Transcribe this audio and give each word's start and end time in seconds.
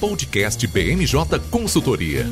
Podcast 0.00 0.66
BMJ 0.66 1.38
Consultoria. 1.50 2.24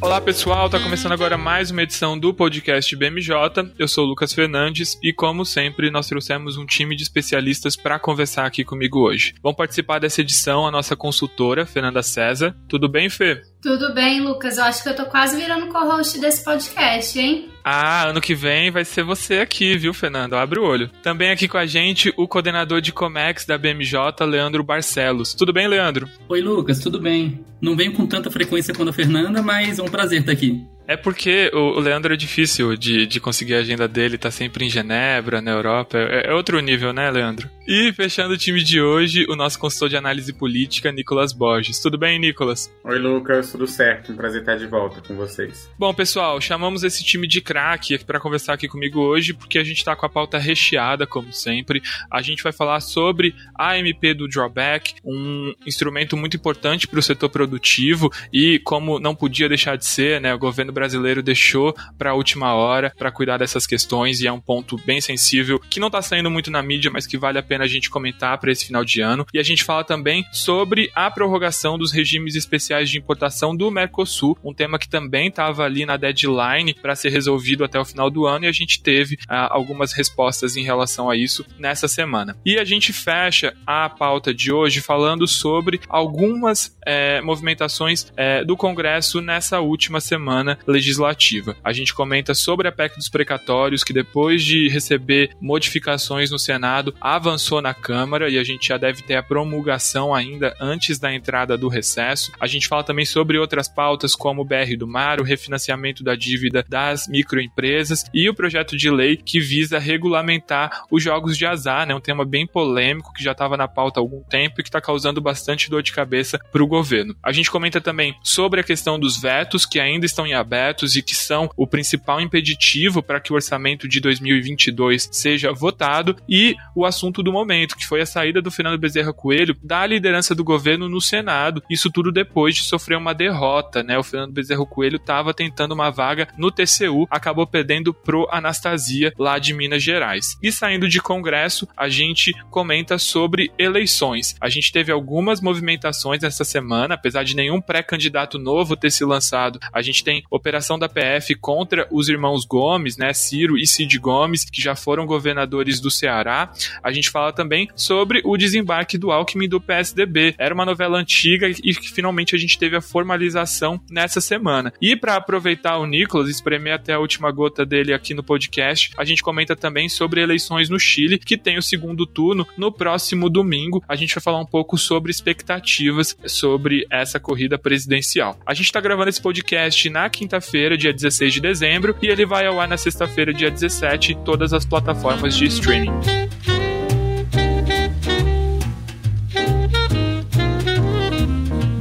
Olá 0.00 0.20
pessoal, 0.20 0.70
tá 0.70 0.78
começando 0.78 1.12
agora 1.12 1.36
mais 1.36 1.70
uma 1.70 1.82
edição 1.82 2.18
do 2.18 2.32
podcast 2.32 2.94
BMJ. 2.94 3.34
Eu 3.78 3.88
sou 3.88 4.04
o 4.04 4.08
Lucas 4.08 4.32
Fernandes 4.32 4.98
e, 5.02 5.12
como 5.12 5.44
sempre, 5.44 5.90
nós 5.90 6.08
trouxemos 6.08 6.56
um 6.56 6.66
time 6.66 6.94
de 6.94 7.02
especialistas 7.02 7.74
para 7.76 7.98
conversar 7.98 8.46
aqui 8.46 8.64
comigo 8.64 9.00
hoje. 9.00 9.34
Vão 9.42 9.54
participar 9.54 9.98
dessa 9.98 10.20
edição 10.20 10.66
a 10.66 10.70
nossa 10.70 10.94
consultora, 10.94 11.66
Fernanda 11.66 12.02
César. 12.02 12.56
Tudo 12.68 12.88
bem, 12.88 13.08
Fê? 13.08 13.42
Tudo 13.62 13.92
bem, 13.92 14.20
Lucas. 14.20 14.56
Eu 14.56 14.64
acho 14.64 14.82
que 14.82 14.88
eu 14.88 14.96
tô 14.96 15.04
quase 15.04 15.36
virando 15.36 15.66
co-host 15.66 16.18
desse 16.18 16.42
podcast, 16.42 17.18
hein? 17.18 17.50
Ah, 17.62 18.06
ano 18.06 18.20
que 18.20 18.34
vem 18.34 18.70
vai 18.70 18.86
ser 18.86 19.04
você 19.04 19.40
aqui, 19.40 19.76
viu, 19.76 19.92
Fernando? 19.92 20.34
Abre 20.34 20.58
o 20.58 20.64
olho. 20.64 20.90
Também 21.02 21.30
aqui 21.30 21.46
com 21.46 21.58
a 21.58 21.66
gente 21.66 22.12
o 22.16 22.26
coordenador 22.26 22.80
de 22.80 22.90
Comex 22.90 23.44
da 23.44 23.58
BMJ, 23.58 24.24
Leandro 24.24 24.64
Barcelos. 24.64 25.34
Tudo 25.34 25.52
bem, 25.52 25.68
Leandro? 25.68 26.08
Oi, 26.26 26.40
Lucas, 26.40 26.78
tudo 26.78 26.98
bem? 26.98 27.44
Não 27.60 27.76
venho 27.76 27.92
com 27.92 28.06
tanta 28.06 28.30
frequência 28.30 28.72
quanto 28.74 28.88
a 28.88 28.94
Fernanda, 28.94 29.42
mas 29.42 29.78
é 29.78 29.82
um 29.82 29.88
prazer 29.88 30.20
estar 30.20 30.32
aqui. 30.32 30.64
É 30.88 30.96
porque 30.96 31.50
o 31.54 31.78
Leandro 31.78 32.14
é 32.14 32.16
difícil 32.16 32.76
de, 32.76 33.06
de 33.06 33.20
conseguir 33.20 33.54
a 33.54 33.58
agenda 33.58 33.86
dele, 33.86 34.18
tá 34.18 34.28
sempre 34.28 34.64
em 34.64 34.68
Genebra, 34.68 35.40
na 35.40 35.52
Europa. 35.52 35.96
É, 35.96 36.30
é, 36.30 36.34
outro 36.34 36.58
nível, 36.58 36.92
né, 36.92 37.08
Leandro? 37.10 37.48
E 37.72 37.92
fechando 37.92 38.34
o 38.34 38.36
time 38.36 38.64
de 38.64 38.82
hoje, 38.82 39.24
o 39.28 39.36
nosso 39.36 39.56
consultor 39.56 39.88
de 39.88 39.96
análise 39.96 40.32
política, 40.32 40.90
Nicolas 40.90 41.32
Borges. 41.32 41.78
Tudo 41.78 41.96
bem, 41.96 42.18
Nicolas? 42.18 42.68
Oi, 42.82 42.98
Lucas, 42.98 43.52
tudo 43.52 43.64
certo. 43.64 44.10
Um 44.10 44.16
prazer 44.16 44.40
estar 44.40 44.56
de 44.56 44.66
volta 44.66 45.00
com 45.00 45.14
vocês. 45.14 45.70
Bom, 45.78 45.94
pessoal, 45.94 46.40
chamamos 46.40 46.82
esse 46.82 47.04
time 47.04 47.28
de 47.28 47.40
craque 47.40 47.96
para 48.04 48.18
conversar 48.18 48.54
aqui 48.54 48.66
comigo 48.66 48.98
hoje, 48.98 49.32
porque 49.32 49.56
a 49.56 49.62
gente 49.62 49.84
tá 49.84 49.94
com 49.94 50.04
a 50.04 50.08
pauta 50.08 50.36
recheada, 50.36 51.06
como 51.06 51.32
sempre. 51.32 51.80
A 52.10 52.20
gente 52.20 52.42
vai 52.42 52.52
falar 52.52 52.80
sobre 52.80 53.36
a 53.56 53.78
MP 53.78 54.14
do 54.14 54.26
Drawback, 54.26 54.94
um 55.04 55.54
instrumento 55.64 56.16
muito 56.16 56.36
importante 56.36 56.88
para 56.88 56.98
o 56.98 57.02
setor 57.02 57.28
produtivo 57.28 58.10
e, 58.32 58.58
como 58.64 58.98
não 58.98 59.14
podia 59.14 59.48
deixar 59.48 59.76
de 59.76 59.86
ser, 59.86 60.20
né, 60.20 60.34
o 60.34 60.38
governo 60.40 60.72
brasileiro 60.72 61.22
deixou 61.22 61.72
para 61.96 62.10
a 62.10 62.14
última 62.14 62.52
hora 62.52 62.92
para 62.98 63.12
cuidar 63.12 63.38
dessas 63.38 63.64
questões 63.64 64.20
e 64.20 64.26
é 64.26 64.32
um 64.32 64.40
ponto 64.40 64.76
bem 64.84 65.00
sensível 65.00 65.60
que 65.70 65.78
não 65.78 65.86
está 65.86 66.02
saindo 66.02 66.28
muito 66.28 66.50
na 66.50 66.60
mídia, 66.64 66.90
mas 66.90 67.06
que 67.06 67.16
vale 67.16 67.38
a 67.38 67.42
pena 67.44 67.59
a 67.64 67.68
gente 67.68 67.90
comentar 67.90 68.38
para 68.38 68.50
esse 68.50 68.66
final 68.66 68.84
de 68.84 69.00
ano. 69.00 69.26
E 69.32 69.38
a 69.38 69.42
gente 69.42 69.64
fala 69.64 69.84
também 69.84 70.24
sobre 70.32 70.90
a 70.94 71.10
prorrogação 71.10 71.78
dos 71.78 71.92
regimes 71.92 72.34
especiais 72.34 72.90
de 72.90 72.98
importação 72.98 73.56
do 73.56 73.70
Mercosul, 73.70 74.38
um 74.44 74.54
tema 74.54 74.78
que 74.78 74.88
também 74.88 75.28
estava 75.28 75.64
ali 75.64 75.84
na 75.84 75.96
deadline 75.96 76.74
para 76.74 76.96
ser 76.96 77.10
resolvido 77.10 77.64
até 77.64 77.78
o 77.78 77.84
final 77.84 78.10
do 78.10 78.26
ano 78.26 78.44
e 78.44 78.48
a 78.48 78.52
gente 78.52 78.82
teve 78.82 79.18
ah, 79.28 79.48
algumas 79.52 79.92
respostas 79.92 80.56
em 80.56 80.62
relação 80.62 81.10
a 81.10 81.16
isso 81.16 81.44
nessa 81.58 81.88
semana. 81.88 82.36
E 82.44 82.58
a 82.58 82.64
gente 82.64 82.92
fecha 82.92 83.54
a 83.66 83.88
pauta 83.88 84.32
de 84.32 84.52
hoje 84.52 84.80
falando 84.80 85.26
sobre 85.26 85.80
algumas 85.88 86.76
é, 86.86 87.20
movimentações 87.20 88.12
é, 88.16 88.44
do 88.44 88.56
Congresso 88.56 89.20
nessa 89.20 89.60
última 89.60 90.00
semana 90.00 90.58
legislativa. 90.66 91.56
A 91.62 91.72
gente 91.72 91.94
comenta 91.94 92.34
sobre 92.34 92.68
a 92.68 92.72
PEC 92.72 92.96
dos 92.96 93.08
precatórios, 93.08 93.84
que 93.84 93.92
depois 93.92 94.42
de 94.42 94.68
receber 94.68 95.30
modificações 95.40 96.30
no 96.30 96.38
Senado, 96.38 96.94
avançou 97.00 97.49
na 97.58 97.72
Câmara 97.72 98.28
e 98.28 98.38
a 98.38 98.44
gente 98.44 98.68
já 98.68 98.76
deve 98.76 99.00
ter 99.02 99.14
a 99.14 99.22
promulgação 99.22 100.14
ainda 100.14 100.54
antes 100.60 100.98
da 100.98 101.14
entrada 101.14 101.56
do 101.56 101.68
recesso. 101.68 102.30
A 102.38 102.46
gente 102.46 102.68
fala 102.68 102.84
também 102.84 103.06
sobre 103.06 103.38
outras 103.38 103.66
pautas, 103.66 104.14
como 104.14 104.42
o 104.42 104.44
BR 104.44 104.76
do 104.76 104.86
Mar, 104.86 105.20
o 105.20 105.24
refinanciamento 105.24 106.04
da 106.04 106.14
dívida 106.14 106.62
das 106.68 107.08
microempresas 107.08 108.04
e 108.12 108.28
o 108.28 108.34
projeto 108.34 108.76
de 108.76 108.90
lei 108.90 109.16
que 109.16 109.40
visa 109.40 109.78
regulamentar 109.78 110.84
os 110.90 111.02
jogos 111.02 111.38
de 111.38 111.46
azar, 111.46 111.86
né? 111.86 111.94
Um 111.94 112.00
tema 112.00 112.26
bem 112.26 112.46
polêmico 112.46 113.14
que 113.14 113.24
já 113.24 113.32
estava 113.32 113.56
na 113.56 113.66
pauta 113.66 113.98
há 113.98 114.02
algum 114.02 114.22
tempo 114.22 114.60
e 114.60 114.62
que 114.62 114.68
está 114.68 114.80
causando 114.80 115.20
bastante 115.20 115.70
dor 115.70 115.82
de 115.82 115.92
cabeça 115.92 116.38
para 116.52 116.62
o 116.62 116.66
governo. 116.66 117.16
A 117.22 117.32
gente 117.32 117.50
comenta 117.50 117.80
também 117.80 118.14
sobre 118.22 118.60
a 118.60 118.64
questão 118.64 118.98
dos 118.98 119.18
vetos 119.18 119.64
que 119.64 119.80
ainda 119.80 120.04
estão 120.04 120.26
em 120.26 120.34
aberto 120.34 120.84
e 120.84 121.02
que 121.02 121.14
são 121.14 121.48
o 121.56 121.66
principal 121.66 122.20
impeditivo 122.20 123.02
para 123.02 123.20
que 123.20 123.32
o 123.32 123.36
orçamento 123.36 123.88
de 123.88 124.00
2022 124.00 125.08
seja 125.12 125.52
votado 125.52 126.16
e 126.28 126.56
o 126.74 126.84
assunto 126.84 127.22
do 127.22 127.29
momento, 127.32 127.76
que 127.76 127.86
foi 127.86 128.00
a 128.00 128.06
saída 128.06 128.40
do 128.42 128.50
Fernando 128.50 128.78
Bezerra 128.78 129.12
Coelho 129.12 129.56
da 129.62 129.86
liderança 129.86 130.34
do 130.34 130.44
governo 130.44 130.88
no 130.88 131.00
Senado. 131.00 131.62
Isso 131.70 131.90
tudo 131.90 132.12
depois 132.12 132.54
de 132.54 132.62
sofrer 132.62 132.96
uma 132.96 133.14
derrota, 133.14 133.82
né? 133.82 133.98
O 133.98 134.02
Fernando 134.02 134.32
Bezerra 134.32 134.64
Coelho 134.66 134.96
estava 134.96 135.34
tentando 135.34 135.72
uma 135.72 135.90
vaga 135.90 136.28
no 136.36 136.50
TCU, 136.50 137.06
acabou 137.10 137.46
perdendo 137.46 137.92
pro 137.92 138.28
Anastasia 138.30 139.12
lá 139.18 139.38
de 139.38 139.54
Minas 139.54 139.82
Gerais. 139.82 140.36
E 140.42 140.50
saindo 140.50 140.88
de 140.88 141.00
Congresso, 141.00 141.68
a 141.76 141.88
gente 141.88 142.32
comenta 142.50 142.98
sobre 142.98 143.50
eleições. 143.58 144.36
A 144.40 144.48
gente 144.48 144.72
teve 144.72 144.92
algumas 144.92 145.40
movimentações 145.40 146.22
essa 146.22 146.44
semana, 146.44 146.94
apesar 146.94 147.24
de 147.24 147.36
nenhum 147.36 147.60
pré-candidato 147.60 148.38
novo 148.38 148.76
ter 148.76 148.90
se 148.90 149.04
lançado. 149.04 149.58
A 149.72 149.82
gente 149.82 150.02
tem 150.02 150.22
operação 150.30 150.78
da 150.78 150.88
PF 150.88 151.34
contra 151.34 151.86
os 151.90 152.08
irmãos 152.08 152.44
Gomes, 152.44 152.96
né, 152.96 153.12
Ciro 153.12 153.58
e 153.58 153.66
Cid 153.66 153.98
Gomes, 153.98 154.44
que 154.44 154.60
já 154.60 154.74
foram 154.74 155.06
governadores 155.06 155.80
do 155.80 155.90
Ceará. 155.90 156.52
A 156.82 156.92
gente 156.92 157.10
fala 157.10 157.19
também 157.32 157.68
sobre 157.76 158.20
o 158.24 158.36
desembarque 158.36 158.98
do 158.98 159.10
Alckmin 159.10 159.48
do 159.48 159.60
PSDB. 159.60 160.34
Era 160.38 160.54
uma 160.54 160.64
novela 160.64 160.98
antiga 160.98 161.48
e 161.48 161.74
que 161.74 161.92
finalmente 161.92 162.34
a 162.34 162.38
gente 162.38 162.58
teve 162.58 162.76
a 162.76 162.80
formalização 162.80 163.80
nessa 163.90 164.20
semana. 164.20 164.72
E 164.80 164.96
para 164.96 165.16
aproveitar 165.16 165.78
o 165.78 165.86
Nicolas, 165.86 166.28
espremer 166.28 166.74
até 166.74 166.92
a 166.92 166.98
última 166.98 167.30
gota 167.30 167.64
dele 167.64 167.92
aqui 167.92 168.14
no 168.14 168.22
podcast, 168.22 168.90
a 168.96 169.04
gente 169.04 169.22
comenta 169.22 169.54
também 169.54 169.88
sobre 169.88 170.20
eleições 170.20 170.68
no 170.68 170.78
Chile, 170.78 171.18
que 171.18 171.36
tem 171.36 171.58
o 171.58 171.62
segundo 171.62 172.06
turno 172.06 172.46
no 172.56 172.72
próximo 172.72 173.28
domingo. 173.28 173.82
A 173.88 173.96
gente 173.96 174.14
vai 174.14 174.22
falar 174.22 174.40
um 174.40 174.46
pouco 174.46 174.78
sobre 174.78 175.10
expectativas 175.10 176.16
sobre 176.26 176.86
essa 176.90 177.20
corrida 177.20 177.58
presidencial. 177.58 178.38
A 178.46 178.54
gente 178.54 178.66
está 178.66 178.80
gravando 178.80 179.10
esse 179.10 179.20
podcast 179.20 179.88
na 179.90 180.08
quinta-feira, 180.08 180.76
dia 180.76 180.92
16 180.92 181.34
de 181.34 181.40
dezembro, 181.40 181.96
e 182.02 182.06
ele 182.06 182.26
vai 182.26 182.46
ao 182.46 182.60
ar 182.60 182.68
na 182.68 182.76
sexta-feira, 182.76 183.32
dia 183.32 183.50
17, 183.50 184.12
em 184.12 184.24
todas 184.24 184.52
as 184.52 184.64
plataformas 184.64 185.36
de 185.36 185.46
streaming. 185.46 185.90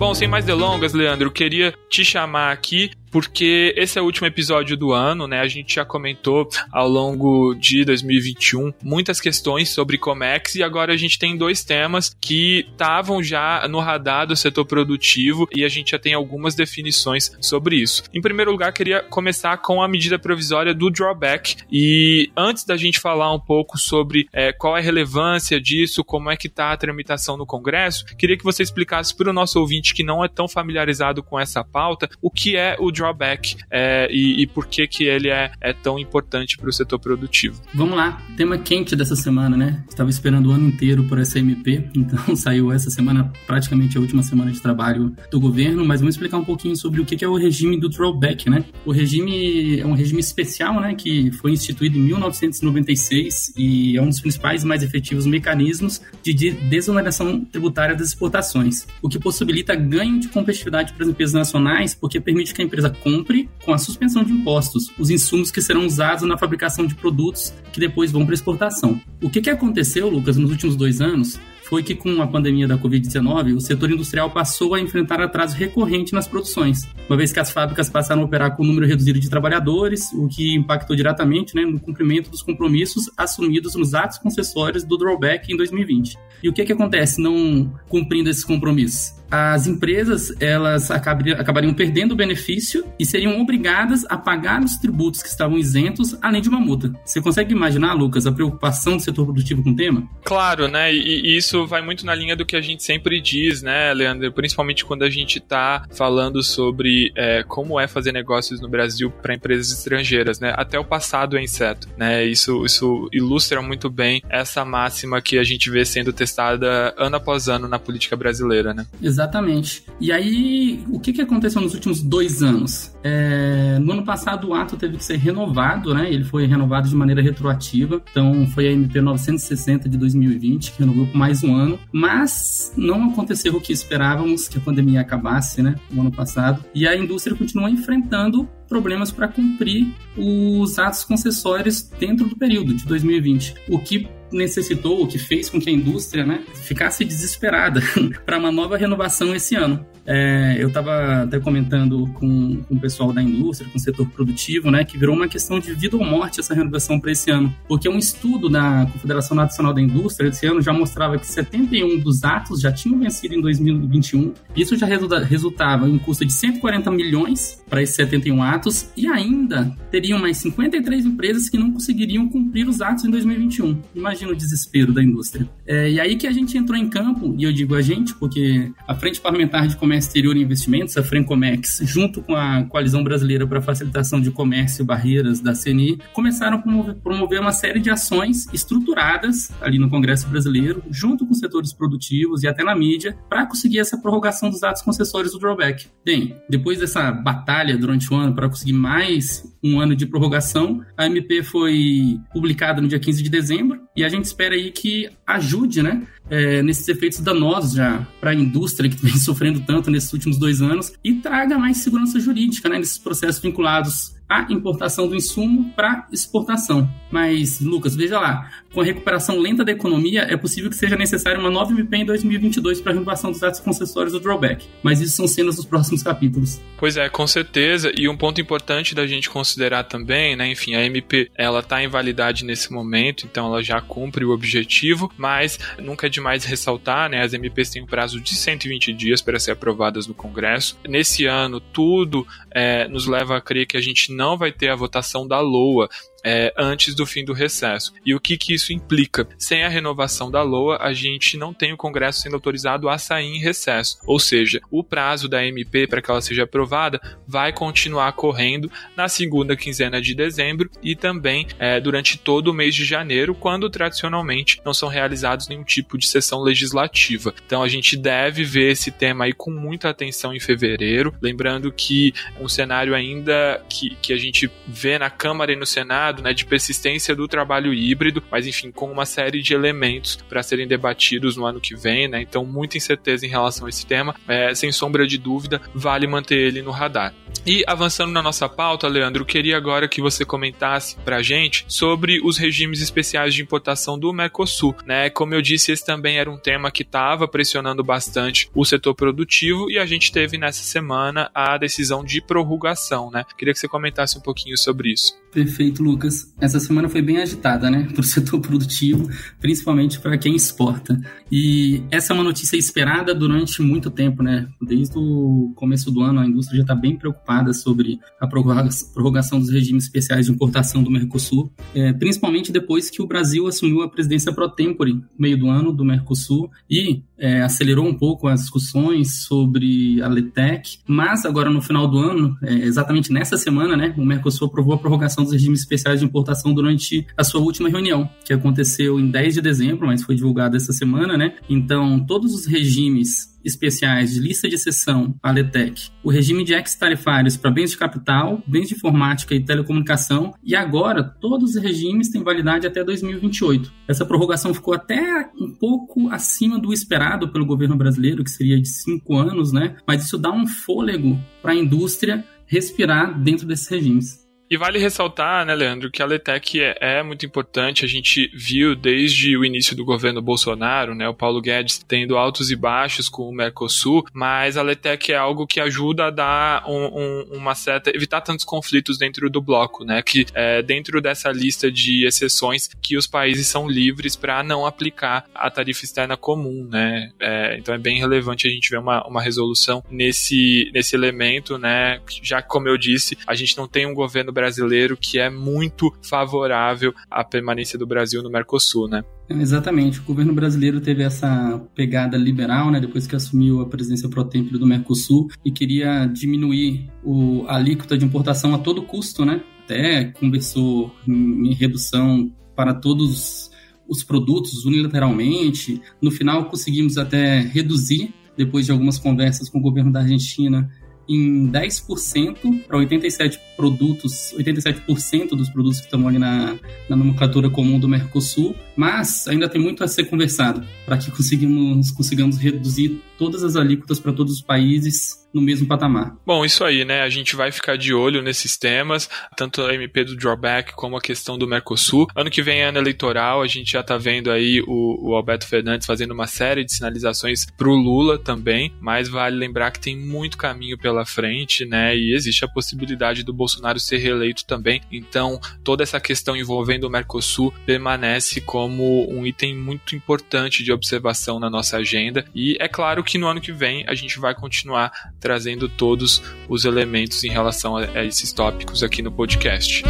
Bom, 0.10 0.16
sem 0.16 0.28
mais 0.28 0.44
delongas, 0.44 0.92
Leandro, 0.92 1.30
queria 1.30 1.72
te 1.88 2.04
chamar 2.04 2.52
aqui 2.52 2.90
porque 3.12 3.74
esse 3.78 3.98
é 3.98 4.02
o 4.02 4.06
último 4.06 4.28
episódio 4.28 4.78
do 4.78 4.92
ano, 4.92 5.28
né? 5.28 5.40
A 5.40 5.48
gente 5.48 5.76
já 5.76 5.86
comentou 5.86 6.50
ao 6.72 6.88
longo 6.88 7.54
de 7.56 7.84
2021 7.84 8.74
muitas 8.84 9.20
questões 9.20 9.70
sobre 9.70 9.98
Comex 9.98 10.56
e 10.56 10.64
agora 10.64 10.94
a 10.94 10.98
gente 10.98 11.20
tem 11.20 11.38
dois 11.38 11.64
temas 11.64 12.16
que 12.20 12.66
estavam 12.72 13.22
já 13.22 13.68
no 13.68 13.80
radar 13.80 14.28
do 14.28 14.36
setor 14.36 14.66
produtivo 14.66 15.48
e 15.56 15.64
a 15.64 15.70
gente 15.70 15.92
já 15.92 16.00
tem 16.00 16.14
algumas 16.14 16.56
definições 16.56 17.32
sobre 17.42 17.78
isso. 17.78 18.04
Em 18.14 18.22
primeiro 18.22 18.52
lugar, 18.52 18.72
queria 18.74 19.02
começar 19.02 19.58
com 19.58 19.82
a 19.82 19.88
medida 19.88 20.20
provisória 20.20 20.74
do 20.74 20.90
drawback 20.90 21.56
e 21.72 22.32
antes 22.36 22.64
da 22.64 22.78
gente 22.78 23.00
falar 23.00 23.34
um 23.34 23.40
pouco 23.40 23.78
sobre 23.78 24.28
é, 24.34 24.52
qual 24.52 24.76
é 24.76 24.80
a 24.80 24.84
relevância 24.84 25.60
disso, 25.60 26.04
como 26.04 26.30
é 26.30 26.38
que 26.38 26.48
está 26.48 26.72
a 26.72 26.78
tramitação 26.78 27.38
no 27.38 27.46
Congresso, 27.46 28.06
queria 28.18 28.38
que 28.38 28.44
você 28.44 28.64
explicasse 28.64 29.16
para 29.16 29.30
o 29.30 29.34
nosso 29.34 29.60
ouvinte 29.60 29.94
que 29.94 30.04
não 30.04 30.24
é 30.24 30.28
tão 30.28 30.48
familiarizado 30.48 31.24
com 31.24 31.40
essa 31.40 31.64
pauta 31.64 32.10
o 32.22 32.30
que 32.30 32.56
é 32.56 32.76
o 32.80 32.92
drawback 33.00 33.56
é, 33.72 34.08
e, 34.12 34.42
e, 34.42 34.48
por 34.48 34.68
que, 34.68 34.88
que 34.88 35.06
ele 35.06 35.30
é, 35.30 35.52
é 35.62 35.74
tão 35.74 35.98
importante 35.98 36.58
para 36.58 36.70
o 36.70 36.74
setor 36.74 37.00
produtivo. 37.00 37.62
Vamos 37.74 37.96
lá, 37.96 38.22
tema 38.36 38.58
quente 38.58 38.96
dessa 38.96 39.16
semana, 39.16 39.56
né? 39.56 39.84
Estava 39.90 40.10
esperando 40.10 40.50
o 40.50 40.52
ano 40.52 40.68
inteiro 40.68 41.04
por 41.04 41.18
essa 41.20 41.40
MP, 41.40 41.84
então 41.96 42.36
saiu 42.36 42.72
essa 42.72 42.90
semana 42.90 43.32
praticamente 43.48 43.98
a 43.98 44.02
última 44.02 44.24
semana 44.24 44.52
de 44.52 44.60
trabalho 44.60 45.16
do 45.32 45.40
governo, 45.40 45.86
mas 45.86 46.02
vamos 46.02 46.16
explicar 46.16 46.38
um 46.38 46.46
pouquinho 46.46 46.76
sobre 46.76 47.02
o 47.02 47.06
que 47.06 47.24
é 47.24 47.28
o 47.28 47.36
regime 47.36 47.80
do 47.80 47.90
drawback, 47.90 48.50
né? 48.50 48.64
O 48.86 48.92
regime 48.92 49.80
é 49.80 49.86
um 49.86 49.94
regime 49.94 50.20
especial, 50.20 50.80
né, 50.80 50.96
que 50.96 51.32
foi 51.34 51.52
instituído 51.52 51.98
em 51.98 52.02
1996 52.02 53.54
e 53.58 53.98
é 53.98 54.02
um 54.02 54.10
dos 54.10 54.22
principais 54.22 54.64
e 54.64 54.66
mais 54.66 54.84
efetivos 54.84 55.26
mecanismos 55.26 56.02
de 56.24 56.34
desoneração 56.52 57.44
tributária 57.46 57.96
das 57.96 58.10
exportações, 58.10 58.88
o 59.02 59.10
que 59.10 59.20
possibilita 59.20 59.76
ganho 59.76 60.20
de 60.20 60.28
competitividade 60.30 60.94
para 60.94 61.04
as 61.04 61.10
empresas 61.10 61.34
nacionais, 61.34 61.94
porque 61.94 62.20
permite 62.20 62.54
que 62.54 62.62
a 62.62 62.66
empresa 62.66 62.89
compre, 62.92 63.50
com 63.64 63.74
a 63.74 63.78
suspensão 63.78 64.24
de 64.24 64.32
impostos, 64.32 64.92
os 64.98 65.10
insumos 65.10 65.52
que 65.52 65.62
serão 65.62 65.86
usados 65.86 66.28
na 66.28 66.38
fabricação 66.38 66.86
de 66.86 66.96
produtos 66.96 67.54
que 67.72 67.80
depois 67.80 68.12
vão 68.12 68.26
para 68.26 68.34
exportação. 68.34 69.00
O 69.22 69.30
que, 69.30 69.42
que 69.42 69.50
aconteceu, 69.50 70.10
Lucas, 70.10 70.38
nos 70.38 70.52
últimos 70.52 70.76
dois 70.76 71.02
anos? 71.02 71.40
Foi 71.70 71.84
que 71.84 71.94
com 71.94 72.20
a 72.20 72.28
pandemia 72.28 72.68
da 72.68 72.78
Covid-19, 72.78 73.56
o 73.56 73.62
setor 73.62 73.92
industrial 73.92 74.32
passou 74.32 74.74
a 74.74 74.80
enfrentar 74.80 75.22
atraso 75.22 75.56
recorrente 75.56 76.14
nas 76.14 76.28
produções, 76.28 76.88
uma 77.08 77.16
vez 77.16 77.32
que 77.32 77.40
as 77.40 77.52
fábricas 77.52 77.90
passaram 77.90 78.24
a 78.24 78.26
operar 78.26 78.56
com 78.56 78.64
um 78.64 78.66
número 78.66 78.88
reduzido 78.88 79.20
de 79.20 79.30
trabalhadores, 79.30 80.12
o 80.14 80.28
que 80.28 80.56
impactou 80.56 80.96
diretamente 80.96 81.56
né, 81.56 81.62
no 81.62 81.80
cumprimento 81.80 82.32
dos 82.32 82.42
compromissos 82.42 83.12
assumidos 83.16 83.76
nos 83.76 83.94
atos 83.94 84.18
concessórios 84.18 84.84
do 84.84 84.98
drawback 84.98 85.54
em 85.54 85.56
2020. 85.56 86.18
E 86.42 86.50
o 86.50 86.54
que, 86.54 86.66
que 86.66 86.74
acontece 86.74 87.22
não 87.22 87.72
cumprindo 87.88 88.30
esses 88.30 88.44
compromissos? 88.44 89.20
as 89.32 89.68
empresas 89.68 90.34
elas 90.40 90.90
acabariam 90.90 91.74
perdendo 91.74 92.14
o 92.14 92.16
benefício 92.16 92.86
e 92.98 93.06
seriam 93.06 93.40
obrigadas 93.40 94.04
a 94.10 94.18
pagar 94.18 94.64
os 94.64 94.78
tributos 94.78 95.22
que 95.22 95.30
estavam 95.30 95.58
isentos, 95.58 96.18
além 96.22 96.42
de 96.42 96.50
uma 96.50 96.60
multa. 96.60 96.92
Você 97.06 97.22
consegue 97.22 97.54
imaginar, 97.54 97.94
Lucas, 97.94 98.26
a 98.26 98.32
preocupação 98.32 98.98
do 98.98 99.04
setor 99.04 99.26
produtivo 99.26 99.64
com 99.64 99.72
o 99.72 99.76
tema? 99.76 100.08
Claro, 100.24 100.68
né? 100.68 100.94
E, 100.94 101.22
e 101.28 101.38
isso 101.38 101.59
vai 101.68 101.82
muito 101.82 102.06
na 102.06 102.16
linha 102.16 102.36
do 102.36 102.46
que 102.46 102.56
a 102.56 102.62
gente 102.62 102.84
sempre 102.84 103.20
diz, 103.22 103.62
né, 103.62 103.94
Leandro? 103.94 104.32
Principalmente 104.32 104.86
quando 104.86 105.04
a 105.04 105.10
gente 105.10 105.38
está 105.38 105.86
falando 105.92 106.42
sobre 106.44 107.12
é, 107.16 107.44
como 107.44 107.80
é 107.80 107.88
fazer 107.88 108.12
negócios 108.12 108.60
no 108.60 108.68
Brasil 108.68 109.10
para 109.10 109.34
empresas 109.34 109.72
estrangeiras, 109.72 110.40
né? 110.40 110.54
Até 110.56 110.80
o 110.80 110.84
passado 110.84 111.38
é 111.38 111.44
incerto, 111.44 111.88
né? 111.98 112.26
Isso, 112.26 112.66
isso 112.66 113.10
ilustra 113.12 113.62
muito 113.62 113.90
bem 113.90 114.22
essa 114.30 114.64
máxima 114.64 115.22
que 115.22 115.38
a 115.38 115.44
gente 115.44 115.70
vê 115.70 115.86
sendo 115.86 116.14
testada 116.14 116.94
ano 116.98 117.16
após 117.16 117.48
ano 117.48 117.68
na 117.68 117.80
política 117.80 118.16
brasileira, 118.16 118.74
né? 118.74 118.86
Exatamente. 119.02 119.84
E 120.00 120.12
aí, 120.12 120.84
o 120.90 121.00
que, 121.00 121.14
que 121.14 121.22
aconteceu 121.22 121.62
nos 121.62 121.74
últimos 121.74 122.02
dois 122.02 122.42
anos? 122.42 122.94
É, 123.04 123.78
no 123.80 123.94
ano 123.94 124.04
passado, 124.04 124.50
o 124.50 124.54
ato 124.54 124.76
teve 124.78 124.98
que 124.98 125.04
ser 125.04 125.18
renovado, 125.18 125.94
né? 125.94 126.12
Ele 126.12 126.24
foi 126.24 126.46
renovado 126.46 126.88
de 126.88 126.96
maneira 126.96 127.22
retroativa. 127.22 128.02
Então, 128.12 128.48
foi 128.48 128.68
a 128.68 128.72
MP 128.72 129.02
960 129.02 129.90
de 129.90 129.98
2020 129.98 130.72
que 130.72 130.80
renovou 130.80 131.08
por 131.08 131.18
mais 131.18 131.44
um 131.44 131.49
ano. 131.56 131.80
Mas 131.92 132.74
não 132.76 133.10
aconteceu 133.10 133.56
o 133.56 133.62
que 133.62 133.74
esperávamos, 133.74 134.48
que 134.48 134.58
a 134.58 134.62
pandemia 134.62 135.02
acabasse, 135.02 135.62
né? 135.62 135.76
No 135.92 136.02
ano 136.02 136.12
passado. 136.12 136.64
E 136.74 136.88
a 136.88 136.96
indústria 136.96 137.36
continua 137.36 137.70
enfrentando 137.70 138.48
problemas 138.68 139.12
para 139.12 139.28
cumprir 139.28 139.88
os 140.16 140.78
atos 140.78 141.04
concessórios 141.04 141.82
dentro 141.82 142.28
do 142.28 142.38
período 142.38 142.74
de 142.74 142.86
2020, 142.86 143.56
o 143.68 143.80
que 143.80 144.08
necessitou, 144.32 145.04
o 145.04 145.08
que 145.08 145.18
fez 145.18 145.50
com 145.50 145.60
que 145.60 145.70
a 145.70 145.74
indústria 145.74 146.26
né, 146.26 146.44
ficasse 146.54 147.04
desesperada 147.04 147.82
para 148.26 148.38
uma 148.38 148.52
nova 148.52 148.78
renovação 148.78 149.36
esse 149.36 149.56
ano. 149.56 149.86
É, 150.12 150.56
eu 150.58 150.70
estava 150.70 151.22
até 151.22 151.40
comentando 151.40 152.10
com, 152.16 152.64
com 152.64 152.76
o 152.76 152.80
pessoal 152.80 153.14
da 153.14 153.22
indústria, 153.22 153.70
com 153.70 153.78
o 153.78 153.82
setor 153.82 154.10
produtivo, 154.10 154.72
né, 154.72 154.84
que 154.84 154.98
virou 154.98 155.16
uma 155.16 155.28
questão 155.28 155.60
de 155.60 155.72
vida 155.74 155.96
ou 155.96 156.04
morte 156.04 156.40
essa 156.40 156.56
renovação 156.56 157.00
para 157.00 157.12
esse 157.12 157.30
ano. 157.30 157.54
Porque 157.68 157.88
um 157.88 158.00
estudo 158.00 158.50
da 158.50 158.88
Confederação 158.92 159.38
Nacional 159.38 159.72
da 159.72 159.80
Indústria 159.80 160.30
esse 160.30 160.48
ano 160.48 160.64
já 160.64 160.74
mostrava 160.74 161.20
que 161.20 161.28
71 161.28 162.00
dos 162.00 162.24
atos 162.24 162.60
já 162.60 162.72
tinham 162.72 162.98
vencido 162.98 163.36
em 163.36 163.42
2021. 163.42 164.34
Isso 164.56 164.76
já 164.76 164.88
resulta, 164.88 165.24
resultava 165.24 165.88
em 165.88 165.94
um 165.94 166.00
custo 166.00 166.26
de 166.26 166.34
140 166.34 166.90
milhões 166.90 167.64
para 167.70 167.84
esses 167.84 167.96
71 167.96 168.42
atos 168.42 168.90
e 168.98 169.06
ainda 169.06 169.72
teriam 169.92 170.18
mais 170.18 170.38
53 170.38 171.06
empresas 171.06 171.50
que 171.50 171.58
não 171.58 171.72
conseguiriam 171.72 172.28
cumprir 172.28 172.68
os 172.68 172.82
atos 172.82 173.06
em 173.06 173.12
2021. 173.12 173.80
Imagina 173.94 174.32
o 174.32 174.36
desespero 174.36 174.92
da 174.92 175.04
indústria. 175.04 175.48
É, 175.68 175.92
e 175.92 176.00
aí 176.00 176.16
que 176.16 176.26
a 176.26 176.32
gente 176.32 176.58
entrou 176.58 176.78
em 176.78 176.90
campo, 176.90 177.36
e 177.38 177.44
eu 177.44 177.54
digo 177.54 177.76
a 177.76 177.82
gente, 177.82 178.16
porque 178.16 178.72
a 178.88 178.96
Frente 178.96 179.22
Parlamentar 179.22 179.68
de 179.68 179.78
Comércio 179.78 179.99
Exterior 180.00 180.36
e 180.36 180.42
Investimentos, 180.42 180.98
a 180.98 181.04
Frencomex, 181.04 181.82
junto 181.84 182.22
com 182.22 182.36
a 182.36 182.64
Coalizão 182.64 183.04
Brasileira 183.04 183.46
para 183.46 183.60
a 183.60 183.62
Facilitação 183.62 184.20
de 184.20 184.32
Comércio 184.32 184.82
e 184.82 184.86
Barreiras 184.86 185.40
da 185.40 185.54
CNI, 185.54 186.00
começaram 186.14 186.58
a 186.58 186.94
promover 186.96 187.40
uma 187.40 187.52
série 187.52 187.80
de 187.80 187.90
ações 187.90 188.48
estruturadas 188.54 189.52
ali 189.62 189.78
no 189.78 189.90
Congresso 189.90 190.28
Brasileiro, 190.28 190.84
junto 190.90 191.26
com 191.26 191.34
setores 191.34 191.74
produtivos 191.74 192.44
e 192.44 192.48
até 192.48 192.64
na 192.64 192.76
mídia, 192.76 193.16
para 193.30 193.46
conseguir 193.46 193.80
essa 193.80 193.98
prorrogação 193.98 194.50
dos 194.50 194.64
atos 194.64 194.82
concessórios 194.82 195.34
do 195.34 195.40
drawback. 195.40 195.88
Bem, 196.04 196.36
depois 196.50 196.80
dessa 196.80 197.12
batalha 197.12 197.78
durante 197.78 198.12
o 198.12 198.16
ano 198.16 198.34
para 198.34 198.50
conseguir 198.50 198.74
mais 198.74 199.44
um 199.64 199.80
ano 199.80 199.96
de 199.96 200.06
prorrogação, 200.06 200.84
a 200.98 201.06
MP 201.06 201.44
foi 201.44 202.20
publicada 202.32 202.82
no 202.82 202.88
dia 202.88 203.00
15 203.00 203.22
de 203.22 203.30
dezembro 203.30 203.82
e 203.96 204.04
a 204.04 204.10
gente 204.10 204.26
espera 204.26 204.56
aí 204.56 204.72
que 204.72 205.10
ajude, 205.28 205.84
né, 205.84 206.08
é, 206.30 206.62
nesses 206.62 206.88
efeitos 206.88 207.20
danosos 207.20 207.74
já 207.74 208.06
para 208.20 208.32
a 208.32 208.34
indústria 208.34 208.90
que 208.90 208.96
vem 208.98 209.16
sofrendo 209.18 209.60
tanto 209.62 209.79
nesses 209.88 210.12
últimos 210.12 210.38
dois 210.38 210.62
anos 210.62 210.94
e 211.04 211.16
traga 211.16 211.58
mais 211.58 211.78
segurança 211.78 212.20
jurídica 212.20 212.68
né, 212.68 212.80
nesses 212.80 212.98
processos 212.98 213.42
vinculados 213.42 214.19
a 214.30 214.46
importação 214.52 215.08
do 215.08 215.16
insumo 215.16 215.74
para 215.76 216.08
exportação. 216.12 216.88
Mas, 217.10 217.60
Lucas, 217.60 217.96
veja 217.96 218.20
lá, 218.20 218.52
com 218.72 218.82
a 218.82 218.84
recuperação 218.86 219.40
lenta 219.40 219.66
da 219.66 219.72
economia, 219.72 220.22
é 220.30 220.38
possível 220.38 220.70
que 220.70 220.76
seja 220.76 220.96
necessária 220.96 221.40
uma 221.40 221.50
nova 221.50 221.72
MP 221.72 221.98
em 221.98 222.06
2022 222.06 222.80
para 222.80 222.92
a 222.92 222.94
renovação 222.94 223.32
dos 223.32 223.42
atos 223.42 223.60
concessórios 223.60 224.14
do 224.14 224.20
drawback. 224.20 224.68
Mas 224.84 225.02
isso 225.02 225.16
são 225.16 225.28
cenas 225.28 225.56
dos 225.56 225.66
próximos 225.66 226.04
capítulos. 226.04 226.62
Pois 226.78 226.96
é, 226.96 227.10
com 227.10 227.26
certeza. 227.26 227.92
E 227.98 228.08
um 228.08 228.16
ponto 228.16 228.40
importante 228.40 228.94
da 228.94 229.08
gente 229.08 229.30
considerar 229.30 229.86
também, 229.86 230.36
né? 230.36 230.52
Enfim, 230.52 230.76
a 230.76 230.86
MP 230.86 231.32
ela 231.36 231.62
está 231.62 231.84
em 231.84 231.88
validade 231.88 232.46
nesse 232.46 232.72
momento, 232.72 233.26
então 233.26 233.48
ela 233.48 233.64
já 233.64 233.82
cumpre 233.82 234.24
o 234.24 234.30
objetivo, 234.30 235.12
mas 235.18 235.58
nunca 235.80 236.06
é 236.06 236.10
demais 236.10 236.46
ressaltar, 236.46 237.10
né? 237.10 237.24
As 237.24 237.34
MPs 237.34 237.72
têm 237.72 237.82
um 237.82 237.88
prazo 237.88 238.22
de 238.22 238.36
120 238.36 238.94
dias 238.94 239.22
para 239.22 239.40
ser 239.40 239.52
aprovadas 239.52 240.06
no 240.06 240.14
Congresso. 240.14 240.78
Nesse 240.88 241.26
ano, 241.26 241.60
tudo 241.60 242.28
é, 242.52 242.88
nos 242.88 243.08
leva 243.08 243.38
a 243.38 243.42
crer 243.42 243.66
que 243.66 243.78
a 243.78 243.82
gente 243.82 244.14
não 244.20 244.38
vai 244.38 244.52
ter 244.52 244.70
a 244.70 244.76
votação 244.76 245.26
da 245.26 245.40
LOA 245.40 245.88
é, 246.24 246.54
antes 246.58 246.96
do 246.96 247.06
fim 247.06 247.24
do 247.24 247.34
recesso. 247.34 247.94
E 248.06 248.14
o 248.14 248.20
que, 248.20 248.38
que 248.38 248.54
isso 248.54 248.74
implica? 248.74 249.28
Sem 249.38 249.64
a 249.64 249.70
renovação 249.70 250.30
da 250.30 250.42
LOA, 250.42 250.78
a 250.82 250.94
gente 250.94 251.38
não 251.38 251.54
tem 251.54 251.74
o 251.74 251.78
Congresso 251.78 252.22
sendo 252.22 252.36
autorizado 252.36 252.90
a 252.90 252.98
sair 252.98 253.28
em 253.28 253.40
recesso. 253.40 254.00
Ou 254.06 254.20
seja, 254.20 254.62
o 254.72 254.84
prazo 254.84 255.28
da 255.28 255.46
MP 255.46 255.88
para 255.88 256.02
que 256.02 256.10
ela 256.10 256.22
seja 256.22 256.44
aprovada 256.44 257.00
vai 257.28 257.54
continuar 257.54 258.12
correndo 258.14 258.72
na 258.96 259.08
segunda 259.08 259.56
quinzena 259.56 260.02
de 260.02 260.14
dezembro 260.14 260.70
e 260.82 260.96
também 260.96 261.48
é, 261.58 261.80
durante 261.80 262.18
todo 262.18 262.50
o 262.50 262.54
mês 262.54 262.76
de 262.76 262.86
janeiro, 262.86 263.36
quando 263.36 263.70
tradicionalmente 263.70 264.62
não 264.66 264.74
são 264.74 264.90
realizados 264.90 265.48
nenhum 265.48 265.64
tipo 265.64 265.98
de 265.98 266.08
sessão 266.08 266.42
legislativa. 266.42 267.34
Então 267.46 267.64
a 267.64 267.68
gente 267.68 267.96
deve 267.96 268.44
ver 268.44 268.72
esse 268.72 268.92
tema 268.92 269.26
aí 269.26 269.34
com 269.34 269.52
muita 269.52 269.90
atenção 269.90 270.34
em 270.34 270.40
fevereiro. 270.40 271.14
Lembrando 271.22 271.72
que 271.72 272.14
um 272.40 272.48
cenário 272.48 272.96
ainda 272.96 273.64
que, 273.70 273.96
que 274.02 274.14
a 274.14 274.18
gente 274.18 274.50
vê 274.68 274.98
na 274.98 275.10
Câmara 275.10 275.52
e 275.52 275.56
no 275.56 275.66
Senado 275.66 276.09
né, 276.18 276.34
de 276.34 276.46
persistência 276.46 277.16
do 277.16 277.28
trabalho 277.28 277.74
híbrido, 277.74 278.24
mas 278.32 278.48
enfim, 278.48 278.72
com 278.72 278.92
uma 278.92 279.06
série 279.06 279.42
de 279.42 279.54
elementos 279.54 280.18
para 280.28 280.44
serem 280.44 280.68
debatidos 280.68 281.38
no 281.38 281.46
ano 281.46 281.62
que 281.62 281.76
vem, 281.76 282.08
né? 282.08 282.22
Então, 282.22 282.46
muita 282.46 282.78
incerteza 282.78 283.26
em 283.26 283.30
relação 283.30 283.66
a 283.66 283.70
esse 283.70 283.86
tema. 283.86 284.16
É, 284.28 284.54
sem 284.54 284.72
sombra 284.72 285.06
de 285.08 285.18
dúvida, 285.18 285.62
vale 285.74 286.08
manter 286.08 286.38
ele 286.38 286.62
no 286.62 286.72
radar. 286.72 287.14
E 287.46 287.64
avançando 287.66 288.12
na 288.12 288.22
nossa 288.22 288.50
pauta, 288.50 288.88
Leandro, 288.88 289.26
queria 289.26 289.58
agora 289.58 289.88
que 289.88 290.02
você 290.02 290.26
comentasse 290.26 290.96
pra 290.98 291.22
gente 291.22 291.66
sobre 291.68 292.20
os 292.24 292.38
regimes 292.38 292.82
especiais 292.82 293.34
de 293.34 293.42
importação 293.42 293.98
do 293.98 294.12
Mercosul, 294.14 294.76
né? 294.86 295.10
Como 295.10 295.34
eu 295.34 295.42
disse, 295.42 295.72
esse 295.72 295.86
também 295.86 296.18
era 296.18 296.30
um 296.30 296.38
tema 296.38 296.72
que 296.72 296.84
estava 296.84 297.28
pressionando 297.28 297.84
bastante 297.84 298.50
o 298.54 298.66
setor 298.66 298.94
produtivo 298.94 299.70
e 299.70 299.78
a 299.80 299.86
gente 299.86 300.12
teve 300.12 300.38
nessa 300.38 300.64
semana 300.64 301.32
a 301.34 301.58
decisão 301.58 302.04
de 302.04 302.22
prorrogação, 302.22 303.10
né? 303.10 303.24
Queria 303.38 303.54
que 303.54 303.60
você 303.60 303.68
comentasse 303.68 304.18
um 304.18 304.22
pouquinho 304.22 304.58
sobre 304.58 304.92
isso. 304.92 305.14
Perfeito, 305.32 305.84
Lucas. 305.84 306.34
Essa 306.40 306.60
semana 306.60 306.90
foi 306.90 307.02
bem 307.02 307.18
agitada, 307.18 307.70
né, 307.70 307.88
para 307.94 308.02
o 308.02 308.04
setor 308.04 308.40
produtivo, 308.40 309.10
principalmente 309.40 310.00
para 310.00 310.18
quem 310.18 310.36
exporta. 310.36 311.00
E 311.32 311.84
essa 311.92 312.14
é 312.14 312.16
uma 312.16 312.24
notícia 312.24 312.58
esperada 312.58 313.14
durante 313.14 313.62
muito 313.62 313.92
tempo, 313.92 314.24
né? 314.24 314.48
Desde 314.62 314.98
o 314.98 315.54
começo 315.56 315.92
do 315.92 316.02
ano, 316.02 316.20
a 316.20 316.26
indústria 316.26 316.58
já 316.58 316.64
está 316.64 316.76
bem 316.76 316.98
preocupada 316.98 317.54
sobre 317.54 318.00
a 318.20 318.28
prorrogação 318.28 319.40
dos 319.40 319.50
regimes 319.50 319.84
especiais 319.84 320.26
de 320.26 320.32
importação 320.32 320.82
do 320.82 320.90
Mercosul, 320.90 321.52
é, 321.76 321.94
principalmente 321.94 322.52
depois 322.52 322.90
que 322.90 323.02
o 323.02 323.08
Brasil 323.08 323.48
assumiu 323.48 323.84
a 323.84 323.90
presidência 323.90 324.34
pro 324.34 324.50
tempore 324.50 324.94
no 324.94 325.04
meio 325.18 325.38
do 325.38 325.50
ano 325.50 325.72
do 325.72 325.86
Mercosul 325.86 326.50
e 326.70 327.04
é, 327.18 327.42
acelerou 327.42 327.86
um 327.86 327.94
pouco 327.94 328.28
as 328.28 328.42
discussões 328.42 329.24
sobre 329.24 330.02
a 330.02 330.08
LETEC, 330.08 330.80
mas 330.88 331.26
agora 331.26 331.50
no 331.50 331.62
final 331.62 331.88
do 331.88 332.00
ano, 332.00 332.38
é, 332.42 332.54
exatamente 332.54 333.12
nessa 333.12 333.38
semana, 333.38 333.76
né, 333.76 333.94
o 333.98 334.06
Mercosul 334.06 334.48
aprovou 334.48 334.74
a 334.74 334.78
prorrogação 334.78 335.19
dos 335.24 335.34
regimes 335.34 335.62
especiais 335.62 336.00
de 336.00 336.06
importação 336.06 336.54
durante 336.54 337.06
a 337.18 337.24
sua 337.24 337.42
última 337.42 337.70
reunião, 337.70 338.10
que 338.26 338.34
aconteceu 338.34 339.00
em 339.00 339.10
10 339.10 339.36
de 339.36 339.42
dezembro, 339.42 339.88
mas 339.88 340.04
foi 340.04 340.16
divulgada 340.16 340.58
essa 340.58 340.74
semana, 340.74 341.18
né? 341.18 341.36
Então, 341.50 342.06
todos 342.06 342.34
os 342.34 342.46
regimes 342.46 343.30
especiais 343.44 344.14
de 344.14 344.20
lista 344.20 344.48
de 344.48 344.56
exceção, 344.56 345.16
a 345.22 345.32
LETEC, 345.32 345.90
o 346.04 346.10
regime 346.10 346.44
de 346.44 346.54
ex-tarifários 346.54 347.38
para 347.38 347.52
bens 347.52 347.72
de 347.72 347.78
capital, 347.78 348.42
bens 348.46 348.68
de 348.68 348.76
informática 348.76 349.34
e 349.34 349.44
telecomunicação, 349.44 350.34
e 350.44 350.56
agora 350.56 351.04
todos 351.04 351.56
os 351.56 351.62
regimes 351.62 352.10
têm 352.10 352.24
validade 352.24 352.68
até 352.68 352.84
2028. 352.84 353.72
Essa 353.88 354.06
prorrogação 354.06 354.54
ficou 354.54 354.74
até 354.74 355.30
um 355.40 355.52
pouco 355.52 356.10
acima 356.10 356.60
do 356.60 356.74
esperado 356.74 357.30
pelo 357.30 357.46
governo 357.46 357.76
brasileiro, 357.76 358.24
que 358.24 358.32
seria 358.32 358.60
de 358.60 358.68
cinco 358.68 359.16
anos, 359.16 359.52
né? 359.52 359.78
Mas 359.88 360.04
isso 360.06 360.18
dá 360.18 360.32
um 360.32 360.48
fôlego 360.48 361.20
para 361.42 361.54
a 361.54 361.56
indústria 361.56 362.26
respirar 362.46 363.20
dentro 363.22 363.48
desses 363.48 363.68
regimes. 363.68 364.29
E 364.50 364.58
vale 364.58 364.80
ressaltar, 364.80 365.46
né, 365.46 365.54
Leandro, 365.54 365.92
que 365.92 366.02
a 366.02 366.06
Letec 366.08 366.60
é, 366.60 366.76
é, 366.82 367.04
muito 367.04 367.24
importante. 367.24 367.86
A 367.86 367.88
gente 367.88 368.32
viu 368.34 368.76
desde 368.76 369.38
o 369.38 369.46
início 369.46 369.76
do 369.76 369.86
governo 369.86 370.24
Bolsonaro, 370.24 370.96
né, 370.96 371.08
o 371.08 371.14
Paulo 371.14 371.40
Guedes 371.40 371.86
tendo 371.88 372.18
altos 372.18 372.50
e 372.50 372.56
baixos 372.56 373.08
com 373.08 373.30
o 373.30 373.32
Mercosul, 373.32 374.04
mas 374.12 374.58
a 374.58 374.64
Letec 374.64 375.12
é 375.12 375.16
algo 375.16 375.46
que 375.46 375.60
ajuda 375.60 376.08
a 376.08 376.10
dar 376.10 376.68
um, 376.68 376.86
um, 376.86 377.38
uma 377.38 377.54
certa. 377.54 377.96
evitar 377.96 378.22
tantos 378.22 378.44
conflitos 378.44 378.98
dentro 378.98 379.30
do 379.30 379.40
bloco, 379.40 379.86
né? 379.86 380.02
Que 380.02 380.26
é 380.34 380.64
dentro 380.64 381.00
dessa 381.00 381.32
lista 381.32 381.72
de 381.72 382.08
exceções 382.08 382.70
que 382.82 382.98
os 382.98 383.06
países 383.06 383.46
são 383.46 383.70
livres 383.70 384.16
para 384.16 384.42
não 384.42 384.66
aplicar 384.66 385.26
a 385.36 385.52
tarifa 385.52 385.86
externa 385.86 386.18
comum, 386.18 386.68
né? 386.68 387.12
É, 387.20 387.56
então 387.60 387.76
é 387.76 387.78
bem 387.78 388.00
relevante 388.00 388.48
a 388.48 388.50
gente 388.50 388.72
ver 388.72 388.80
uma, 388.80 389.06
uma 389.06 389.22
resolução 389.22 389.84
nesse, 389.92 390.72
nesse 390.74 390.96
elemento, 390.96 391.60
né? 391.60 392.02
Já 392.24 392.42
que, 392.42 392.48
como 392.48 392.68
eu 392.68 392.80
disse, 392.80 393.16
a 393.28 393.36
gente 393.36 393.56
não 393.56 393.68
tem 393.68 393.86
um 393.86 393.94
governo 393.94 394.39
brasileiro 394.40 394.96
que 394.96 395.20
é 395.20 395.30
muito 395.30 395.94
favorável 396.02 396.94
à 397.12 397.24
permanência 397.24 397.78
do 397.78 397.86
Brasil 397.86 398.24
no 398.24 398.30
Mercosul, 398.30 398.88
né? 398.88 399.04
Exatamente. 399.30 400.00
O 400.00 400.04
governo 400.04 400.34
brasileiro 400.34 400.80
teve 400.80 401.04
essa 401.04 401.62
pegada 401.76 402.18
liberal, 402.18 402.72
né, 402.72 402.80
depois 402.80 403.06
que 403.06 403.16
assumiu 403.16 403.62
a 403.62 403.66
presidência 403.66 404.10
pro 404.10 404.24
templo 404.24 404.58
do 404.58 404.66
Mercosul 404.66 405.28
e 405.44 405.52
queria 405.52 406.06
diminuir 406.06 406.90
o, 407.04 407.44
a 407.48 407.58
alíquota 407.58 407.98
de 407.98 408.06
importação 408.06 408.56
a 408.56 408.58
todo 408.58 408.82
custo, 408.82 409.26
né? 409.26 409.42
Até 409.66 410.06
conversou 410.06 410.96
em 411.08 411.54
redução 411.54 412.32
para 412.56 412.74
todos 412.74 413.52
os 413.88 414.04
produtos 414.04 414.66
unilateralmente. 414.66 415.82
No 416.02 416.12
final 416.12 416.46
conseguimos 416.46 416.98
até 416.98 417.42
reduzir 417.42 418.14
depois 418.38 418.66
de 418.66 418.72
algumas 418.72 418.98
conversas 418.98 419.50
com 419.50 419.60
o 419.60 419.62
governo 419.62 419.92
da 419.92 420.00
Argentina 420.00 420.72
em 421.10 421.50
10% 421.50 422.66
para 422.68 422.78
87 422.78 423.40
produtos, 423.58 424.34
87% 424.38 425.30
dos 425.30 425.50
produtos 425.50 425.80
que 425.80 425.86
estão 425.86 426.08
ali 426.08 426.20
na, 426.20 426.56
na 426.88 426.96
nomenclatura 426.96 427.50
comum 427.50 427.80
do 427.80 427.90
Mercosul, 427.90 428.56
mas 428.80 429.28
ainda 429.28 429.50
tem 429.50 429.62
muito 429.62 429.84
a 429.84 429.90
ser 429.90 430.06
conversado 430.06 430.66
para 430.86 430.98
que 430.98 431.12
consigamos, 431.12 431.92
consigamos 431.92 432.38
reduzir 432.38 433.02
todas 433.18 433.44
as 433.44 433.58
alíquotas 433.58 434.00
para 434.00 434.14
todos 434.14 434.36
os 434.36 434.42
países 434.42 435.20
no 435.34 435.42
mesmo 435.42 435.68
patamar. 435.68 436.16
Bom, 436.26 436.44
isso 436.44 436.64
aí, 436.64 436.84
né? 436.84 437.02
A 437.02 437.10
gente 437.10 437.36
vai 437.36 437.52
ficar 437.52 437.78
de 437.78 437.94
olho 437.94 438.22
nesses 438.22 438.58
temas, 438.58 439.10
tanto 439.38 439.62
a 439.62 439.76
MP 439.76 440.04
do 440.04 440.16
drawback 440.16 440.74
como 440.74 440.98
a 440.98 441.02
questão 441.02 441.38
do 441.38 441.48
Mercosul. 441.48 442.08
Ano 442.16 442.32
que 442.32 442.42
vem 442.42 442.62
é 442.62 442.70
ano 442.70 442.80
eleitoral, 442.80 443.42
a 443.42 443.48
gente 443.48 443.74
já 443.74 443.84
tá 443.84 443.98
vendo 443.98 444.32
aí 444.32 444.62
o, 444.66 445.10
o 445.10 445.16
Alberto 445.16 445.46
Fernandes 445.46 445.86
fazendo 445.86 446.12
uma 446.12 446.26
série 446.26 446.64
de 446.64 446.74
sinalizações 446.74 447.46
pro 447.58 447.76
Lula 447.76 448.18
também, 448.18 448.74
mas 448.82 449.08
vale 449.08 449.36
lembrar 449.36 449.72
que 449.72 449.80
tem 449.80 449.96
muito 449.96 450.38
caminho 450.38 450.78
pela 450.78 451.06
frente, 451.06 451.66
né? 451.66 451.96
E 451.96 452.16
existe 452.16 452.44
a 452.44 452.48
possibilidade 452.48 453.24
do 453.24 453.34
Bolsonaro 453.34 453.80
ser 453.80 453.98
reeleito 453.98 454.46
também. 454.46 454.82
Então, 454.92 455.40
toda 455.64 455.84
essa 455.84 456.00
questão 456.00 456.36
envolvendo 456.36 456.86
o 456.86 456.90
Mercosul 456.90 457.54
permanece 457.66 458.42
como 458.42 458.69
um 458.70 459.26
item 459.26 459.56
muito 459.56 459.96
importante 459.96 460.64
de 460.64 460.72
observação 460.72 461.40
na 461.40 461.50
nossa 461.50 461.78
agenda. 461.78 462.26
E 462.34 462.58
é 462.60 462.68
claro 462.68 463.04
que 463.04 463.18
no 463.18 463.28
ano 463.28 463.42
que 463.42 463.52
vem 463.52 463.84
a 463.88 463.96
gente 463.96 464.20
vai 464.20 464.36
continuar 464.36 464.92
trazendo 465.20 465.68
todos 465.68 466.22
os 466.48 466.66
elementos 466.66 467.24
em 467.24 467.30
relação 467.30 467.78
a 467.78 468.04
esses 468.06 468.32
tópicos 468.32 468.84
aqui 468.84 469.02
no 469.02 469.12
podcast. 469.12 469.84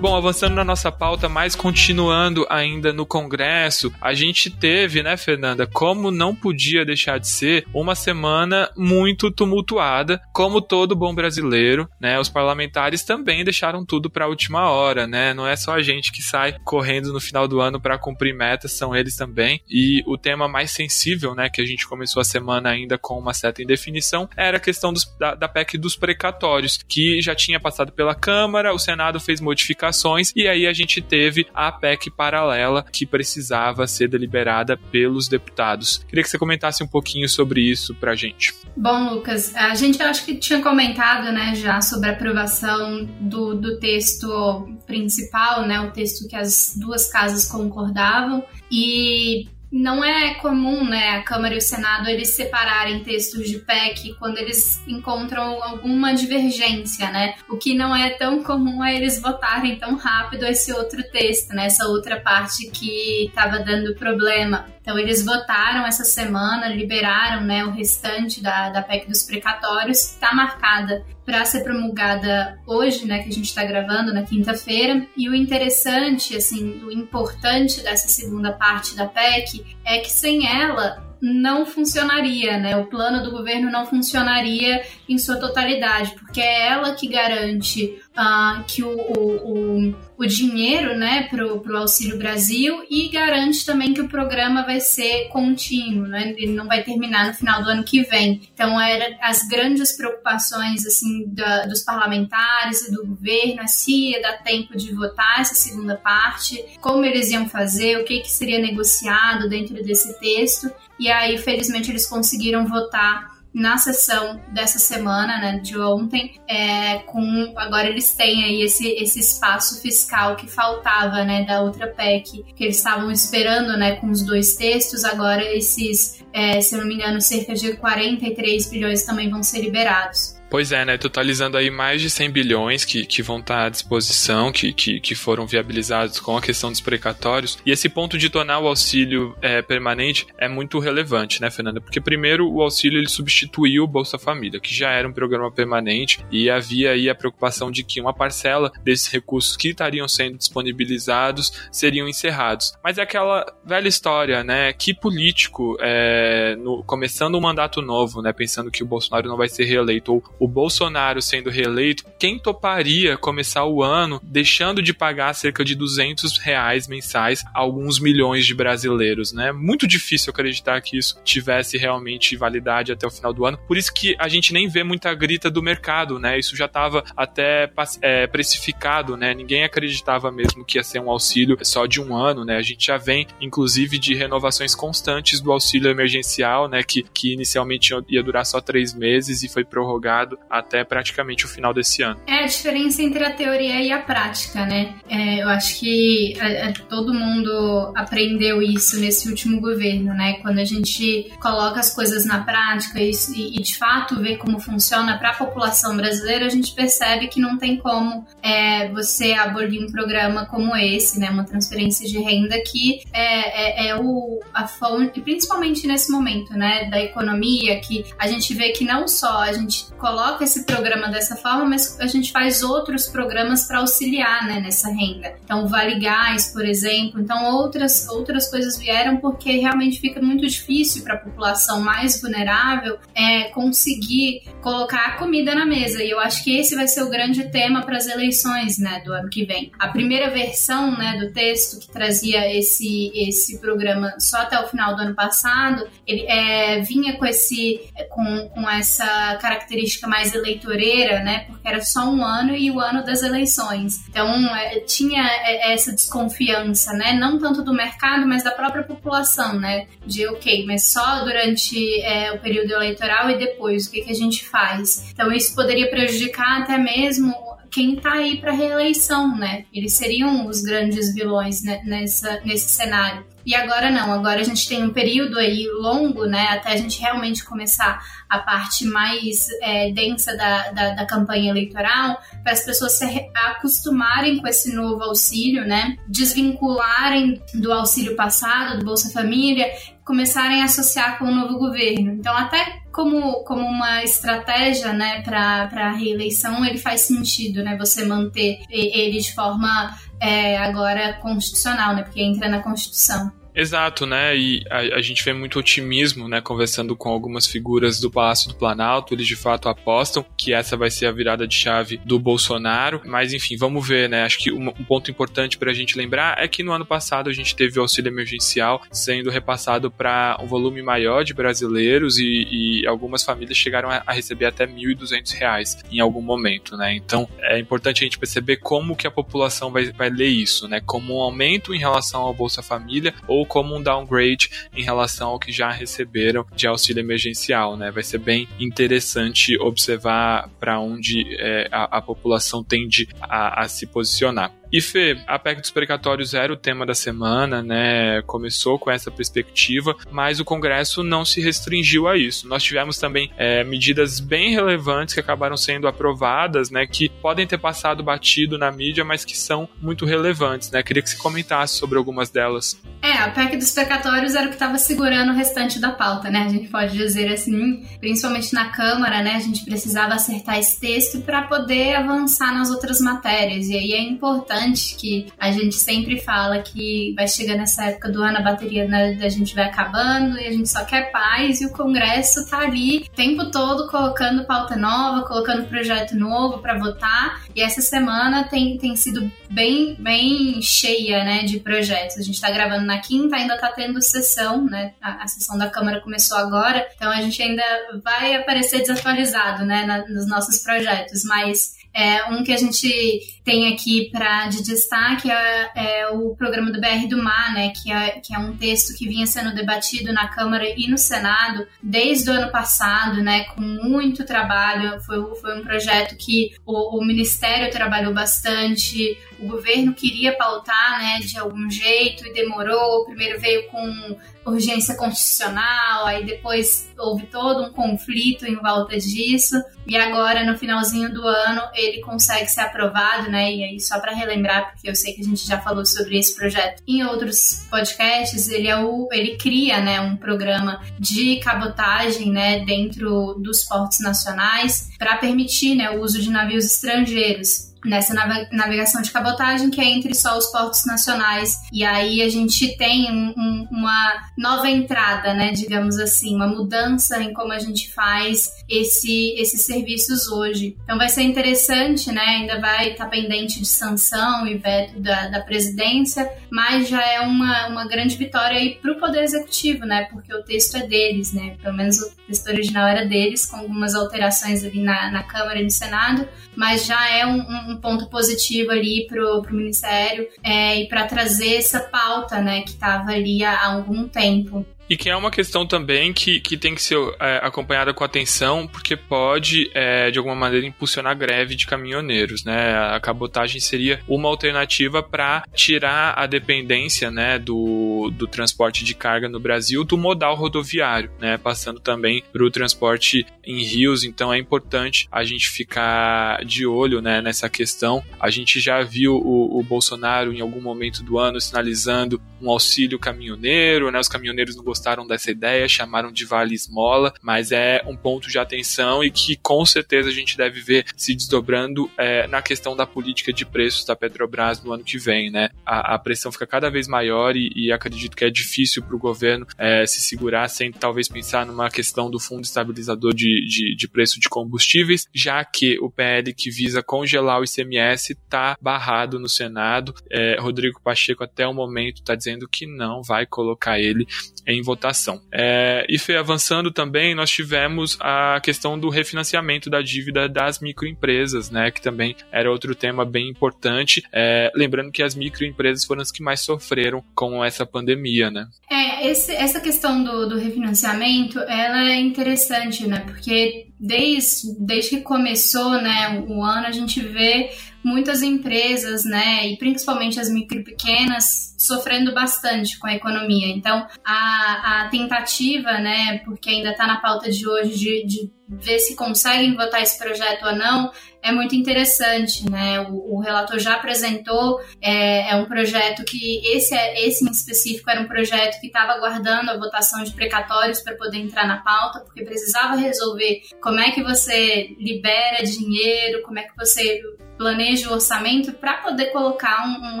Bom, 0.06 0.14
avançando 0.14 0.54
na 0.54 0.62
nossa 0.62 0.92
pauta, 0.92 1.28
mas 1.28 1.56
continuando 1.56 2.46
ainda 2.48 2.92
no 2.92 3.04
Congresso, 3.04 3.92
a 4.00 4.14
gente 4.14 4.48
teve, 4.48 5.02
né, 5.02 5.16
Fernanda, 5.16 5.66
como 5.66 6.12
não 6.12 6.32
podia 6.32 6.84
deixar 6.84 7.18
de 7.18 7.28
ser, 7.28 7.66
uma 7.74 7.96
semana 7.96 8.70
muito 8.76 9.32
tumultuada, 9.32 10.22
como 10.32 10.62
todo 10.62 10.94
bom 10.94 11.12
brasileiro, 11.12 11.88
né? 12.00 12.20
Os 12.20 12.28
parlamentares 12.28 13.02
também 13.02 13.42
deixaram 13.42 13.84
tudo 13.84 14.08
para 14.08 14.26
a 14.26 14.28
última 14.28 14.70
hora, 14.70 15.08
né? 15.08 15.34
Não 15.34 15.44
é 15.44 15.56
só 15.56 15.74
a 15.74 15.82
gente 15.82 16.12
que 16.12 16.22
sai 16.22 16.56
correndo 16.64 17.12
no 17.12 17.18
final 17.18 17.48
do 17.48 17.60
ano 17.60 17.80
para 17.80 17.98
cumprir 17.98 18.32
metas, 18.32 18.74
são 18.74 18.94
eles 18.94 19.16
também. 19.16 19.60
E 19.68 20.04
o 20.06 20.16
tema 20.16 20.46
mais 20.46 20.70
sensível, 20.70 21.34
né, 21.34 21.50
que 21.50 21.60
a 21.60 21.66
gente 21.66 21.84
começou 21.84 22.20
a 22.20 22.24
semana 22.24 22.70
ainda 22.70 22.96
com 22.96 23.18
uma 23.18 23.34
certa 23.34 23.60
indefinição, 23.60 24.30
era 24.36 24.58
a 24.58 24.60
questão 24.60 24.92
dos, 24.92 25.04
da, 25.18 25.34
da 25.34 25.48
PEC 25.48 25.76
dos 25.76 25.96
precatórios, 25.96 26.78
que 26.88 27.20
já 27.20 27.34
tinha 27.34 27.58
passado 27.58 27.90
pela 27.90 28.14
Câmara, 28.14 28.72
o 28.72 28.78
Senado 28.78 29.18
fez 29.18 29.40
modificações 29.40 29.95
e 30.34 30.46
aí 30.46 30.66
a 30.66 30.72
gente 30.72 31.00
teve 31.00 31.46
a 31.54 31.70
PEC 31.72 32.10
paralela 32.10 32.84
que 32.92 33.06
precisava 33.06 33.86
ser 33.86 34.08
deliberada 34.08 34.76
pelos 34.76 35.28
deputados. 35.28 35.98
Queria 36.08 36.22
que 36.22 36.30
você 36.30 36.38
comentasse 36.38 36.82
um 36.82 36.86
pouquinho 36.86 37.28
sobre 37.28 37.60
isso 37.60 37.94
pra 37.94 38.14
gente. 38.14 38.54
Bom, 38.76 39.14
Lucas, 39.14 39.54
a 39.54 39.74
gente 39.74 40.02
acho 40.02 40.24
que 40.24 40.34
tinha 40.36 40.60
comentado, 40.60 41.32
né, 41.32 41.54
já 41.54 41.80
sobre 41.80 42.10
a 42.10 42.12
aprovação 42.12 43.04
do, 43.20 43.54
do 43.54 43.78
texto 43.78 44.68
principal, 44.86 45.66
né, 45.66 45.80
o 45.80 45.90
texto 45.90 46.28
que 46.28 46.36
as 46.36 46.74
duas 46.76 47.10
casas 47.10 47.48
concordavam, 47.48 48.44
e 48.70 49.48
não 49.70 50.04
é 50.04 50.34
comum, 50.34 50.84
né, 50.84 51.10
a 51.10 51.22
Câmara 51.22 51.54
e 51.54 51.58
o 51.58 51.62
Senado 51.62 52.08
eles 52.08 52.34
separarem 52.34 53.02
textos 53.02 53.48
de 53.48 53.58
PEC 53.58 54.14
quando 54.18 54.38
eles 54.38 54.80
encontram 54.86 55.62
alguma 55.62 56.14
divergência, 56.14 57.10
né? 57.10 57.34
O 57.48 57.56
que 57.56 57.74
não 57.74 57.94
é 57.94 58.10
tão 58.10 58.42
comum 58.42 58.82
é 58.82 58.94
eles 58.94 59.20
votarem 59.20 59.76
tão 59.76 59.96
rápido 59.96 60.44
esse 60.44 60.72
outro 60.72 61.02
texto, 61.10 61.50
né? 61.50 61.66
Essa 61.66 61.86
outra 61.88 62.20
parte 62.20 62.70
que 62.70 63.26
estava 63.26 63.58
dando 63.58 63.94
problema. 63.96 64.66
Então 64.86 64.96
eles 64.96 65.24
votaram 65.24 65.84
essa 65.84 66.04
semana, 66.04 66.68
liberaram, 66.68 67.42
né, 67.44 67.64
o 67.64 67.72
restante 67.72 68.40
da, 68.40 68.70
da 68.70 68.80
PEC 68.80 69.08
dos 69.08 69.24
precatórios, 69.24 69.98
que 70.06 70.14
está 70.14 70.32
marcada 70.32 71.04
para 71.24 71.44
ser 71.44 71.64
promulgada 71.64 72.56
hoje, 72.64 73.04
né, 73.04 73.18
que 73.18 73.28
a 73.28 73.32
gente 73.32 73.46
está 73.46 73.64
gravando 73.64 74.14
na 74.14 74.22
quinta-feira. 74.22 75.04
E 75.16 75.28
o 75.28 75.34
interessante, 75.34 76.36
assim, 76.36 76.84
o 76.84 76.92
importante 76.92 77.82
dessa 77.82 78.06
segunda 78.06 78.52
parte 78.52 78.94
da 78.94 79.06
PEC 79.06 79.76
é 79.84 79.98
que 79.98 80.12
sem 80.12 80.46
ela 80.46 81.04
não 81.20 81.66
funcionaria, 81.66 82.58
né? 82.58 82.76
O 82.76 82.86
plano 82.86 83.24
do 83.24 83.30
governo 83.30 83.70
não 83.70 83.86
funcionaria 83.86 84.84
em 85.08 85.18
sua 85.18 85.36
totalidade, 85.36 86.12
porque 86.12 86.40
é 86.40 86.68
ela 86.68 86.94
que 86.94 87.08
garante 87.08 87.98
uh, 88.16 88.64
que 88.64 88.82
o, 88.82 88.88
o, 88.88 89.88
o, 89.88 89.94
o, 90.16 90.26
dinheiro, 90.26 90.96
né, 90.96 91.28
pro, 91.28 91.60
pro 91.60 91.78
Auxílio 91.78 92.18
Brasil 92.18 92.84
e 92.90 93.08
garante 93.08 93.64
também 93.64 93.92
que 93.92 94.00
o 94.00 94.08
programa 94.08 94.64
vai 94.64 94.80
ser 94.80 95.28
contínuo, 95.28 96.06
né? 96.06 96.34
Ele 96.36 96.52
não 96.52 96.66
vai 96.66 96.82
terminar 96.82 97.26
no 97.26 97.34
final 97.34 97.62
do 97.62 97.70
ano 97.70 97.84
que 97.84 98.02
vem. 98.02 98.48
Então, 98.52 98.80
era 98.80 99.16
as 99.20 99.46
grandes 99.46 99.96
preocupações, 99.96 100.86
assim, 100.86 101.24
da, 101.28 101.66
dos 101.66 101.82
parlamentares 101.82 102.88
e 102.88 102.92
do 102.92 103.06
governo, 103.06 103.62
é 103.62 103.66
se 103.66 104.10
ia 104.10 104.22
dar 104.22 104.42
tempo 104.42 104.76
de 104.76 104.94
votar 104.94 105.40
essa 105.40 105.54
segunda 105.54 105.96
parte, 105.96 106.64
como 106.80 107.04
eles 107.04 107.30
iam 107.30 107.48
fazer, 107.48 107.98
o 107.98 108.04
que, 108.04 108.20
que 108.20 108.30
seria 108.30 108.58
negociado 108.58 109.48
dentro 109.48 109.74
desse 109.82 110.18
texto. 110.18 110.70
E 110.98 111.10
aí, 111.10 111.36
felizmente, 111.36 111.90
eles 111.90 112.06
conseguiram 112.06 112.66
votar 112.66 113.35
na 113.56 113.78
sessão 113.78 114.38
dessa 114.52 114.78
semana, 114.78 115.38
né, 115.38 115.58
de 115.60 115.78
ontem, 115.78 116.38
é, 116.46 116.98
com 117.06 117.54
agora 117.56 117.88
eles 117.88 118.12
têm 118.12 118.44
aí 118.44 118.60
esse, 118.60 118.86
esse 118.86 119.18
espaço 119.18 119.80
fiscal 119.80 120.36
que 120.36 120.46
faltava, 120.46 121.24
né, 121.24 121.42
da 121.46 121.62
outra 121.62 121.86
PEC, 121.86 122.44
que 122.54 122.64
eles 122.64 122.76
estavam 122.76 123.10
esperando, 123.10 123.74
né, 123.78 123.96
com 123.96 124.10
os 124.10 124.22
dois 124.22 124.56
textos, 124.56 125.04
agora 125.04 125.42
esses, 125.56 126.22
é, 126.34 126.60
se 126.60 126.74
eu 126.74 126.80
não 126.80 126.86
me 126.86 126.96
engano, 126.96 127.18
cerca 127.18 127.54
de 127.54 127.74
43 127.78 128.68
bilhões 128.68 129.04
também 129.04 129.30
vão 129.30 129.42
ser 129.42 129.62
liberados. 129.62 130.35
Pois 130.48 130.72
é, 130.72 130.84
né? 130.84 130.96
Totalizando 130.96 131.56
aí 131.56 131.70
mais 131.70 132.00
de 132.00 132.08
100 132.08 132.30
bilhões 132.30 132.84
que, 132.84 133.04
que 133.04 133.22
vão 133.22 133.38
estar 133.40 133.66
à 133.66 133.68
disposição, 133.68 134.52
que, 134.52 134.72
que, 134.72 135.00
que 135.00 135.14
foram 135.14 135.46
viabilizados 135.46 136.20
com 136.20 136.36
a 136.36 136.42
questão 136.42 136.70
dos 136.70 136.80
precatórios. 136.80 137.58
E 137.66 137.70
esse 137.70 137.88
ponto 137.88 138.16
de 138.16 138.30
tornar 138.30 138.60
o 138.60 138.68
auxílio 138.68 139.36
é, 139.42 139.60
permanente 139.60 140.26
é 140.38 140.48
muito 140.48 140.78
relevante, 140.78 141.40
né, 141.40 141.50
Fernanda? 141.50 141.80
Porque 141.80 142.00
primeiro 142.00 142.50
o 142.50 142.62
auxílio 142.62 142.98
ele 142.98 143.08
substituiu 143.08 143.84
o 143.84 143.88
Bolsa 143.88 144.18
Família, 144.18 144.60
que 144.60 144.74
já 144.74 144.90
era 144.90 145.08
um 145.08 145.12
programa 145.12 145.50
permanente 145.50 146.24
e 146.30 146.48
havia 146.48 146.92
aí 146.92 147.10
a 147.10 147.14
preocupação 147.14 147.70
de 147.70 147.82
que 147.82 148.00
uma 148.00 148.14
parcela 148.14 148.70
desses 148.84 149.08
recursos 149.08 149.56
que 149.56 149.68
estariam 149.70 150.06
sendo 150.06 150.38
disponibilizados 150.38 151.68
seriam 151.72 152.08
encerrados. 152.08 152.72
Mas 152.82 152.98
é 152.98 153.02
aquela 153.02 153.44
velha 153.64 153.88
história, 153.88 154.44
né? 154.44 154.72
Que 154.72 154.94
político, 154.94 155.76
é, 155.80 156.54
no, 156.56 156.82
começando 156.84 157.36
um 157.36 157.40
mandato 157.40 157.82
novo, 157.82 158.22
né? 158.22 158.32
Pensando 158.32 158.70
que 158.70 158.82
o 158.82 158.86
Bolsonaro 158.86 159.28
não 159.28 159.36
vai 159.36 159.48
ser 159.48 159.64
reeleito 159.64 160.22
o 160.46 160.48
Bolsonaro 160.48 161.20
sendo 161.20 161.50
reeleito, 161.50 162.04
quem 162.20 162.38
toparia 162.38 163.16
começar 163.16 163.64
o 163.64 163.82
ano 163.82 164.20
deixando 164.22 164.80
de 164.80 164.94
pagar 164.94 165.34
cerca 165.34 165.64
de 165.64 165.74
200 165.74 166.38
reais 166.38 166.86
mensais 166.86 167.44
a 167.52 167.58
alguns 167.58 167.98
milhões 167.98 168.46
de 168.46 168.54
brasileiros, 168.54 169.32
né? 169.32 169.50
Muito 169.50 169.88
difícil 169.88 170.30
acreditar 170.30 170.80
que 170.80 170.96
isso 170.96 171.20
tivesse 171.24 171.76
realmente 171.76 172.36
validade 172.36 172.92
até 172.92 173.04
o 173.04 173.10
final 173.10 173.32
do 173.32 173.44
ano. 173.44 173.58
Por 173.66 173.76
isso 173.76 173.92
que 173.92 174.14
a 174.20 174.28
gente 174.28 174.52
nem 174.52 174.68
vê 174.68 174.84
muita 174.84 175.12
grita 175.14 175.50
do 175.50 175.60
mercado, 175.60 176.20
né? 176.20 176.38
Isso 176.38 176.56
já 176.56 176.66
estava 176.66 177.02
até 177.16 177.68
é, 178.00 178.28
precificado, 178.28 179.16
né? 179.16 179.34
Ninguém 179.34 179.64
acreditava 179.64 180.30
mesmo 180.30 180.64
que 180.64 180.78
ia 180.78 180.84
ser 180.84 181.00
um 181.00 181.10
auxílio 181.10 181.58
só 181.62 181.86
de 181.86 182.00
um 182.00 182.16
ano, 182.16 182.44
né? 182.44 182.56
A 182.56 182.62
gente 182.62 182.86
já 182.86 182.96
vem, 182.96 183.26
inclusive, 183.40 183.98
de 183.98 184.14
renovações 184.14 184.76
constantes 184.76 185.40
do 185.40 185.50
auxílio 185.50 185.90
emergencial, 185.90 186.68
né? 186.68 186.84
Que, 186.84 187.02
que 187.02 187.32
inicialmente 187.32 187.92
ia 188.08 188.22
durar 188.22 188.46
só 188.46 188.60
três 188.60 188.94
meses 188.94 189.42
e 189.42 189.48
foi 189.48 189.64
prorrogado 189.64 190.25
até 190.50 190.84
praticamente 190.84 191.44
o 191.44 191.48
final 191.48 191.72
desse 191.72 192.02
ano. 192.02 192.20
É 192.26 192.44
a 192.44 192.46
diferença 192.46 193.02
entre 193.02 193.24
a 193.24 193.30
teoria 193.30 193.80
e 193.80 193.92
a 193.92 193.98
prática, 193.98 194.66
né? 194.66 194.94
É, 195.08 195.42
eu 195.42 195.48
acho 195.48 195.78
que 195.78 196.34
é, 196.40 196.68
é, 196.68 196.72
todo 196.88 197.14
mundo 197.14 197.92
aprendeu 197.94 198.62
isso 198.62 198.98
nesse 198.98 199.28
último 199.28 199.60
governo, 199.60 200.14
né? 200.14 200.34
Quando 200.42 200.58
a 200.58 200.64
gente 200.64 201.30
coloca 201.40 201.80
as 201.80 201.94
coisas 201.94 202.24
na 202.24 202.42
prática 202.42 203.00
e, 203.00 203.10
e 203.36 203.62
de 203.62 203.76
fato 203.76 204.20
vê 204.20 204.36
como 204.36 204.60
funciona 204.60 205.18
para 205.18 205.30
a 205.30 205.34
população 205.34 205.96
brasileira, 205.96 206.46
a 206.46 206.50
gente 206.50 206.72
percebe 206.72 207.28
que 207.28 207.40
não 207.40 207.56
tem 207.58 207.76
como 207.76 208.26
é, 208.42 208.88
você 208.88 209.32
abolir 209.32 209.82
um 209.82 209.90
programa 209.90 210.46
como 210.46 210.76
esse, 210.76 211.18
né? 211.18 211.30
Uma 211.30 211.44
transferência 211.44 212.06
de 212.08 212.18
renda 212.18 212.56
que 212.60 213.00
é, 213.12 213.86
é, 213.86 213.88
é 213.88 213.96
o, 213.96 214.40
a 214.52 214.66
fonte, 214.66 215.20
principalmente 215.20 215.86
nesse 215.86 216.10
momento, 216.10 216.52
né? 216.54 216.88
Da 216.90 217.00
economia, 217.00 217.80
que 217.80 218.04
a 218.18 218.26
gente 218.26 218.52
vê 218.54 218.70
que 218.70 218.84
não 218.84 219.06
só 219.06 219.42
a 219.42 219.52
gente 219.52 219.86
coloca 219.98 220.15
esse 220.42 220.64
programa 220.64 221.08
dessa 221.08 221.36
forma, 221.36 221.64
mas 221.64 221.98
a 222.00 222.06
gente 222.06 222.32
faz 222.32 222.62
outros 222.62 223.08
programas 223.08 223.66
para 223.66 223.78
auxiliar 223.78 224.46
né, 224.46 224.60
nessa 224.60 224.88
renda. 224.88 225.34
Então, 225.44 225.64
o 225.64 225.68
Vale 225.68 225.98
Gás, 226.00 226.52
por 226.52 226.64
exemplo. 226.64 227.20
Então, 227.20 227.54
outras, 227.54 228.08
outras 228.08 228.50
coisas 228.50 228.78
vieram 228.78 229.16
porque 229.18 229.52
realmente 229.52 230.00
fica 230.00 230.20
muito 230.20 230.46
difícil 230.46 231.02
para 231.02 231.14
a 231.14 231.18
população 231.18 231.80
mais 231.80 232.20
vulnerável 232.20 232.98
é, 233.14 233.44
conseguir 233.50 234.42
colocar 234.62 235.06
a 235.06 235.12
comida 235.18 235.54
na 235.54 235.64
mesa. 235.64 236.02
E 236.02 236.10
eu 236.10 236.18
acho 236.18 236.42
que 236.42 236.58
esse 236.58 236.74
vai 236.74 236.88
ser 236.88 237.02
o 237.02 237.10
grande 237.10 237.50
tema 237.50 237.82
para 237.82 237.96
as 237.96 238.06
eleições 238.06 238.78
né, 238.78 239.02
do 239.04 239.12
ano 239.12 239.28
que 239.28 239.44
vem. 239.44 239.70
A 239.78 239.88
primeira 239.88 240.30
versão 240.30 240.96
né, 240.96 241.18
do 241.18 241.32
texto 241.32 241.80
que 241.80 241.88
trazia 241.88 242.52
esse, 242.56 243.12
esse 243.14 243.58
programa 243.58 244.14
só 244.18 244.38
até 244.38 244.58
o 244.58 244.66
final 244.68 244.94
do 244.94 245.02
ano 245.02 245.14
passado, 245.14 245.86
ele 246.06 246.24
é, 246.26 246.80
vinha 246.80 247.16
com, 247.16 247.24
esse, 247.24 247.80
com, 248.10 248.48
com 248.48 248.68
essa 248.68 249.36
característica 249.40 250.05
mais 250.06 250.34
eleitoreira, 250.34 251.20
né, 251.22 251.44
porque 251.46 251.66
era 251.66 251.80
só 251.80 252.08
um 252.08 252.24
ano 252.24 252.54
e 252.54 252.70
o 252.70 252.80
ano 252.80 253.04
das 253.04 253.22
eleições. 253.22 254.06
Então, 254.08 254.28
é, 254.56 254.80
tinha 254.80 255.22
é, 255.22 255.72
essa 255.72 255.92
desconfiança, 255.92 256.92
né, 256.92 257.12
não 257.12 257.38
tanto 257.38 257.62
do 257.62 257.72
mercado, 257.72 258.26
mas 258.26 258.42
da 258.42 258.50
própria 258.50 258.82
população, 258.82 259.58
né, 259.58 259.86
de 260.06 260.26
ok, 260.28 260.64
mas 260.66 260.84
só 260.84 261.24
durante 261.24 262.00
é, 262.02 262.32
o 262.32 262.38
período 262.38 262.72
eleitoral 262.72 263.30
e 263.30 263.38
depois, 263.38 263.86
o 263.86 263.90
que, 263.90 264.02
que 264.02 264.10
a 264.10 264.14
gente 264.14 264.44
faz? 264.44 265.10
Então, 265.12 265.32
isso 265.32 265.54
poderia 265.54 265.88
prejudicar 265.88 266.62
até 266.62 266.78
mesmo 266.78 267.34
quem 267.70 267.94
está 267.94 268.14
aí 268.14 268.38
para 268.38 268.52
reeleição, 268.52 269.36
né? 269.36 269.66
Eles 269.72 269.92
seriam 269.92 270.46
os 270.46 270.62
grandes 270.62 271.14
vilões 271.14 271.62
né, 271.62 271.82
nessa, 271.84 272.40
nesse 272.44 272.70
cenário. 272.70 273.24
E 273.46 273.54
agora 273.54 273.92
não, 273.92 274.12
agora 274.12 274.40
a 274.40 274.44
gente 274.44 274.68
tem 274.68 274.82
um 274.82 274.92
período 274.92 275.38
aí 275.38 275.68
longo, 275.80 276.26
né, 276.26 276.48
até 276.50 276.72
a 276.72 276.76
gente 276.76 277.00
realmente 277.00 277.44
começar 277.44 278.04
a 278.28 278.40
parte 278.40 278.84
mais 278.84 279.46
é, 279.62 279.92
densa 279.92 280.36
da, 280.36 280.72
da, 280.72 280.90
da, 280.94 281.06
campanha 281.06 281.50
eleitoral, 281.50 282.20
para 282.42 282.52
as 282.52 282.64
pessoas 282.64 282.98
se 282.98 283.30
acostumarem 283.36 284.38
com 284.38 284.48
esse 284.48 284.74
novo 284.74 285.00
auxílio, 285.04 285.64
né, 285.64 285.96
desvincularem 286.08 287.40
do 287.54 287.72
auxílio 287.72 288.16
passado, 288.16 288.80
do 288.80 288.84
Bolsa 288.84 289.12
Família, 289.12 289.70
começarem 290.04 290.62
a 290.62 290.64
associar 290.64 291.16
com 291.16 291.26
o 291.26 291.34
novo 291.34 291.56
governo. 291.56 292.14
Então, 292.14 292.36
até 292.36 292.80
como, 292.96 293.44
como 293.44 293.60
uma 293.60 294.02
estratégia 294.02 294.90
né, 294.94 295.20
para 295.20 295.68
a 295.70 295.92
reeleição, 295.92 296.64
ele 296.64 296.78
faz 296.78 297.02
sentido, 297.02 297.62
né, 297.62 297.76
você 297.76 298.06
manter 298.06 298.62
ele 298.70 299.20
de 299.20 299.34
forma 299.34 299.94
é, 300.18 300.56
agora 300.56 301.12
constitucional, 301.20 301.94
né? 301.94 302.02
Porque 302.02 302.22
entra 302.22 302.48
na 302.48 302.62
Constituição. 302.62 303.30
Exato, 303.56 304.04
né? 304.04 304.36
E 304.36 304.62
a, 304.68 304.96
a, 304.96 305.00
gente 305.00 305.24
vê 305.24 305.32
muito 305.32 305.58
otimismo, 305.58 306.28
né? 306.28 306.42
Conversando 306.42 306.94
com 306.94 307.08
algumas 307.08 307.46
figuras 307.46 307.98
do 307.98 308.10
Palácio 308.10 308.50
do 308.50 308.54
Planalto, 308.54 309.14
eles 309.14 309.26
de 309.26 309.34
fato 309.34 309.70
apostam 309.70 310.22
que 310.36 310.52
essa 310.52 310.76
vai 310.76 310.90
ser 310.90 311.06
a 311.06 311.12
virada 311.12 311.48
de 311.48 311.54
chave 311.54 311.96
do 312.04 312.18
Bolsonaro. 312.18 313.00
Mas 313.06 313.32
enfim, 313.32 313.56
vamos 313.56 313.88
ver, 313.88 314.10
né? 314.10 314.24
Acho 314.24 314.38
que 314.38 314.52
um, 314.52 314.68
um 314.68 314.84
ponto 314.84 315.10
importante 315.10 315.56
para 315.56 315.70
a 315.70 315.74
gente 315.74 315.96
lembrar 315.96 316.36
é 316.38 316.46
que 316.46 316.62
no 316.62 316.70
ano 316.70 316.84
passado 316.84 317.30
a 317.30 317.32
gente 317.32 317.56
teve 317.56 317.78
o 317.78 317.82
auxílio 317.82 318.10
emergencial 318.10 318.82
sendo 318.92 319.30
repassado 319.30 319.90
para 319.90 320.36
um 320.42 320.46
volume 320.46 320.82
maior 320.82 321.24
de 321.24 321.32
brasileiros 321.32 322.18
e, 322.18 322.46
e 322.50 322.86
algumas 322.86 323.24
famílias 323.24 323.56
chegaram 323.56 323.88
a, 323.88 324.02
a 324.06 324.12
receber 324.12 324.44
até 324.44 324.66
R$ 324.66 324.72
1.200 324.72 325.82
em 325.90 325.98
algum 325.98 326.20
momento, 326.20 326.76
né? 326.76 326.94
Então 326.94 327.26
é 327.40 327.58
importante 327.58 328.02
a 328.02 328.04
gente 328.04 328.18
perceber 328.18 328.58
como 328.58 328.94
que 328.94 329.06
a 329.06 329.10
população 329.10 329.72
vai, 329.72 329.90
vai 329.92 330.10
ler 330.10 330.28
isso, 330.28 330.68
né? 330.68 330.82
Como 330.84 331.16
um 331.16 331.20
aumento 331.20 331.74
em 331.74 331.78
relação 331.78 332.20
ao 332.20 332.34
Bolsa 332.34 332.62
Família 332.62 333.14
ou 333.26 333.45
como 333.46 333.76
um 333.76 333.82
downgrade 333.82 334.50
em 334.74 334.82
relação 334.82 335.30
ao 335.30 335.38
que 335.38 335.52
já 335.52 335.70
receberam 335.70 336.44
de 336.54 336.66
auxílio 336.66 337.00
emergencial, 337.00 337.76
né? 337.76 337.90
Vai 337.90 338.02
ser 338.02 338.18
bem 338.18 338.48
interessante 338.58 339.58
observar 339.58 340.48
para 340.60 340.78
onde 340.80 341.36
é, 341.38 341.68
a, 341.70 341.98
a, 341.98 342.02
população 342.02 342.62
tende 342.62 343.08
a, 343.20 343.62
a 343.62 343.68
se 343.68 343.86
posicionar. 343.86 344.52
E 344.72 344.80
Fê, 344.80 345.16
a 345.26 345.38
PEC 345.38 345.60
dos 345.60 345.70
precatórios 345.70 346.34
era 346.34 346.52
o 346.52 346.56
tema 346.56 346.84
da 346.84 346.94
semana, 346.94 347.62
né? 347.62 348.20
Começou 348.26 348.78
com 348.78 348.90
essa 348.90 349.10
perspectiva, 349.10 349.94
mas 350.10 350.40
o 350.40 350.44
Congresso 350.44 351.04
não 351.04 351.24
se 351.24 351.40
restringiu 351.40 352.08
a 352.08 352.16
isso. 352.16 352.48
Nós 352.48 352.64
tivemos 352.64 352.98
também 352.98 353.30
é, 353.36 353.62
medidas 353.62 354.18
bem 354.18 354.50
relevantes 354.50 355.14
que 355.14 355.20
acabaram 355.20 355.56
sendo 355.56 355.86
aprovadas, 355.86 356.70
né? 356.70 356.86
Que 356.86 357.08
podem 357.08 357.46
ter 357.46 357.58
passado 357.58 358.02
batido 358.02 358.58
na 358.58 358.70
mídia, 358.72 359.04
mas 359.04 359.24
que 359.24 359.36
são 359.36 359.68
muito 359.80 360.04
relevantes, 360.04 360.70
né? 360.70 360.82
Queria 360.82 361.02
que 361.02 361.10
você 361.10 361.16
comentasse 361.16 361.76
sobre 361.76 361.96
algumas 361.96 362.28
delas. 362.28 362.80
É, 363.02 363.12
a 363.12 363.30
PEC 363.30 363.56
dos 363.56 363.70
precatórios 363.70 364.34
era 364.34 364.46
o 364.46 364.48
que 364.48 364.56
estava 364.56 364.78
segurando 364.78 365.30
o 365.30 365.34
restante 365.34 365.78
da 365.78 365.92
pauta, 365.92 366.28
né? 366.28 366.44
A 366.44 366.48
gente 366.48 366.68
pode 366.68 366.92
dizer 366.96 367.32
assim, 367.32 367.86
principalmente 368.00 368.52
na 368.52 368.70
Câmara, 368.70 369.22
né? 369.22 369.36
A 369.36 369.40
gente 369.40 369.64
precisava 369.64 370.14
acertar 370.14 370.58
esse 370.58 370.80
texto 370.80 371.20
para 371.20 371.42
poder 371.42 371.94
avançar 371.94 372.52
nas 372.52 372.68
outras 372.68 373.00
matérias. 373.00 373.68
E 373.68 373.76
aí 373.76 373.92
é 373.92 374.00
importante 374.00 374.55
que 374.98 375.26
a 375.38 375.50
gente 375.50 375.74
sempre 375.74 376.20
fala 376.20 376.60
que 376.60 377.14
vai 377.16 377.28
chegar 377.28 377.56
nessa 377.56 377.84
época 377.86 378.10
do 378.10 378.22
ano, 378.22 378.38
a 378.38 378.42
bateria 378.42 378.86
né, 378.86 379.14
da 379.14 379.28
gente 379.28 379.54
vai 379.54 379.64
acabando 379.64 380.38
e 380.38 380.46
a 380.46 380.52
gente 380.52 380.68
só 380.68 380.84
quer 380.84 381.10
paz 381.10 381.60
e 381.60 381.66
o 381.66 381.72
Congresso 381.72 382.48
tá 382.48 382.58
ali 382.58 382.98
o 382.98 383.10
tempo 383.10 383.50
todo 383.50 383.88
colocando 383.88 384.44
pauta 384.44 384.76
nova, 384.76 385.26
colocando 385.26 385.66
projeto 385.68 386.16
novo 386.16 386.58
para 386.58 386.78
votar. 386.78 387.42
E 387.54 387.62
essa 387.62 387.80
semana 387.80 388.44
tem, 388.44 388.76
tem 388.78 388.96
sido 388.96 389.30
bem, 389.50 389.96
bem 389.98 390.60
cheia 390.60 391.24
né, 391.24 391.42
de 391.42 391.60
projetos. 391.60 392.16
A 392.18 392.22
gente 392.22 392.34
está 392.34 392.50
gravando 392.50 392.84
na 392.84 392.98
quinta, 392.98 393.36
ainda 393.36 393.54
está 393.54 393.68
tendo 393.72 394.00
sessão, 394.02 394.64
né? 394.64 394.92
A, 395.00 395.24
a, 395.24 395.26
sessão 395.26 395.56
da 395.56 395.68
Câmara 395.68 396.00
começou 396.00 396.36
agora, 396.36 396.86
então 396.94 397.10
a 397.10 397.20
gente 397.20 397.42
ainda 397.42 397.62
vai 398.02 398.34
aparecer 398.34 398.80
desatualizado 398.80 399.64
né, 399.64 399.84
na, 399.84 400.06
nos 400.06 400.26
nossos 400.26 400.58
projetos, 400.58 401.24
mas 401.24 401.76
é, 401.96 402.26
um 402.26 402.44
que 402.44 402.52
a 402.52 402.58
gente 402.58 403.20
tem 403.42 403.72
aqui 403.72 404.10
para 404.10 404.48
de 404.48 404.62
destaque 404.62 405.30
é, 405.30 405.70
é, 405.74 406.08
o 406.08 406.36
programa 406.36 406.70
do 406.70 406.78
BR 406.78 407.08
do 407.08 407.22
Mar, 407.22 407.54
né, 407.54 407.72
que 407.74 407.90
é, 407.90 408.20
que 408.20 408.34
é 408.34 408.38
um 408.38 408.54
texto 408.54 408.94
que 408.98 409.08
vinha 409.08 409.26
sendo 409.26 409.54
debatido 409.54 410.12
na 410.12 410.28
Câmara 410.28 410.68
e 410.76 410.88
no 410.88 410.98
Senado 410.98 411.66
desde 411.82 412.28
o 412.28 412.34
ano 412.34 412.52
passado, 412.52 413.22
né, 413.22 413.44
com 413.44 413.62
muito 413.62 414.26
trabalho. 414.26 415.00
Foi, 415.00 415.34
foi 415.36 415.58
um 415.58 415.62
projeto 415.62 416.16
que 416.18 416.54
o, 416.66 416.98
o 416.98 417.04
Ministério 417.04 417.70
trabalhou 417.70 418.12
bastante, 418.12 419.16
o 419.38 419.46
governo 419.46 419.94
queria 419.94 420.36
pautar, 420.36 420.98
né, 420.98 421.20
de 421.20 421.38
algum 421.38 421.70
jeito 421.70 422.26
e 422.26 422.32
demorou. 422.34 423.06
Primeiro 423.06 423.40
veio 423.40 423.68
com 423.68 424.18
urgência 424.44 424.94
constitucional, 424.96 426.06
aí 426.06 426.24
depois 426.24 426.88
houve 426.96 427.26
todo 427.26 427.64
um 427.64 427.72
conflito 427.72 428.46
em 428.46 428.56
volta 428.56 428.96
disso, 428.96 429.56
e 429.86 429.96
agora 429.96 430.44
no 430.44 430.56
finalzinho 430.56 431.12
do 431.12 431.26
ano 431.26 431.62
ele 431.86 432.00
consegue 432.00 432.48
ser 432.48 432.60
aprovado, 432.60 433.30
né? 433.30 433.52
E 433.52 433.64
aí 433.64 433.80
só 433.80 434.00
para 434.00 434.12
relembrar, 434.12 434.72
porque 434.72 434.88
eu 434.88 434.94
sei 434.94 435.12
que 435.12 435.20
a 435.20 435.24
gente 435.24 435.46
já 435.46 435.60
falou 435.60 435.84
sobre 435.84 436.18
esse 436.18 436.34
projeto 436.34 436.82
em 436.86 437.04
outros 437.04 437.66
podcasts, 437.70 438.48
ele 438.48 438.68
é 438.68 438.76
o 438.76 439.08
ele 439.12 439.36
cria, 439.36 439.80
né, 439.80 440.00
um 440.00 440.16
programa 440.16 440.80
de 440.98 441.36
cabotagem, 441.36 442.30
né, 442.30 442.64
dentro 442.64 443.34
dos 443.34 443.64
portos 443.64 444.00
nacionais 444.00 444.90
para 444.98 445.16
permitir, 445.16 445.74
né, 445.74 445.90
o 445.90 446.00
uso 446.00 446.20
de 446.20 446.30
navios 446.30 446.64
estrangeiros 446.64 447.74
nessa 447.86 448.12
navegação 448.50 449.00
de 449.00 449.10
cabotagem 449.10 449.70
que 449.70 449.80
é 449.80 449.84
entre 449.84 450.14
só 450.14 450.36
os 450.36 450.46
portos 450.46 450.84
nacionais 450.84 451.54
e 451.72 451.84
aí 451.84 452.20
a 452.20 452.28
gente 452.28 452.76
tem 452.76 453.10
um, 453.10 453.32
um, 453.36 453.68
uma 453.70 454.12
nova 454.36 454.68
entrada, 454.68 455.32
né, 455.32 455.52
digamos 455.52 455.98
assim, 455.98 456.34
uma 456.34 456.48
mudança 456.48 457.22
em 457.22 457.32
como 457.32 457.52
a 457.52 457.58
gente 457.58 457.92
faz 457.92 458.50
esse, 458.68 459.34
esses 459.38 459.62
serviços 459.62 460.28
hoje. 460.28 460.76
Então 460.82 460.98
vai 460.98 461.08
ser 461.08 461.22
interessante, 461.22 462.10
né, 462.10 462.22
ainda 462.22 462.60
vai 462.60 462.90
estar 462.90 463.04
tá 463.04 463.10
pendente 463.10 463.60
de 463.60 463.66
sanção 463.66 464.46
e 464.46 464.56
veto 464.56 465.00
da, 465.00 465.28
da 465.28 465.40
presidência, 465.40 466.30
mas 466.50 466.88
já 466.88 467.02
é 467.02 467.20
uma, 467.20 467.68
uma 467.68 467.86
grande 467.86 468.16
vitória 468.16 468.58
aí 468.58 468.74
para 468.76 468.92
o 468.92 468.98
Poder 468.98 469.22
Executivo, 469.22 469.84
né, 469.84 470.08
porque 470.10 470.34
o 470.34 470.42
texto 470.42 470.76
é 470.76 470.86
deles, 470.86 471.32
né, 471.32 471.56
pelo 471.62 471.76
menos 471.76 471.98
o 471.98 472.10
texto 472.26 472.46
original 472.48 472.86
era 472.88 473.04
deles, 473.04 473.46
com 473.46 473.56
algumas 473.56 473.94
alterações 473.94 474.64
ali 474.64 474.82
na, 474.82 475.10
na 475.10 475.22
Câmara 475.22 475.60
e 475.60 475.64
no 475.64 475.70
Senado, 475.70 476.28
mas 476.54 476.86
já 476.86 477.08
é 477.10 477.26
um, 477.26 477.40
um 477.70 477.76
ponto 477.76 478.08
positivo 478.08 478.70
ali 478.70 479.06
pro, 479.06 479.42
pro 479.42 479.54
Ministério 479.54 480.26
é, 480.42 480.80
e 480.80 480.88
para 480.88 481.06
trazer 481.06 481.56
essa 481.56 481.80
pauta, 481.80 482.40
né, 482.40 482.62
que 482.62 482.70
estava 482.70 483.10
ali 483.10 483.44
há 483.44 483.66
algum 483.66 484.08
tempo. 484.08 484.66
E 484.88 484.96
que 484.96 485.10
é 485.10 485.16
uma 485.16 485.30
questão 485.30 485.66
também 485.66 486.12
que, 486.12 486.40
que 486.40 486.56
tem 486.56 486.74
que 486.74 486.82
ser 486.82 486.96
é, 487.20 487.40
acompanhada 487.42 487.92
com 487.92 488.04
atenção, 488.04 488.66
porque 488.68 488.96
pode, 488.96 489.70
é, 489.74 490.10
de 490.10 490.18
alguma 490.18 490.36
maneira, 490.36 490.66
impulsionar 490.66 491.12
a 491.12 491.14
greve 491.14 491.56
de 491.56 491.66
caminhoneiros, 491.66 492.44
né? 492.44 492.76
A 492.76 493.00
cabotagem 493.00 493.60
seria 493.60 494.00
uma 494.06 494.28
alternativa 494.28 495.02
para 495.02 495.44
tirar 495.54 496.14
a 496.16 496.26
dependência, 496.26 497.10
né, 497.10 497.38
do, 497.38 498.10
do 498.14 498.26
transporte 498.26 498.84
de 498.84 498.94
carga 498.94 499.28
no 499.28 499.40
Brasil 499.40 499.84
do 499.84 499.98
modal 499.98 500.34
rodoviário, 500.36 501.10
né? 501.18 501.36
Passando 501.36 501.80
também 501.80 502.22
para 502.32 502.44
o 502.44 502.50
transporte 502.50 503.26
em 503.44 503.62
rios, 503.62 504.04
então 504.04 504.32
é 504.32 504.38
importante 504.38 505.08
a 505.10 505.24
gente 505.24 505.48
ficar 505.48 506.44
de 506.44 506.66
olho, 506.66 507.00
né, 507.00 507.20
nessa 507.20 507.48
questão. 507.48 508.04
A 508.20 508.30
gente 508.30 508.60
já 508.60 508.82
viu 508.82 509.14
o, 509.16 509.58
o 509.58 509.62
Bolsonaro 509.62 510.32
em 510.32 510.40
algum 510.40 510.60
momento 510.60 511.02
do 511.02 511.18
ano 511.18 511.40
sinalizando 511.40 512.20
um 512.40 512.50
auxílio 512.50 512.98
caminhoneiro, 512.98 513.90
né? 513.90 513.98
Os 513.98 514.08
caminhoneiros 514.08 514.56
não 514.56 514.64
gostaram 514.76 515.06
dessa 515.06 515.30
ideia, 515.30 515.66
chamaram 515.66 516.12
de 516.12 516.26
vale 516.26 516.54
esmola, 516.54 517.14
mas 517.22 517.50
é 517.50 517.82
um 517.86 517.96
ponto 517.96 518.28
de 518.28 518.38
atenção 518.38 519.02
e 519.02 519.10
que 519.10 519.36
com 519.36 519.64
certeza 519.64 520.10
a 520.10 520.12
gente 520.12 520.36
deve 520.36 520.60
ver 520.60 520.84
se 520.96 521.14
desdobrando 521.14 521.90
é, 521.96 522.26
na 522.26 522.42
questão 522.42 522.76
da 522.76 522.86
política 522.86 523.32
de 523.32 523.46
preços 523.46 523.86
da 523.86 523.96
Petrobras 523.96 524.62
no 524.62 524.72
ano 524.72 524.84
que 524.84 524.98
vem, 524.98 525.30
né? 525.30 525.48
A, 525.64 525.94
a 525.94 525.98
pressão 525.98 526.30
fica 526.30 526.46
cada 526.46 526.70
vez 526.70 526.86
maior 526.86 527.34
e, 527.36 527.50
e 527.56 527.72
acredito 527.72 528.16
que 528.16 528.24
é 528.24 528.30
difícil 528.30 528.82
para 528.82 528.94
o 528.94 528.98
governo 528.98 529.46
é, 529.56 529.86
se 529.86 530.00
segurar 530.00 530.48
sem 530.48 530.70
talvez 530.70 531.08
pensar 531.08 531.46
numa 531.46 531.70
questão 531.70 532.10
do 532.10 532.20
fundo 532.20 532.44
estabilizador 532.44 533.14
de, 533.14 533.46
de, 533.48 533.74
de 533.74 533.88
preço 533.88 534.20
de 534.20 534.28
combustíveis, 534.28 535.06
já 535.14 535.42
que 535.42 535.78
o 535.80 535.90
PL 535.90 536.34
que 536.34 536.50
visa 536.50 536.82
congelar 536.82 537.40
o 537.40 537.44
ICMS 537.44 538.12
está 538.12 538.58
barrado 538.60 539.18
no 539.18 539.28
Senado. 539.28 539.94
É, 540.10 540.36
Rodrigo 540.38 540.80
Pacheco 540.82 541.24
até 541.24 541.46
o 541.46 541.54
momento 541.54 541.96
está 541.96 542.14
dizendo 542.14 542.46
que 542.46 542.66
não 542.66 543.02
vai 543.02 543.24
colocar 543.24 543.78
ele 543.80 544.06
em 544.46 544.62
votação. 544.66 545.22
É, 545.32 545.86
e 545.88 545.98
foi 545.98 546.16
avançando 546.16 546.72
também, 546.72 547.14
nós 547.14 547.30
tivemos 547.30 547.96
a 548.00 548.40
questão 548.42 548.78
do 548.78 548.90
refinanciamento 548.90 549.70
da 549.70 549.80
dívida 549.80 550.28
das 550.28 550.58
microempresas, 550.60 551.50
né, 551.50 551.70
que 551.70 551.80
também 551.80 552.16
era 552.32 552.50
outro 552.50 552.74
tema 552.74 553.04
bem 553.04 553.30
importante. 553.30 554.02
É, 554.12 554.50
lembrando 554.54 554.90
que 554.90 555.02
as 555.02 555.14
microempresas 555.14 555.84
foram 555.84 556.02
as 556.02 556.10
que 556.10 556.22
mais 556.22 556.40
sofreram 556.40 557.02
com 557.14 557.44
essa 557.44 557.64
pandemia, 557.64 558.30
né? 558.30 558.46
É, 558.68 559.08
esse, 559.08 559.32
essa 559.32 559.60
questão 559.60 560.02
do, 560.02 560.28
do 560.28 560.38
refinanciamento, 560.38 561.38
ela 561.38 561.88
é 561.90 562.00
interessante, 562.00 562.86
né, 562.86 563.04
porque 563.06 563.68
desde, 563.78 564.56
desde 564.58 564.90
que 564.90 565.00
começou, 565.02 565.70
né, 565.80 566.24
o 566.26 566.42
ano, 566.42 566.66
a 566.66 566.72
gente 566.72 567.00
vê 567.00 567.50
muitas 567.86 568.20
empresas, 568.20 569.04
né, 569.04 569.46
e 569.46 569.56
principalmente 569.56 570.18
as 570.18 570.28
micro 570.28 570.58
e 570.58 570.64
pequenas, 570.64 571.54
sofrendo 571.56 572.12
bastante 572.12 572.76
com 572.80 572.88
a 572.88 572.94
economia. 572.94 573.46
Então, 573.46 573.86
a, 574.04 574.82
a 574.82 574.88
tentativa, 574.88 575.78
né, 575.78 576.18
porque 576.24 576.50
ainda 576.50 576.72
está 576.72 576.84
na 576.84 577.00
pauta 577.00 577.30
de 577.30 577.48
hoje, 577.48 577.76
de, 577.76 578.04
de 578.04 578.30
ver 578.48 578.80
se 578.80 578.96
conseguem 578.96 579.54
votar 579.54 579.82
esse 579.82 579.96
projeto 579.96 580.46
ou 580.46 580.56
não, 580.56 580.90
é 581.22 581.32
muito 581.32 581.56
interessante, 581.56 582.48
né? 582.48 582.80
O, 582.80 583.16
o 583.16 583.20
relator 583.20 583.58
já 583.58 583.74
apresentou, 583.74 584.60
é, 584.80 585.30
é, 585.30 585.36
um 585.36 585.46
projeto 585.46 586.04
que 586.04 586.40
esse, 586.46 586.72
é, 586.72 587.06
esse 587.06 587.24
em 587.24 587.30
específico 587.30 587.90
era 587.90 588.00
um 588.00 588.06
projeto 588.06 588.60
que 588.60 588.68
estava 588.68 588.92
aguardando 588.92 589.50
a 589.50 589.56
votação 589.56 590.04
de 590.04 590.12
precatórios 590.12 590.80
para 590.80 590.94
poder 590.94 591.18
entrar 591.18 591.46
na 591.46 591.58
pauta, 591.58 592.00
porque 592.00 592.24
precisava 592.24 592.76
resolver 592.76 593.42
como 593.60 593.80
é 593.80 593.90
que 593.90 594.02
você 594.02 594.76
libera 594.78 595.42
dinheiro, 595.42 596.22
como 596.22 596.38
é 596.38 596.42
que 596.42 596.56
você 596.56 597.02
planeja 597.36 597.90
o 597.90 597.92
orçamento 597.92 598.52
para 598.52 598.78
poder 598.78 599.06
colocar 599.06 599.66
um, 599.66 599.98
um, 599.98 600.00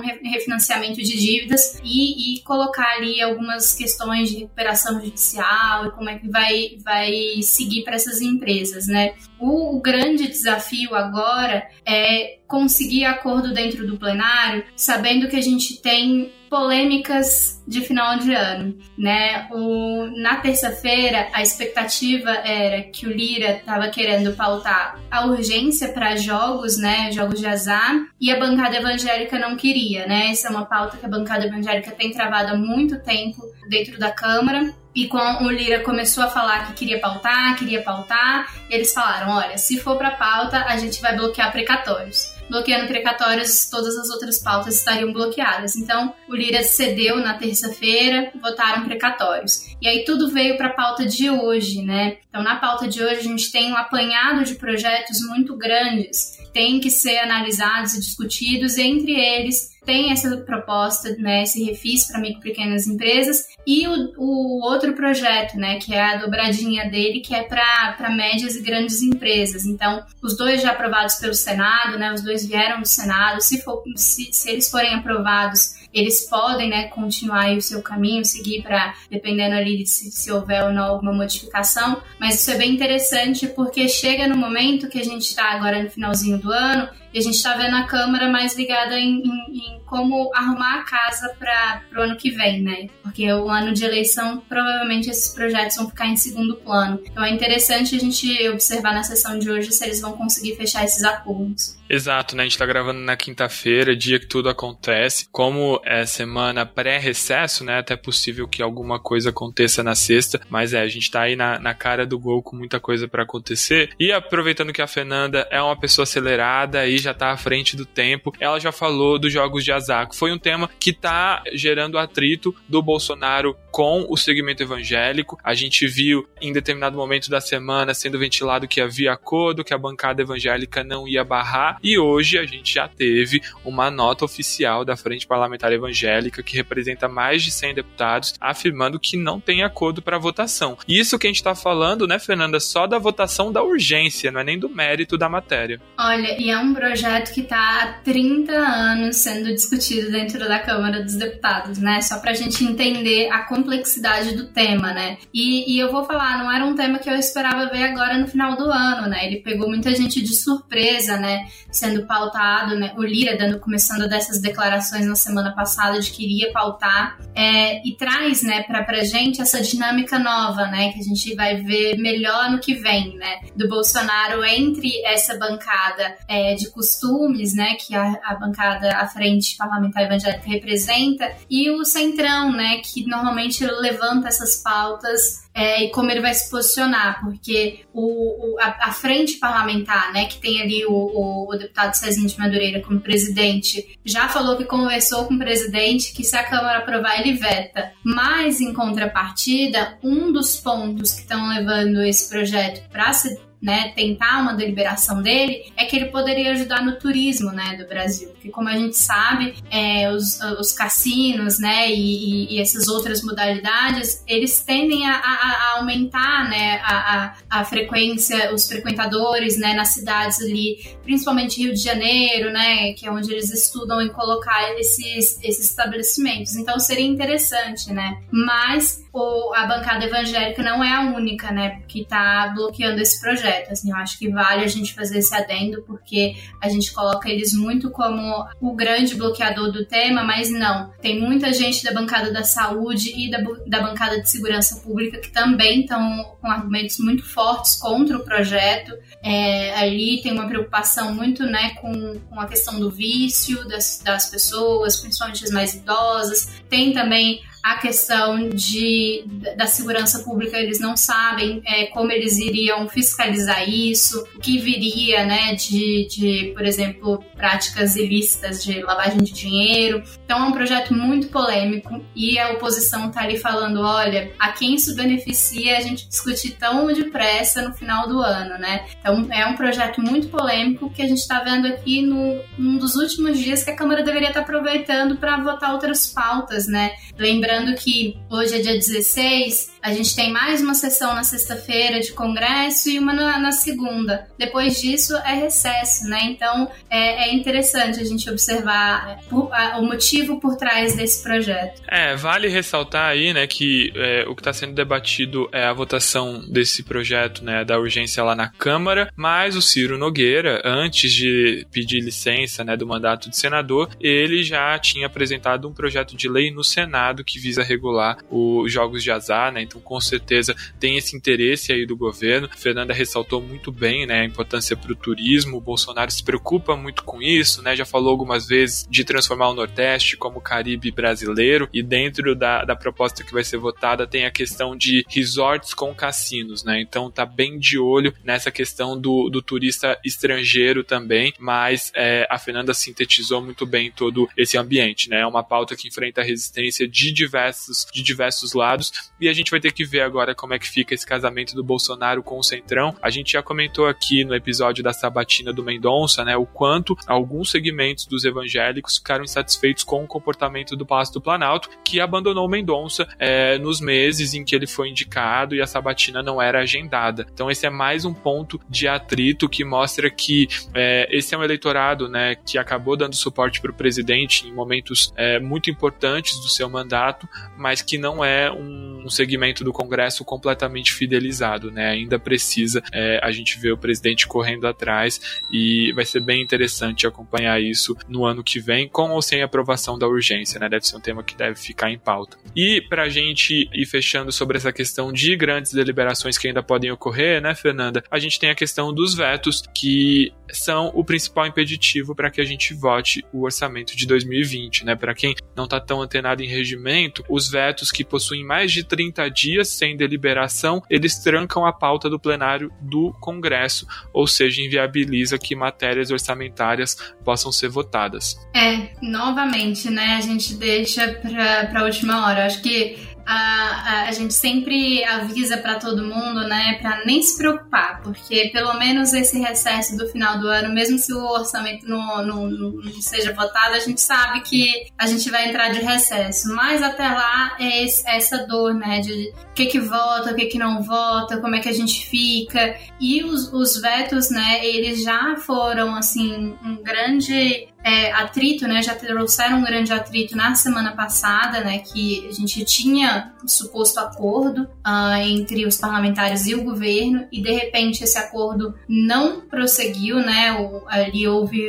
refinanciamento 0.00 0.96
de 0.96 1.16
dívidas 1.18 1.80
e, 1.84 2.36
e, 2.36 2.40
colocar 2.42 2.96
ali 2.96 3.20
algumas 3.20 3.74
questões 3.74 4.30
de 4.30 4.38
recuperação 4.38 5.00
judicial 5.00 5.86
e 5.86 5.90
como 5.92 6.08
é 6.08 6.18
que 6.18 6.28
vai, 6.28 6.76
vai 6.84 7.12
seguir 7.42 7.84
para 7.84 7.94
essas 7.94 8.20
empresas, 8.20 8.86
né? 8.86 9.14
O, 9.38 9.76
o 9.76 9.80
grande 9.80 10.28
desafio 10.28 10.94
agora 10.94 11.68
é 11.84 12.38
conseguir 12.46 13.04
acordo 13.04 13.52
dentro 13.52 13.86
do 13.86 13.98
plenário, 13.98 14.64
sabendo 14.76 15.28
que 15.28 15.36
a 15.36 15.42
gente 15.42 15.80
tem 15.80 16.32
polêmicas 16.48 17.62
de 17.66 17.80
final 17.80 18.18
de 18.18 18.32
ano, 18.32 18.78
né? 18.96 19.48
O, 19.50 20.06
na 20.22 20.36
terça-feira, 20.36 21.28
a 21.32 21.42
expectativa 21.42 22.30
era 22.30 22.82
que 22.82 23.06
o 23.06 23.10
Lira 23.10 23.56
estava 23.56 23.88
querendo 23.88 24.32
pautar 24.34 24.98
a 25.10 25.26
urgência 25.26 25.88
para 25.88 26.16
jogos, 26.16 26.78
né? 26.78 27.10
Jogos 27.12 27.40
de 27.40 27.46
azar, 27.46 28.06
e 28.20 28.30
a 28.30 28.38
bancada 28.38 28.76
evangélica 28.76 29.38
não 29.38 29.56
queria, 29.56 30.06
né? 30.06 30.30
Essa 30.30 30.48
é 30.48 30.50
uma 30.50 30.64
pauta 30.64 30.96
que 30.96 31.06
a 31.06 31.08
bancada 31.08 31.46
evangélica 31.46 31.90
tem 31.90 32.12
travado 32.12 32.52
há 32.52 32.56
muito 32.56 32.98
tempo 33.00 33.42
dentro 33.68 33.98
da 33.98 34.10
Câmara. 34.10 34.72
E 34.94 35.08
quando 35.08 35.44
o 35.44 35.50
Lira 35.50 35.80
começou 35.80 36.24
a 36.24 36.28
falar 36.28 36.68
que 36.68 36.72
queria 36.72 36.98
pautar, 36.98 37.56
queria 37.58 37.82
pautar, 37.82 38.54
eles 38.70 38.94
falaram: 38.94 39.36
olha, 39.36 39.58
se 39.58 39.78
for 39.78 39.98
para 39.98 40.12
pauta, 40.12 40.64
a 40.64 40.76
gente 40.78 41.02
vai 41.02 41.14
bloquear 41.14 41.52
precatórios. 41.52 42.35
Bloqueando 42.48 42.86
precatórios, 42.86 43.68
todas 43.68 43.96
as 43.96 44.08
outras 44.10 44.38
pautas 44.38 44.76
estariam 44.76 45.12
bloqueadas. 45.12 45.76
Então, 45.76 46.14
o 46.28 46.34
Lira 46.34 46.62
cedeu 46.62 47.18
na 47.18 47.34
terça-feira, 47.34 48.32
votaram 48.40 48.84
precatórios. 48.84 49.66
E 49.80 49.88
aí 49.88 50.04
tudo 50.04 50.30
veio 50.30 50.56
para 50.56 50.68
a 50.68 50.74
pauta 50.74 51.06
de 51.06 51.30
hoje, 51.30 51.82
né? 51.82 52.18
Então, 52.28 52.42
na 52.42 52.56
pauta 52.56 52.88
de 52.88 53.02
hoje, 53.02 53.20
a 53.20 53.22
gente 53.22 53.50
tem 53.50 53.72
um 53.72 53.76
apanhado 53.76 54.44
de 54.44 54.54
projetos 54.56 55.20
muito 55.28 55.56
grandes 55.56 56.36
que 56.36 56.52
têm 56.52 56.80
que 56.80 56.90
ser 56.90 57.18
analisados 57.18 57.94
e 57.94 58.00
discutidos, 58.00 58.76
entre 58.78 59.12
eles 59.12 59.76
tem 59.86 60.10
essa 60.10 60.36
proposta, 60.38 61.14
né, 61.16 61.44
esse 61.44 61.62
refis 61.62 62.08
para 62.08 62.20
micro 62.20 62.40
e 62.40 62.42
pequenas 62.42 62.88
empresas, 62.88 63.46
e 63.64 63.86
o, 63.86 64.12
o, 64.18 64.64
outro 64.64 64.92
projeto, 64.94 65.56
né, 65.56 65.78
que 65.78 65.94
é 65.94 66.02
a 66.02 66.16
dobradinha 66.16 66.90
dele, 66.90 67.20
que 67.20 67.34
é 67.34 67.44
para 67.44 68.10
médias 68.10 68.56
e 68.56 68.62
grandes 68.62 69.00
empresas. 69.00 69.64
Então, 69.64 70.04
os 70.20 70.36
dois 70.36 70.60
já 70.60 70.72
aprovados 70.72 71.14
pelo 71.14 71.34
Senado, 71.34 71.96
né, 71.98 72.12
os 72.12 72.20
dois 72.20 72.44
vieram 72.44 72.80
do 72.80 72.88
Senado, 72.88 73.40
se, 73.40 73.62
for, 73.62 73.82
se, 73.94 74.28
se 74.32 74.50
eles 74.50 74.68
forem 74.68 74.92
aprovados, 74.92 75.76
eles 75.96 76.28
podem 76.28 76.68
né, 76.68 76.88
continuar 76.88 77.50
o 77.56 77.60
seu 77.60 77.82
caminho, 77.82 78.24
seguir 78.24 78.62
para, 78.62 78.94
dependendo 79.10 79.54
ali 79.54 79.78
de 79.78 79.86
se, 79.86 80.10
se 80.10 80.30
houver 80.30 80.64
ou 80.64 80.72
não 80.72 80.84
alguma 80.84 81.12
modificação, 81.12 82.02
mas 82.20 82.34
isso 82.34 82.50
é 82.50 82.58
bem 82.58 82.74
interessante 82.74 83.46
porque 83.46 83.88
chega 83.88 84.28
no 84.28 84.36
momento 84.36 84.88
que 84.88 84.98
a 84.98 85.04
gente 85.04 85.22
está 85.22 85.52
agora 85.52 85.82
no 85.82 85.90
finalzinho 85.90 86.38
do 86.38 86.52
ano 86.52 86.88
e 87.14 87.18
a 87.18 87.22
gente 87.22 87.36
está 87.36 87.56
vendo 87.56 87.74
a 87.74 87.84
Câmara 87.84 88.28
mais 88.28 88.54
ligada 88.54 88.98
em, 88.98 89.22
em, 89.22 89.58
em 89.58 89.80
como 89.86 90.30
arrumar 90.34 90.80
a 90.80 90.82
casa 90.82 91.34
para 91.38 91.82
o 91.96 92.02
ano 92.02 92.16
que 92.16 92.30
vem, 92.30 92.60
né? 92.60 92.88
Porque 93.02 93.32
o 93.32 93.48
ano 93.48 93.72
de 93.72 93.84
eleição, 93.84 94.42
provavelmente 94.46 95.08
esses 95.08 95.32
projetos 95.32 95.76
vão 95.76 95.88
ficar 95.88 96.08
em 96.08 96.16
segundo 96.16 96.56
plano. 96.56 97.00
Então 97.06 97.24
é 97.24 97.30
interessante 97.30 97.96
a 97.96 97.98
gente 97.98 98.48
observar 98.50 98.92
na 98.92 99.02
sessão 99.02 99.38
de 99.38 99.50
hoje 99.50 99.72
se 99.72 99.82
eles 99.82 100.00
vão 100.00 100.12
conseguir 100.12 100.56
fechar 100.56 100.84
esses 100.84 101.02
acordos. 101.04 101.75
Exato, 101.88 102.34
né? 102.34 102.42
A 102.42 102.46
gente 102.46 102.58
tá 102.58 102.66
gravando 102.66 103.00
na 103.00 103.16
quinta-feira, 103.16 103.94
dia 103.94 104.18
que 104.18 104.26
tudo 104.26 104.48
acontece. 104.48 105.28
Como 105.30 105.80
é 105.84 106.04
semana 106.04 106.66
pré-recesso, 106.66 107.64
né? 107.64 107.78
Até 107.78 107.96
possível 107.96 108.48
que 108.48 108.62
alguma 108.62 108.98
coisa 108.98 109.30
aconteça 109.30 109.82
na 109.82 109.94
sexta, 109.94 110.40
mas 110.50 110.74
é, 110.74 110.80
a 110.80 110.88
gente 110.88 111.10
tá 111.10 111.22
aí 111.22 111.36
na, 111.36 111.58
na 111.58 111.74
cara 111.74 112.04
do 112.04 112.18
gol 112.18 112.42
com 112.42 112.56
muita 112.56 112.80
coisa 112.80 113.06
para 113.06 113.22
acontecer. 113.22 113.90
E 113.98 114.10
aproveitando 114.12 114.72
que 114.72 114.82
a 114.82 114.86
Fernanda 114.86 115.46
é 115.50 115.60
uma 115.62 115.78
pessoa 115.78 116.04
acelerada 116.04 116.86
e 116.86 116.98
já 116.98 117.14
tá 117.14 117.30
à 117.30 117.36
frente 117.36 117.76
do 117.76 117.86
tempo, 117.86 118.32
ela 118.40 118.58
já 118.58 118.72
falou 118.72 119.18
dos 119.18 119.32
jogos 119.32 119.64
de 119.64 119.72
azar, 119.72 120.08
que 120.08 120.16
foi 120.16 120.32
um 120.32 120.38
tema 120.38 120.68
que 120.80 120.92
tá 120.92 121.42
gerando 121.52 121.98
atrito 121.98 122.54
do 122.68 122.82
Bolsonaro 122.82 123.56
com 123.70 124.06
o 124.08 124.16
segmento 124.16 124.62
evangélico. 124.62 125.38
A 125.42 125.54
gente 125.54 125.86
viu 125.86 126.28
em 126.40 126.52
determinado 126.52 126.96
momento 126.96 127.30
da 127.30 127.40
semana 127.40 127.94
sendo 127.94 128.18
ventilado 128.18 128.66
que 128.66 128.80
havia 128.80 129.12
acordo, 129.12 129.64
que 129.64 129.74
a 129.74 129.78
bancada 129.78 130.22
evangélica 130.22 130.82
não 130.82 131.06
ia 131.06 131.24
barrar 131.24 131.75
e 131.82 131.98
hoje 131.98 132.38
a 132.38 132.44
gente 132.44 132.74
já 132.74 132.88
teve 132.88 133.40
uma 133.64 133.90
nota 133.90 134.24
oficial 134.24 134.84
da 134.84 134.96
Frente 134.96 135.26
Parlamentar 135.26 135.72
Evangélica 135.72 136.42
que 136.42 136.56
representa 136.56 137.08
mais 137.08 137.42
de 137.42 137.50
100 137.50 137.74
deputados 137.74 138.34
afirmando 138.40 139.00
que 139.00 139.16
não 139.16 139.40
tem 139.40 139.62
acordo 139.62 140.02
para 140.02 140.18
votação. 140.18 140.76
Isso 140.88 141.18
que 141.18 141.26
a 141.26 141.30
gente 141.30 141.36
está 141.36 141.54
falando, 141.54 142.06
né, 142.06 142.18
Fernanda, 142.18 142.60
só 142.60 142.86
da 142.86 142.98
votação 142.98 143.52
da 143.52 143.62
urgência, 143.62 144.30
não 144.30 144.40
é 144.40 144.44
nem 144.44 144.58
do 144.58 144.68
mérito 144.68 145.16
da 145.18 145.28
matéria. 145.28 145.80
Olha, 145.98 146.40
e 146.40 146.50
é 146.50 146.58
um 146.58 146.74
projeto 146.74 147.32
que 147.32 147.40
está 147.40 147.82
há 147.82 147.92
30 148.04 148.52
anos 148.52 149.16
sendo 149.16 149.52
discutido 149.52 150.10
dentro 150.10 150.38
da 150.40 150.58
Câmara 150.58 151.02
dos 151.02 151.16
Deputados, 151.16 151.78
né? 151.78 152.00
Só 152.00 152.18
para 152.18 152.30
a 152.30 152.34
gente 152.34 152.64
entender 152.64 153.30
a 153.30 153.40
complexidade 153.40 154.34
do 154.34 154.46
tema, 154.48 154.92
né? 154.92 155.18
E, 155.32 155.74
e 155.74 155.78
eu 155.78 155.90
vou 155.90 156.04
falar, 156.04 156.38
não 156.38 156.50
era 156.50 156.64
um 156.64 156.74
tema 156.74 156.98
que 156.98 157.08
eu 157.08 157.14
esperava 157.14 157.68
ver 157.70 157.84
agora 157.84 158.18
no 158.18 158.28
final 158.28 158.56
do 158.56 158.70
ano, 158.70 159.08
né? 159.08 159.26
Ele 159.26 159.36
pegou 159.36 159.68
muita 159.68 159.94
gente 159.94 160.22
de 160.22 160.34
surpresa, 160.34 161.16
né? 161.16 161.46
Sendo 161.70 162.06
pautado, 162.06 162.76
né? 162.78 162.92
O 162.96 163.02
Lira 163.02 163.36
dando, 163.36 163.58
começando 163.58 164.08
dessas 164.08 164.40
declarações 164.40 165.06
na 165.06 165.14
semana 165.14 165.54
passada 165.54 166.00
de 166.00 166.10
que 166.10 166.24
iria 166.24 166.52
pautar 166.52 167.18
é, 167.34 167.86
e 167.86 167.96
traz, 167.96 168.42
né, 168.42 168.62
para 168.62 168.82
pra 168.84 169.04
gente 169.04 169.40
essa 169.40 169.60
dinâmica 169.60 170.18
nova, 170.18 170.66
né? 170.66 170.92
Que 170.92 171.00
a 171.00 171.02
gente 171.02 171.34
vai 171.34 171.56
ver 171.56 171.96
melhor 171.98 172.50
no 172.50 172.60
que 172.60 172.74
vem, 172.74 173.16
né? 173.16 173.40
Do 173.54 173.68
Bolsonaro 173.68 174.44
entre 174.44 174.90
essa 175.04 175.36
bancada 175.36 176.16
é, 176.28 176.54
de 176.54 176.70
costumes, 176.70 177.54
né? 177.54 177.74
Que 177.74 177.94
a, 177.94 178.20
a 178.24 178.34
bancada 178.34 178.96
à 178.96 179.06
frente 179.06 179.56
parlamentar 179.56 180.04
evangélica 180.04 180.48
representa, 180.48 181.30
e 181.50 181.70
o 181.70 181.84
Centrão, 181.84 182.52
né, 182.52 182.78
que 182.78 183.06
normalmente 183.06 183.64
levanta 183.64 184.28
essas 184.28 184.62
pautas 184.62 185.45
é, 185.56 185.84
e 185.84 185.90
como 185.90 186.10
ele 186.10 186.20
vai 186.20 186.34
se 186.34 186.50
posicionar, 186.50 187.18
porque 187.22 187.80
o, 187.94 188.02
o 188.02 188.60
a, 188.60 188.88
a, 188.88 188.92
frente 188.92 189.38
parlamentar, 189.38 190.12
né, 190.12 190.26
que 190.26 190.38
tem 190.38 190.60
ali 190.60 190.84
o, 190.84 190.92
o, 190.92 191.48
o, 191.48 191.56
deputado 191.56 191.94
Cezinho 191.94 192.28
de 192.28 192.38
Madureira 192.38 192.82
como 192.82 193.00
presidente, 193.00 193.96
já 194.04 194.28
falou 194.28 194.58
que 194.58 194.66
conversou 194.66 195.24
com 195.24 195.32
o 195.32 195.38
presidente 195.38 196.12
que 196.12 196.22
se 196.22 196.36
a 196.36 196.44
Câmara 196.44 196.80
aprovar 196.80 197.18
ele 197.18 197.38
veta, 197.38 197.90
mas 198.04 198.60
em 198.60 198.74
contrapartida, 198.74 199.96
um 200.02 200.30
dos 200.30 200.56
pontos 200.56 201.12
que 201.12 201.22
estão 201.22 201.48
levando 201.48 202.02
esse 202.02 202.28
projeto 202.28 202.86
para 202.90 203.14
se 203.14 203.45
né, 203.60 203.92
tentar 203.94 204.40
uma 204.42 204.54
deliberação 204.54 205.22
dele, 205.22 205.72
é 205.76 205.84
que 205.84 205.96
ele 205.96 206.06
poderia 206.06 206.52
ajudar 206.52 206.84
no 206.84 206.98
turismo, 206.98 207.50
né, 207.50 207.76
do 207.76 207.88
Brasil. 207.88 208.28
Porque 208.30 208.50
como 208.50 208.68
a 208.68 208.76
gente 208.76 208.96
sabe, 208.96 209.54
é, 209.70 210.10
os, 210.10 210.40
os 210.58 210.72
cassinos, 210.72 211.58
né, 211.58 211.90
e, 211.90 212.54
e, 212.54 212.60
essas 212.60 212.86
outras 212.88 213.22
modalidades, 213.22 214.22
eles 214.26 214.60
tendem 214.60 215.08
a, 215.08 215.14
a, 215.14 215.74
a 215.74 215.78
aumentar, 215.78 216.48
né, 216.48 216.80
a, 216.84 217.36
a, 217.50 217.64
frequência, 217.64 218.54
os 218.54 218.68
frequentadores, 218.68 219.58
né, 219.58 219.74
nas 219.74 219.94
cidades 219.94 220.40
ali, 220.40 220.96
principalmente 221.02 221.62
Rio 221.62 221.72
de 221.72 221.80
Janeiro, 221.80 222.52
né, 222.52 222.92
que 222.92 223.06
é 223.06 223.10
onde 223.10 223.32
eles 223.32 223.50
estudam 223.50 224.00
em 224.00 224.08
colocar 224.08 224.72
esses, 224.78 225.42
esses 225.42 225.70
estabelecimentos. 225.70 226.56
Então 226.56 226.78
seria 226.78 227.06
interessante, 227.06 227.92
né, 227.92 228.18
mas 228.30 229.05
o, 229.16 229.54
a 229.54 229.66
bancada 229.66 230.04
evangélica 230.04 230.62
não 230.62 230.84
é 230.84 230.92
a 230.92 231.00
única, 231.00 231.50
né, 231.50 231.80
que 231.88 232.02
está 232.02 232.52
bloqueando 232.54 233.00
esse 233.00 233.18
projeto. 233.18 233.72
Assim, 233.72 233.90
eu 233.90 233.96
acho 233.96 234.18
que 234.18 234.28
vale 234.28 234.62
a 234.62 234.66
gente 234.68 234.92
fazer 234.92 235.18
esse 235.18 235.34
adendo, 235.34 235.82
porque 235.86 236.36
a 236.60 236.68
gente 236.68 236.92
coloca 236.92 237.28
eles 237.28 237.54
muito 237.54 237.90
como 237.90 238.46
o 238.60 238.74
grande 238.74 239.14
bloqueador 239.14 239.72
do 239.72 239.86
tema, 239.86 240.22
mas 240.22 240.50
não. 240.50 240.92
Tem 241.00 241.18
muita 241.18 241.50
gente 241.52 241.82
da 241.82 241.92
bancada 241.92 242.30
da 242.30 242.44
saúde 242.44 243.10
e 243.16 243.30
da, 243.30 243.38
da 243.66 243.80
bancada 243.80 244.20
de 244.20 244.30
segurança 244.30 244.82
pública 244.82 245.18
que 245.18 245.30
também 245.30 245.80
estão 245.80 246.36
com 246.40 246.48
argumentos 246.48 246.98
muito 246.98 247.24
fortes 247.24 247.76
contra 247.76 248.18
o 248.18 248.24
projeto. 248.24 248.92
É, 249.22 249.74
ali 249.76 250.20
tem 250.22 250.32
uma 250.32 250.46
preocupação 250.46 251.14
muito, 251.14 251.44
né, 251.44 251.70
com, 251.80 252.20
com 252.28 252.38
a 252.38 252.46
questão 252.46 252.78
do 252.78 252.90
vício 252.90 253.66
das, 253.66 254.02
das 254.04 254.28
pessoas, 254.28 255.00
principalmente 255.00 255.42
as 255.44 255.50
mais 255.50 255.74
idosas. 255.74 256.48
Tem 256.68 256.92
também 256.92 257.40
a 257.66 257.78
questão 257.78 258.48
de, 258.48 259.24
da 259.56 259.66
segurança 259.66 260.20
pública, 260.20 260.56
eles 260.56 260.78
não 260.78 260.96
sabem 260.96 261.60
é, 261.66 261.86
como 261.86 262.12
eles 262.12 262.38
iriam 262.38 262.88
fiscalizar 262.88 263.68
isso, 263.68 264.24
o 264.36 264.38
que 264.38 264.56
viria 264.56 265.24
né, 265.24 265.52
de, 265.54 266.06
de, 266.06 266.52
por 266.54 266.64
exemplo, 266.64 267.24
práticas 267.34 267.96
ilícitas 267.96 268.62
de 268.62 268.80
lavagem 268.82 269.18
de 269.18 269.32
dinheiro. 269.32 270.00
Então 270.24 270.44
é 270.44 270.48
um 270.48 270.52
projeto 270.52 270.94
muito 270.94 271.26
polêmico 271.26 272.00
e 272.14 272.38
a 272.38 272.52
oposição 272.52 273.08
está 273.08 273.22
ali 273.22 273.36
falando: 273.36 273.80
olha, 273.80 274.30
a 274.38 274.52
quem 274.52 274.76
isso 274.76 274.94
beneficia 274.94 275.76
a 275.76 275.80
gente 275.80 276.08
discutir 276.08 276.52
tão 276.52 276.86
depressa 276.86 277.62
no 277.62 277.74
final 277.74 278.06
do 278.06 278.20
ano, 278.20 278.60
né? 278.60 278.86
Então 279.00 279.26
é 279.28 279.44
um 279.44 279.56
projeto 279.56 280.00
muito 280.00 280.28
polêmico 280.28 280.88
que 280.90 281.02
a 281.02 281.08
gente 281.08 281.18
está 281.18 281.40
vendo 281.40 281.66
aqui 281.66 282.00
no, 282.00 282.40
num 282.56 282.78
dos 282.78 282.94
últimos 282.94 283.40
dias 283.40 283.64
que 283.64 283.70
a 283.70 283.76
Câmara 283.76 284.04
deveria 284.04 284.28
estar 284.28 284.44
tá 284.44 284.46
aproveitando 284.46 285.16
para 285.16 285.36
votar 285.38 285.72
outras 285.72 286.06
pautas, 286.06 286.68
né? 286.68 286.92
Lembrando 287.18 287.55
Lembrando 287.56 287.74
que 287.80 288.18
hoje 288.30 288.54
é 288.54 288.58
dia 288.58 288.74
16, 288.74 289.76
a 289.86 289.92
gente 289.92 290.14
tem 290.14 290.32
mais 290.32 290.60
uma 290.60 290.74
sessão 290.74 291.14
na 291.14 291.22
sexta-feira 291.22 292.00
de 292.00 292.12
congresso 292.12 292.90
e 292.90 292.98
uma 292.98 293.14
na, 293.14 293.38
na, 293.38 293.52
segunda. 293.52 294.26
Depois 294.36 294.80
disso 294.80 295.16
é 295.18 295.32
recesso, 295.34 296.08
né? 296.08 296.18
Então 296.24 296.68
é, 296.90 297.28
é 297.28 297.34
interessante 297.34 298.00
a 298.00 298.04
gente 298.04 298.28
observar 298.28 299.10
é, 299.10 299.28
por, 299.30 299.48
a, 299.54 299.78
o 299.78 299.86
motivo 299.86 300.40
por 300.40 300.56
trás 300.56 300.96
desse 300.96 301.22
projeto. 301.22 301.80
É, 301.88 302.16
vale 302.16 302.48
ressaltar 302.48 303.08
aí, 303.08 303.32
né, 303.32 303.46
que 303.46 303.92
é, 303.94 304.24
o 304.28 304.34
que 304.34 304.40
está 304.40 304.52
sendo 304.52 304.74
debatido 304.74 305.48
é 305.52 305.64
a 305.64 305.72
votação 305.72 306.44
desse 306.50 306.82
projeto, 306.82 307.44
né, 307.44 307.64
da 307.64 307.78
urgência 307.78 308.22
lá 308.24 308.34
na 308.34 308.48
Câmara, 308.48 309.12
mas 309.16 309.56
o 309.56 309.62
Ciro 309.62 309.96
Nogueira, 309.96 310.60
antes 310.64 311.12
de 311.12 311.66
pedir 311.70 312.00
licença, 312.00 312.64
né, 312.64 312.76
do 312.76 312.86
mandato 312.86 313.30
de 313.30 313.36
senador, 313.36 313.88
ele 314.00 314.42
já 314.42 314.76
tinha 314.78 315.06
apresentado 315.06 315.68
um 315.68 315.72
projeto 315.72 316.16
de 316.16 316.28
lei 316.28 316.50
no 316.50 316.64
Senado 316.64 317.24
que 317.24 317.35
visa 317.38 317.62
regular 317.62 318.18
os 318.30 318.72
jogos 318.72 319.02
de 319.02 319.10
azar, 319.10 319.52
né? 319.52 319.62
Então, 319.62 319.80
com 319.80 320.00
certeza, 320.00 320.54
tem 320.78 320.96
esse 320.96 321.16
interesse 321.16 321.72
aí 321.72 321.86
do 321.86 321.96
governo. 321.96 322.48
A 322.52 322.56
Fernanda 322.56 322.92
ressaltou 322.92 323.40
muito 323.40 323.70
bem, 323.72 324.06
né, 324.06 324.20
a 324.20 324.24
importância 324.24 324.76
para 324.76 324.92
o 324.92 324.96
turismo. 324.96 325.56
O 325.56 325.60
Bolsonaro 325.60 326.10
se 326.10 326.22
preocupa 326.22 326.76
muito 326.76 327.04
com 327.04 327.22
isso, 327.22 327.62
né? 327.62 327.74
Já 327.76 327.84
falou 327.84 328.10
algumas 328.10 328.46
vezes 328.46 328.86
de 328.88 329.04
transformar 329.04 329.50
o 329.50 329.54
Nordeste 329.54 330.16
como 330.16 330.40
Caribe 330.40 330.90
brasileiro. 330.90 331.68
E 331.72 331.82
dentro 331.82 332.34
da, 332.34 332.64
da 332.64 332.76
proposta 332.76 333.24
que 333.24 333.32
vai 333.32 333.44
ser 333.44 333.58
votada 333.58 334.06
tem 334.06 334.24
a 334.26 334.30
questão 334.30 334.76
de 334.76 335.04
resorts 335.08 335.74
com 335.74 335.94
cassinos, 335.94 336.64
né? 336.64 336.80
Então, 336.80 337.10
tá 337.10 337.24
bem 337.24 337.58
de 337.58 337.78
olho 337.78 338.14
nessa 338.24 338.50
questão 338.50 338.98
do, 339.00 339.28
do 339.28 339.42
turista 339.42 339.98
estrangeiro 340.04 340.84
também. 340.84 341.32
Mas 341.38 341.92
é, 341.94 342.26
a 342.30 342.38
Fernanda 342.38 342.74
sintetizou 342.74 343.42
muito 343.42 343.66
bem 343.66 343.90
todo 343.90 344.28
esse 344.36 344.56
ambiente, 344.56 345.08
né? 345.08 345.20
É 345.20 345.26
uma 345.26 345.42
pauta 345.42 345.76
que 345.76 345.88
enfrenta 345.88 346.20
a 346.20 346.24
resistência 346.24 346.88
de 346.88 347.12
diversos 347.26 347.86
de 347.92 348.02
diversos 348.02 348.52
lados. 348.52 348.92
E 349.20 349.28
a 349.28 349.32
gente 349.32 349.50
vai 349.50 349.60
ter 349.60 349.72
que 349.72 349.84
ver 349.84 350.00
agora 350.00 350.34
como 350.34 350.54
é 350.54 350.58
que 350.58 350.68
fica 350.68 350.94
esse 350.94 351.06
casamento 351.06 351.54
do 351.54 351.64
Bolsonaro 351.64 352.22
com 352.22 352.38
o 352.38 352.42
Centrão. 352.42 352.94
A 353.02 353.10
gente 353.10 353.32
já 353.32 353.42
comentou 353.42 353.86
aqui 353.86 354.24
no 354.24 354.34
episódio 354.34 354.82
da 354.82 354.92
sabatina 354.92 355.52
do 355.52 355.62
Mendonça, 355.62 356.24
né, 356.24 356.36
o 356.36 356.46
quanto 356.46 356.96
alguns 357.06 357.50
segmentos 357.50 358.06
dos 358.06 358.24
evangélicos 358.24 358.98
ficaram 358.98 359.24
insatisfeitos 359.24 359.84
com 359.84 360.04
o 360.04 360.06
comportamento 360.06 360.76
do 360.76 360.86
Palácio 360.86 361.14
do 361.14 361.20
Planalto, 361.20 361.68
que 361.84 362.00
abandonou 362.00 362.48
Mendonça 362.48 363.06
é, 363.18 363.58
nos 363.58 363.80
meses 363.80 364.34
em 364.34 364.44
que 364.44 364.54
ele 364.54 364.66
foi 364.66 364.88
indicado 364.88 365.54
e 365.54 365.60
a 365.60 365.66
sabatina 365.66 366.22
não 366.22 366.40
era 366.40 366.60
agendada. 366.60 367.26
Então 367.32 367.50
esse 367.50 367.66
é 367.66 367.70
mais 367.70 368.04
um 368.04 368.14
ponto 368.14 368.60
de 368.68 368.86
atrito 368.86 369.48
que 369.48 369.64
mostra 369.64 370.10
que 370.10 370.48
é, 370.74 371.08
esse 371.10 371.34
é 371.34 371.38
um 371.38 371.42
eleitorado, 371.42 372.08
né, 372.08 372.34
que 372.34 372.58
acabou 372.58 372.96
dando 372.96 373.16
suporte 373.16 373.60
para 373.60 373.70
o 373.70 373.74
presidente 373.74 374.46
em 374.46 374.52
momentos 374.52 375.12
é, 375.16 375.38
muito 375.40 375.70
importantes 375.70 376.38
do 376.40 376.48
seu 376.48 376.68
mandato 376.68 377.15
mas 377.56 377.82
que 377.82 377.98
não 377.98 378.24
é 378.24 378.50
um, 378.50 379.04
um 379.06 379.10
segmento 379.10 379.64
do 379.64 379.72
Congresso 379.72 380.24
completamente 380.24 380.92
fidelizado, 380.92 381.70
né? 381.70 381.90
Ainda 381.90 382.18
precisa 382.18 382.82
é, 382.92 383.20
a 383.22 383.30
gente 383.30 383.58
ver 383.58 383.72
o 383.72 383.78
presidente 383.78 384.26
correndo 384.26 384.66
atrás 384.66 385.20
e 385.50 385.92
vai 385.92 386.04
ser 386.04 386.20
bem 386.20 386.42
interessante 386.42 387.06
acompanhar 387.06 387.60
isso 387.60 387.96
no 388.08 388.24
ano 388.24 388.42
que 388.42 388.60
vem, 388.60 388.88
com 388.88 389.10
ou 389.10 389.22
sem 389.22 389.42
aprovação 389.42 389.98
da 389.98 390.06
urgência, 390.06 390.58
né? 390.58 390.68
Deve 390.68 390.86
ser 390.86 390.96
um 390.96 391.00
tema 391.00 391.22
que 391.22 391.36
deve 391.36 391.56
ficar 391.56 391.90
em 391.90 391.98
pauta. 391.98 392.36
E 392.54 392.80
para 392.80 393.04
a 393.04 393.08
gente 393.08 393.68
ir 393.72 393.86
fechando 393.86 394.32
sobre 394.32 394.56
essa 394.56 394.72
questão 394.72 395.12
de 395.12 395.36
grandes 395.36 395.72
deliberações 395.72 396.38
que 396.38 396.48
ainda 396.48 396.62
podem 396.62 396.90
ocorrer, 396.90 397.40
né, 397.40 397.54
Fernanda? 397.54 398.02
A 398.10 398.18
gente 398.18 398.38
tem 398.38 398.50
a 398.50 398.54
questão 398.54 398.92
dos 398.92 399.14
vetos, 399.14 399.62
que 399.74 400.32
são 400.52 400.90
o 400.94 401.04
principal 401.04 401.46
impeditivo 401.46 402.14
para 402.14 402.30
que 402.30 402.40
a 402.40 402.44
gente 402.44 402.74
vote 402.74 403.24
o 403.32 403.44
orçamento 403.44 403.96
de 403.96 404.06
2020, 404.06 404.84
né? 404.84 404.94
Para 404.94 405.14
quem 405.14 405.34
não 405.56 405.64
está 405.64 405.80
tão 405.80 406.00
antenado 406.00 406.42
em 406.42 406.46
regimento, 406.46 407.05
os 407.28 407.50
vetos 407.50 407.90
que 407.90 408.04
possuem 408.04 408.44
mais 408.44 408.72
de 408.72 408.84
30 408.84 409.28
dias 409.30 409.68
sem 409.68 409.96
deliberação, 409.96 410.82
eles 410.88 411.18
trancam 411.18 411.66
a 411.66 411.72
pauta 411.72 412.08
do 412.08 412.18
plenário 412.18 412.72
do 412.80 413.12
Congresso, 413.20 413.86
ou 414.12 414.26
seja, 414.26 414.62
inviabiliza 414.62 415.38
que 415.38 415.54
matérias 415.54 416.10
orçamentárias 416.10 416.96
possam 417.24 417.50
ser 417.50 417.68
votadas. 417.68 418.36
É, 418.54 418.90
novamente, 419.02 419.90
né? 419.90 420.16
A 420.16 420.20
gente 420.20 420.54
deixa 420.54 421.12
para 421.14 421.80
a 421.80 421.84
última 421.84 422.26
hora. 422.26 422.46
Acho 422.46 422.62
que 422.62 423.15
a, 423.26 424.04
a, 424.04 424.08
a, 424.08 424.12
gente 424.12 424.32
sempre 424.32 425.04
avisa 425.04 425.56
para 425.56 425.74
todo 425.74 426.06
mundo, 426.06 426.46
né, 426.46 426.78
para 426.80 427.04
nem 427.04 427.20
se 427.20 427.36
preocupar, 427.36 428.00
porque 428.02 428.50
pelo 428.52 428.74
menos 428.74 429.12
esse 429.12 429.38
recesso 429.38 429.96
do 429.96 430.06
final 430.08 430.38
do 430.38 430.46
ano, 430.46 430.72
mesmo 430.72 430.96
se 430.98 431.12
o 431.12 431.24
orçamento 431.24 431.88
não, 431.88 432.24
não, 432.24 432.48
não 432.48 433.02
seja 433.02 433.32
votado, 433.32 433.74
a 433.74 433.80
gente 433.80 434.00
sabe 434.00 434.40
que 434.40 434.86
a 434.96 435.06
gente 435.06 435.28
vai 435.30 435.48
entrar 435.48 435.70
de 435.70 435.80
recesso. 435.80 436.54
Mas 436.54 436.82
até 436.82 437.08
lá 437.08 437.56
é 437.58 437.84
esse, 437.84 438.08
essa 438.08 438.46
dor, 438.46 438.72
né, 438.74 439.00
de 439.00 439.32
o 439.50 439.54
que 439.54 439.66
que 439.66 439.80
vota, 439.80 440.30
o 440.30 440.34
que 440.34 440.46
que 440.46 440.58
não 440.58 440.82
vota, 440.82 441.38
como 441.38 441.56
é 441.56 441.60
que 441.60 441.68
a 441.68 441.74
gente 441.74 442.06
fica. 442.06 442.76
E 443.00 443.24
os, 443.24 443.52
os 443.52 443.80
vetos, 443.80 444.30
né, 444.30 444.64
eles 444.64 445.02
já 445.02 445.36
foram, 445.36 445.96
assim, 445.96 446.56
um 446.64 446.76
grande 446.82 447.68
é, 447.86 448.10
atrito, 448.10 448.66
né? 448.66 448.82
Já 448.82 448.96
trouxeram 448.96 449.58
um 449.58 449.64
grande 449.64 449.92
atrito 449.92 450.36
na 450.36 450.56
semana 450.56 450.90
passada, 450.90 451.60
né? 451.60 451.78
Que 451.78 452.26
a 452.28 452.32
gente 452.32 452.64
tinha 452.64 453.32
suposto 453.46 454.00
acordo 454.00 454.62
uh, 454.84 455.22
entre 455.22 455.64
os 455.64 455.76
parlamentares 455.76 456.46
e 456.46 456.54
o 456.56 456.64
governo 456.64 457.28
e 457.30 457.40
de 457.40 457.52
repente 457.52 458.02
esse 458.02 458.18
acordo 458.18 458.74
não 458.88 459.42
prosseguiu, 459.42 460.16
né? 460.16 460.52
O, 460.58 460.82
ali 460.88 461.28
houve 461.28 461.60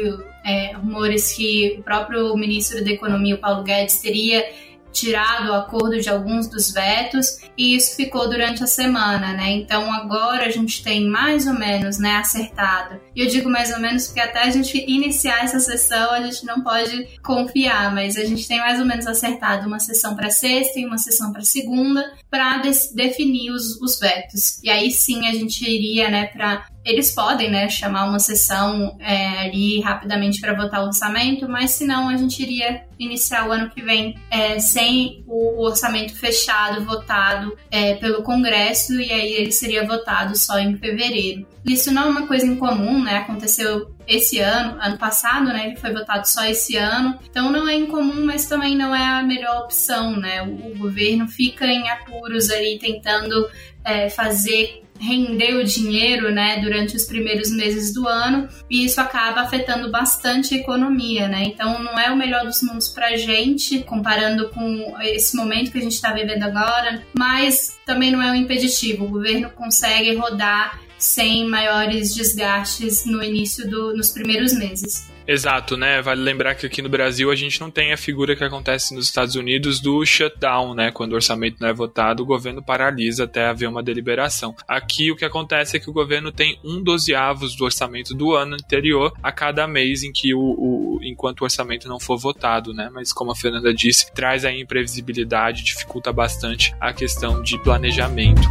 é, 0.43 0.71
rumores 0.75 1.33
que 1.33 1.75
o 1.77 1.83
próprio 1.83 2.35
ministro 2.35 2.83
da 2.83 2.89
Economia, 2.89 3.35
o 3.35 3.37
Paulo 3.37 3.63
Guedes, 3.63 3.99
teria 3.99 4.43
tirado 4.91 5.49
o 5.49 5.53
acordo 5.53 5.99
de 5.99 6.09
alguns 6.09 6.47
dos 6.47 6.71
vetos 6.71 7.39
e 7.57 7.75
isso 7.75 7.95
ficou 7.95 8.29
durante 8.29 8.63
a 8.63 8.67
semana, 8.67 9.33
né? 9.33 9.51
Então 9.51 9.91
agora 9.91 10.45
a 10.45 10.49
gente 10.49 10.83
tem 10.83 11.07
mais 11.07 11.47
ou 11.47 11.53
menos, 11.53 11.97
né, 11.97 12.15
acertado. 12.15 12.99
E 13.15 13.21
eu 13.21 13.27
digo 13.27 13.49
mais 13.49 13.71
ou 13.71 13.79
menos 13.79 14.07
porque 14.07 14.19
até 14.19 14.43
a 14.43 14.49
gente 14.49 14.83
iniciar 14.87 15.43
essa 15.43 15.59
sessão 15.59 16.11
a 16.11 16.21
gente 16.21 16.45
não 16.45 16.61
pode 16.61 17.07
confiar, 17.23 17.93
mas 17.93 18.17
a 18.17 18.25
gente 18.25 18.47
tem 18.47 18.59
mais 18.59 18.79
ou 18.79 18.85
menos 18.85 19.07
acertado 19.07 19.67
uma 19.67 19.79
sessão 19.79 20.15
para 20.15 20.29
sexta 20.29 20.79
e 20.79 20.85
uma 20.85 20.97
sessão 20.97 21.31
para 21.31 21.41
segunda 21.41 22.13
para 22.29 22.61
definir 22.93 23.51
os, 23.51 23.79
os 23.81 23.99
vetos. 23.99 24.61
E 24.63 24.69
aí 24.69 24.91
sim 24.91 25.27
a 25.27 25.33
gente 25.33 25.63
iria, 25.63 26.09
né, 26.09 26.27
para 26.27 26.65
eles 26.87 27.11
podem, 27.11 27.51
né, 27.51 27.67
chamar 27.67 28.05
uma 28.05 28.17
sessão 28.17 28.97
é, 28.99 29.39
ali 29.39 29.81
rapidamente 29.81 30.39
para 30.39 30.53
votar 30.53 30.81
o 30.83 30.87
orçamento, 30.87 31.47
mas 31.49 31.71
se 31.71 31.85
não, 31.85 32.07
a 32.07 32.15
gente 32.15 32.41
iria 32.41 32.85
iniciar 32.97 33.47
o 33.47 33.51
ano 33.51 33.69
que 33.69 33.81
vem 33.81 34.15
é, 34.31 34.57
sem 34.57 35.23
o 35.27 35.61
orçamento 35.63 36.15
fechado, 36.15 36.85
votado 36.85 37.55
é, 37.69 37.95
pelo 37.95 38.23
Congresso, 38.23 38.93
e 39.01 39.11
aí 39.11 39.33
ele 39.33 39.51
seria 39.51 39.85
votado 39.85 40.37
só 40.37 40.57
em 40.57 40.77
fevereiro. 40.77 41.45
Isso 41.65 41.91
não 41.93 42.03
é 42.03 42.05
uma 42.05 42.27
coisa 42.27 42.45
incomum, 42.45 43.03
né? 43.03 43.17
Aconteceu 43.17 43.93
esse 44.07 44.39
ano, 44.39 44.77
ano 44.81 44.97
passado, 44.97 45.47
né? 45.47 45.67
Ele 45.67 45.75
foi 45.75 45.91
votado 45.91 46.25
só 46.25 46.45
esse 46.45 46.77
ano. 46.77 47.19
Então 47.29 47.51
não 47.51 47.67
é 47.67 47.75
incomum, 47.75 48.25
mas 48.25 48.45
também 48.45 48.75
não 48.75 48.95
é 48.95 49.03
a 49.03 49.21
melhor 49.21 49.63
opção, 49.63 50.15
né? 50.15 50.41
O, 50.43 50.71
o 50.71 50.77
governo 50.77 51.27
fica 51.27 51.65
em 51.65 51.89
apuros 51.89 52.49
ali 52.49 52.79
tentando 52.79 53.49
é, 53.83 54.09
fazer 54.09 54.86
render 54.99 55.55
o 55.55 55.63
dinheiro, 55.63 56.31
né, 56.31 56.59
durante 56.59 56.95
os 56.95 57.05
primeiros 57.05 57.51
meses 57.51 57.93
do 57.93 58.07
ano, 58.07 58.47
e 58.69 58.85
isso 58.85 58.99
acaba 58.99 59.41
afetando 59.41 59.91
bastante 59.91 60.55
a 60.55 60.57
economia, 60.57 61.27
né? 61.27 61.43
Então 61.45 61.81
não 61.81 61.97
é 61.99 62.11
o 62.11 62.17
melhor 62.17 62.45
dos 62.45 62.61
mundos 62.61 62.87
para 62.87 63.07
a 63.07 63.17
gente, 63.17 63.79
comparando 63.79 64.49
com 64.49 64.95
esse 65.01 65.35
momento 65.35 65.71
que 65.71 65.77
a 65.77 65.81
gente 65.81 65.93
está 65.93 66.11
vivendo 66.13 66.43
agora, 66.43 67.03
mas 67.17 67.77
também 67.85 68.11
não 68.11 68.21
é 68.21 68.31
um 68.31 68.35
impeditivo. 68.35 69.05
O 69.05 69.09
governo 69.09 69.49
consegue 69.49 70.15
rodar 70.15 70.79
sem 70.97 71.45
maiores 71.45 72.13
desgastes 72.15 73.05
no 73.05 73.23
início 73.23 73.69
do, 73.69 73.95
nos 73.95 74.09
primeiros 74.09 74.53
meses. 74.53 75.07
Exato, 75.27 75.75
né? 75.75 76.01
Vale 76.01 76.21
lembrar 76.21 76.55
que 76.55 76.65
aqui 76.65 76.81
no 76.81 76.87
Brasil 76.87 77.29
a 77.29 77.35
gente 77.35 77.59
não 77.59 77.69
tem 77.69 77.91
a 77.91 77.97
figura 77.97 78.33
que 78.33 78.43
acontece 78.43 78.95
nos 78.95 79.07
Estados 79.07 79.35
Unidos 79.35 79.81
do 79.81 80.05
shutdown, 80.05 80.73
né? 80.73 80.89
Quando 80.89 81.11
o 81.11 81.15
orçamento 81.15 81.57
não 81.59 81.67
é 81.67 81.73
votado, 81.73 82.23
o 82.23 82.25
governo 82.25 82.63
paralisa 82.63 83.25
até 83.25 83.45
haver 83.45 83.67
uma 83.67 83.83
deliberação. 83.83 84.55
Aqui 84.65 85.11
o 85.11 85.17
que 85.17 85.25
acontece 85.25 85.75
é 85.75 85.79
que 85.81 85.89
o 85.89 85.93
governo 85.93 86.31
tem 86.31 86.57
um 86.63 86.81
dozeavos 86.81 87.57
do 87.57 87.65
orçamento 87.65 88.13
do 88.13 88.33
ano 88.33 88.55
anterior 88.55 89.11
a 89.21 89.31
cada 89.31 89.67
mês 89.67 90.01
em 90.01 90.13
que 90.13 90.33
o, 90.33 90.39
o 90.39 90.99
enquanto 91.03 91.41
o 91.41 91.43
orçamento 91.43 91.89
não 91.89 91.99
for 91.99 92.17
votado, 92.17 92.73
né? 92.73 92.89
Mas 92.93 93.11
como 93.11 93.31
a 93.31 93.35
Fernanda 93.35 93.73
disse, 93.73 94.09
traz 94.13 94.45
a 94.45 94.51
imprevisibilidade, 94.53 95.63
dificulta 95.63 96.13
bastante 96.13 96.73
a 96.79 96.93
questão 96.93 97.41
de 97.41 97.61
planejamento. 97.61 98.47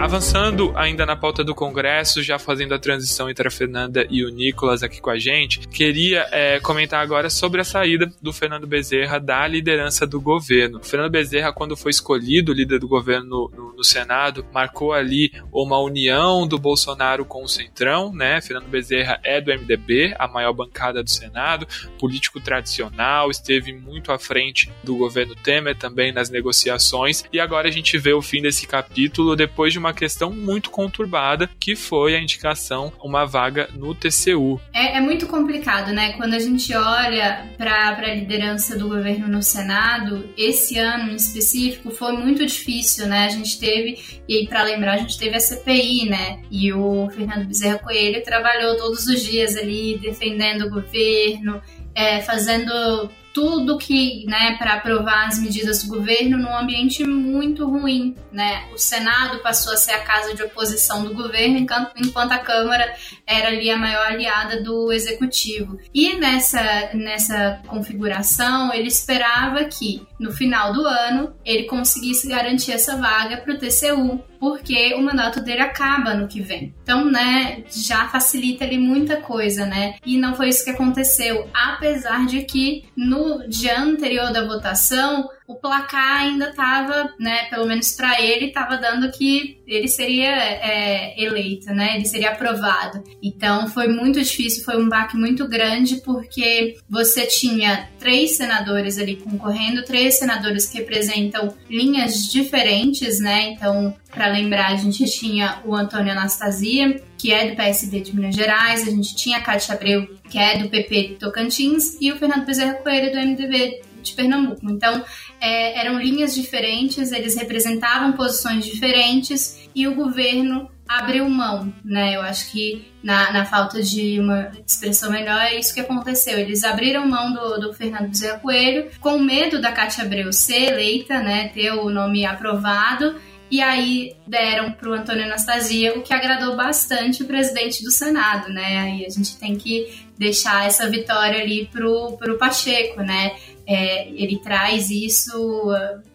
Avançando 0.00 0.72
ainda 0.76 1.04
na 1.04 1.16
pauta 1.16 1.42
do 1.42 1.56
Congresso, 1.56 2.22
já 2.22 2.38
fazendo 2.38 2.72
a 2.72 2.78
transição 2.78 3.28
entre 3.28 3.48
a 3.48 3.50
Fernanda 3.50 4.06
e 4.08 4.24
o 4.24 4.30
Nicolas 4.30 4.84
aqui 4.84 5.00
com 5.00 5.10
a 5.10 5.18
gente, 5.18 5.66
queria 5.66 6.24
é, 6.30 6.60
comentar 6.60 7.02
agora 7.02 7.28
sobre 7.28 7.60
a 7.60 7.64
saída 7.64 8.08
do 8.22 8.32
Fernando 8.32 8.64
Bezerra 8.64 9.18
da 9.18 9.44
liderança 9.48 10.06
do 10.06 10.20
governo. 10.20 10.78
O 10.78 10.84
Fernando 10.84 11.10
Bezerra, 11.10 11.52
quando 11.52 11.76
foi 11.76 11.90
escolhido 11.90 12.52
líder 12.52 12.78
do 12.78 12.86
governo 12.86 13.50
no, 13.52 13.74
no, 13.76 13.84
Senado, 13.84 14.46
marcou 14.52 14.92
ali 14.92 15.32
uma 15.52 15.80
união 15.80 16.46
do 16.46 16.58
Bolsonaro 16.58 17.24
com 17.24 17.42
o 17.42 17.48
Centrão, 17.48 18.14
né? 18.14 18.40
Fernando 18.40 18.68
Bezerra 18.68 19.18
é 19.24 19.40
do 19.40 19.50
MDB, 19.50 20.14
a 20.16 20.28
maior 20.28 20.52
bancada 20.52 21.02
do 21.02 21.10
Senado, 21.10 21.66
político 21.98 22.40
tradicional, 22.40 23.30
esteve 23.30 23.72
muito 23.72 24.12
à 24.12 24.18
frente 24.18 24.70
do 24.84 24.96
governo 24.96 25.34
Temer 25.34 25.76
também 25.76 26.12
nas 26.12 26.30
negociações, 26.30 27.24
e 27.32 27.40
agora 27.40 27.68
a 27.68 27.72
gente 27.72 27.98
vê 27.98 28.12
o 28.12 28.22
fim 28.22 28.40
desse 28.40 28.64
capítulo 28.64 29.34
depois 29.34 29.72
de 29.72 29.78
uma 29.78 29.87
questão 29.92 30.32
muito 30.32 30.70
conturbada, 30.70 31.48
que 31.58 31.74
foi 31.76 32.14
a 32.14 32.20
indicação 32.20 32.92
uma 33.02 33.24
vaga 33.24 33.68
no 33.74 33.94
TCU. 33.94 34.60
É, 34.72 34.98
é 34.98 35.00
muito 35.00 35.26
complicado, 35.26 35.92
né? 35.92 36.12
Quando 36.12 36.34
a 36.34 36.38
gente 36.38 36.74
olha 36.74 37.46
para 37.56 37.90
a 37.90 38.14
liderança 38.14 38.76
do 38.76 38.88
governo 38.88 39.28
no 39.28 39.42
Senado, 39.42 40.28
esse 40.36 40.78
ano 40.78 41.12
em 41.12 41.16
específico 41.16 41.90
foi 41.90 42.12
muito 42.12 42.44
difícil, 42.44 43.06
né? 43.06 43.26
A 43.26 43.30
gente 43.30 43.58
teve, 43.58 43.98
e 44.28 44.46
para 44.46 44.62
lembrar, 44.62 44.94
a 44.94 44.98
gente 44.98 45.18
teve 45.18 45.36
a 45.36 45.40
CPI, 45.40 46.08
né? 46.08 46.42
E 46.50 46.72
o 46.72 47.08
Fernando 47.10 47.46
Bezerra 47.46 47.78
Coelho 47.78 48.22
trabalhou 48.22 48.76
todos 48.76 49.06
os 49.06 49.22
dias 49.22 49.56
ali 49.56 49.98
defendendo 49.98 50.66
o 50.66 50.70
governo, 50.70 51.60
é, 51.94 52.20
fazendo 52.22 53.10
tudo 53.38 53.78
que, 53.78 54.24
né, 54.26 54.56
para 54.58 54.74
aprovar 54.74 55.28
as 55.28 55.38
medidas 55.38 55.84
do 55.84 55.96
governo 55.96 56.36
num 56.36 56.56
ambiente 56.56 57.04
muito 57.04 57.64
ruim, 57.64 58.16
né? 58.32 58.64
O 58.74 58.76
Senado 58.76 59.38
passou 59.38 59.74
a 59.74 59.76
ser 59.76 59.92
a 59.92 60.00
casa 60.00 60.34
de 60.34 60.42
oposição 60.42 61.04
do 61.04 61.14
governo, 61.14 61.56
enquanto 61.56 62.32
a 62.32 62.38
Câmara 62.38 62.92
era 63.24 63.46
ali 63.46 63.70
a 63.70 63.76
maior 63.76 64.08
aliada 64.08 64.60
do 64.60 64.90
executivo. 64.90 65.78
E 65.94 66.16
nessa 66.16 66.90
nessa 66.94 67.60
configuração, 67.68 68.74
ele 68.74 68.88
esperava 68.88 69.62
que 69.66 70.04
no 70.18 70.32
final 70.32 70.72
do 70.72 70.84
ano 70.84 71.32
ele 71.44 71.62
conseguisse 71.62 72.28
garantir 72.28 72.72
essa 72.72 72.96
vaga 72.96 73.36
para 73.36 73.54
o 73.54 73.58
TCU, 73.58 74.20
porque 74.38 74.94
o 74.94 75.02
mandato 75.02 75.40
dele 75.40 75.62
acaba 75.62 76.14
no 76.14 76.28
que 76.28 76.40
vem. 76.40 76.74
Então, 76.82 77.04
né, 77.04 77.62
já 77.70 78.08
facilita 78.08 78.64
ali 78.64 78.78
muita 78.78 79.16
coisa, 79.16 79.66
né? 79.66 79.96
E 80.04 80.16
não 80.16 80.34
foi 80.34 80.48
isso 80.48 80.64
que 80.64 80.70
aconteceu, 80.70 81.48
apesar 81.52 82.26
de 82.26 82.42
que 82.42 82.84
no 82.96 83.48
dia 83.48 83.80
anterior 83.80 84.32
da 84.32 84.46
votação, 84.46 85.28
o 85.48 85.56
placar 85.56 86.20
ainda 86.20 86.50
estava, 86.50 87.14
né, 87.18 87.44
pelo 87.44 87.66
menos 87.66 87.92
para 87.92 88.20
ele, 88.20 88.48
estava 88.48 88.76
dando 88.76 89.10
que 89.10 89.58
ele 89.66 89.88
seria 89.88 90.30
é, 90.30 91.18
eleito, 91.18 91.72
né, 91.72 91.96
ele 91.96 92.04
seria 92.04 92.32
aprovado. 92.32 93.02
Então 93.22 93.66
foi 93.68 93.88
muito 93.88 94.20
difícil, 94.20 94.62
foi 94.62 94.76
um 94.76 94.90
baque 94.90 95.16
muito 95.16 95.48
grande, 95.48 96.02
porque 96.02 96.76
você 96.88 97.24
tinha 97.24 97.88
três 97.98 98.36
senadores 98.36 98.98
ali 98.98 99.16
concorrendo, 99.16 99.84
três 99.84 100.18
senadores 100.18 100.66
que 100.66 100.78
representam 100.78 101.54
linhas 101.70 102.30
diferentes, 102.30 103.18
né, 103.18 103.52
então 103.52 103.96
para 104.10 104.26
lembrar, 104.28 104.72
a 104.72 104.76
gente 104.76 105.04
tinha 105.04 105.60
o 105.64 105.74
Antônio 105.74 106.12
Anastasia, 106.12 107.02
que 107.16 107.32
é 107.32 107.50
do 107.50 107.56
PSD 107.56 108.00
de 108.00 108.14
Minas 108.14 108.34
Gerais, 108.34 108.86
a 108.86 108.90
gente 108.90 109.14
tinha 109.14 109.38
a 109.38 109.40
Cátia 109.40 109.74
Abreu, 109.74 110.08
que 110.28 110.38
é 110.38 110.58
do 110.58 110.68
PP 110.68 111.08
de 111.08 111.14
Tocantins, 111.14 111.96
e 112.00 112.10
o 112.10 112.16
Fernando 112.16 112.44
Bezerra 112.44 112.74
Coelho, 112.74 113.12
do 113.12 113.18
MDB 113.18 113.87
de 114.08 114.14
Pernambuco. 114.14 114.68
Então, 114.70 115.04
é, 115.40 115.78
eram 115.78 115.98
linhas 115.98 116.34
diferentes, 116.34 117.12
eles 117.12 117.36
representavam 117.36 118.12
posições 118.12 118.64
diferentes 118.64 119.68
e 119.74 119.86
o 119.86 119.94
governo 119.94 120.68
abriu 120.88 121.28
mão, 121.28 121.72
né? 121.84 122.16
Eu 122.16 122.22
acho 122.22 122.50
que 122.50 122.90
na, 123.02 123.30
na 123.30 123.44
falta 123.44 123.82
de 123.82 124.18
uma 124.18 124.50
expressão 124.66 125.10
melhor 125.10 125.40
é 125.42 125.58
isso 125.58 125.74
que 125.74 125.80
aconteceu. 125.80 126.38
Eles 126.38 126.64
abriram 126.64 127.06
mão 127.06 127.32
do, 127.32 127.58
do 127.60 127.74
Fernando 127.74 128.08
Bezerra 128.08 128.38
Coelho 128.38 128.90
com 128.98 129.18
medo 129.18 129.60
da 129.60 129.70
Cátia 129.70 130.04
Abreu 130.04 130.32
ser 130.32 130.72
eleita, 130.72 131.20
né? 131.20 131.48
Ter 131.48 131.72
o 131.72 131.90
nome 131.90 132.24
aprovado 132.24 133.16
e 133.50 133.62
aí 133.62 134.14
deram 134.26 134.72
para 134.72 134.90
o 134.90 134.92
Antônio 134.92 135.24
Anastasia, 135.24 135.96
o 135.96 136.02
que 136.02 136.12
agradou 136.12 136.54
bastante 136.54 137.22
o 137.22 137.26
presidente 137.26 137.82
do 137.82 137.90
Senado, 137.90 138.50
né? 138.50 138.78
Aí 138.78 139.06
a 139.06 139.08
gente 139.08 139.38
tem 139.38 139.56
que 139.56 140.06
deixar 140.18 140.66
essa 140.66 140.88
vitória 140.88 141.40
ali 141.40 141.66
pro, 141.72 142.16
pro 142.18 142.36
Pacheco, 142.36 143.00
né? 143.00 143.36
É, 143.70 144.08
ele 144.08 144.38
traz 144.38 144.88
isso 144.88 145.70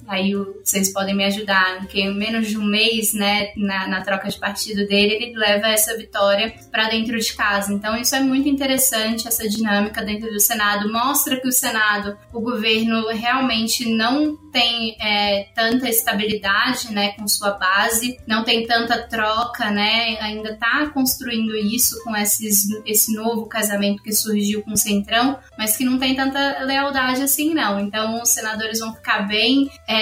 aí 0.08 0.34
vocês 0.64 0.92
podem 0.92 1.16
me 1.16 1.24
ajudar, 1.26 1.80
porque 1.80 2.02
em 2.02 2.14
menos 2.14 2.48
de 2.48 2.58
um 2.58 2.66
mês, 2.66 3.14
né, 3.14 3.52
na, 3.56 3.88
na 3.88 4.02
troca 4.02 4.30
de 4.30 4.38
partido 4.38 4.88
dele, 4.88 5.16
ele 5.16 5.38
leva 5.38 5.68
essa 5.68 5.96
vitória 5.98 6.54
para 6.72 6.90
dentro 6.90 7.18
de 7.18 7.34
casa. 7.34 7.74
Então 7.74 7.96
isso 7.98 8.16
é 8.16 8.20
muito 8.20 8.48
interessante, 8.50 9.28
essa 9.28 9.48
dinâmica 9.48 10.04
dentro 10.04 10.32
do 10.32 10.40
Senado, 10.40 10.92
mostra 10.92 11.40
que 11.40 11.48
o 11.48 11.52
Senado, 11.52 12.18
o 12.32 12.40
governo 12.40 13.08
realmente 13.10 13.90
não 13.90 14.36
tem 14.52 14.96
é, 15.02 15.48
tanta 15.56 15.90
estabilidade, 15.90 16.94
né, 16.94 17.14
com 17.14 17.28
sua 17.28 17.52
base, 17.52 18.20
não 18.28 18.44
tem 18.44 18.68
tanta 18.68 19.02
troca, 19.08 19.72
né, 19.72 20.18
ainda 20.22 20.52
está 20.52 20.88
construindo 20.90 21.56
isso 21.56 22.04
com 22.04 22.16
esses, 22.16 22.68
esse 22.86 23.14
novo 23.16 23.48
casamento 23.48 24.04
que 24.04 24.14
surgiu 24.14 24.62
com 24.62 24.74
o 24.74 24.78
Centrão, 24.78 25.40
mas 25.58 25.76
que 25.76 25.84
não 25.84 25.98
tem 25.98 26.16
tanta 26.16 26.64
lealdade 26.64 27.24
assim, 27.24 27.54
não. 27.54 27.80
Então 27.80 28.22
os 28.22 28.30
senadores 28.30 28.80
vão 28.80 28.94
ficar 28.94 29.28
bem 29.28 29.70
é, 29.88 29.93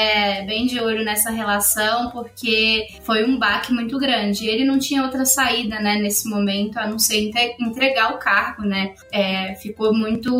bem 0.45 0.65
de 0.65 0.79
olho 0.79 1.03
nessa 1.03 1.31
relação, 1.31 2.09
porque 2.11 2.87
foi 3.03 3.25
um 3.25 3.37
baque 3.37 3.73
muito 3.73 3.97
grande. 3.97 4.47
Ele 4.47 4.65
não 4.65 4.79
tinha 4.79 5.03
outra 5.03 5.25
saída, 5.25 5.79
né, 5.79 5.95
nesse 5.95 6.29
momento, 6.29 6.77
a 6.77 6.87
não 6.87 6.99
ser 6.99 7.31
entregar 7.59 8.13
o 8.13 8.17
cargo, 8.17 8.63
né? 8.63 8.93
É, 9.11 9.55
ficou 9.55 9.93
muito. 9.93 10.37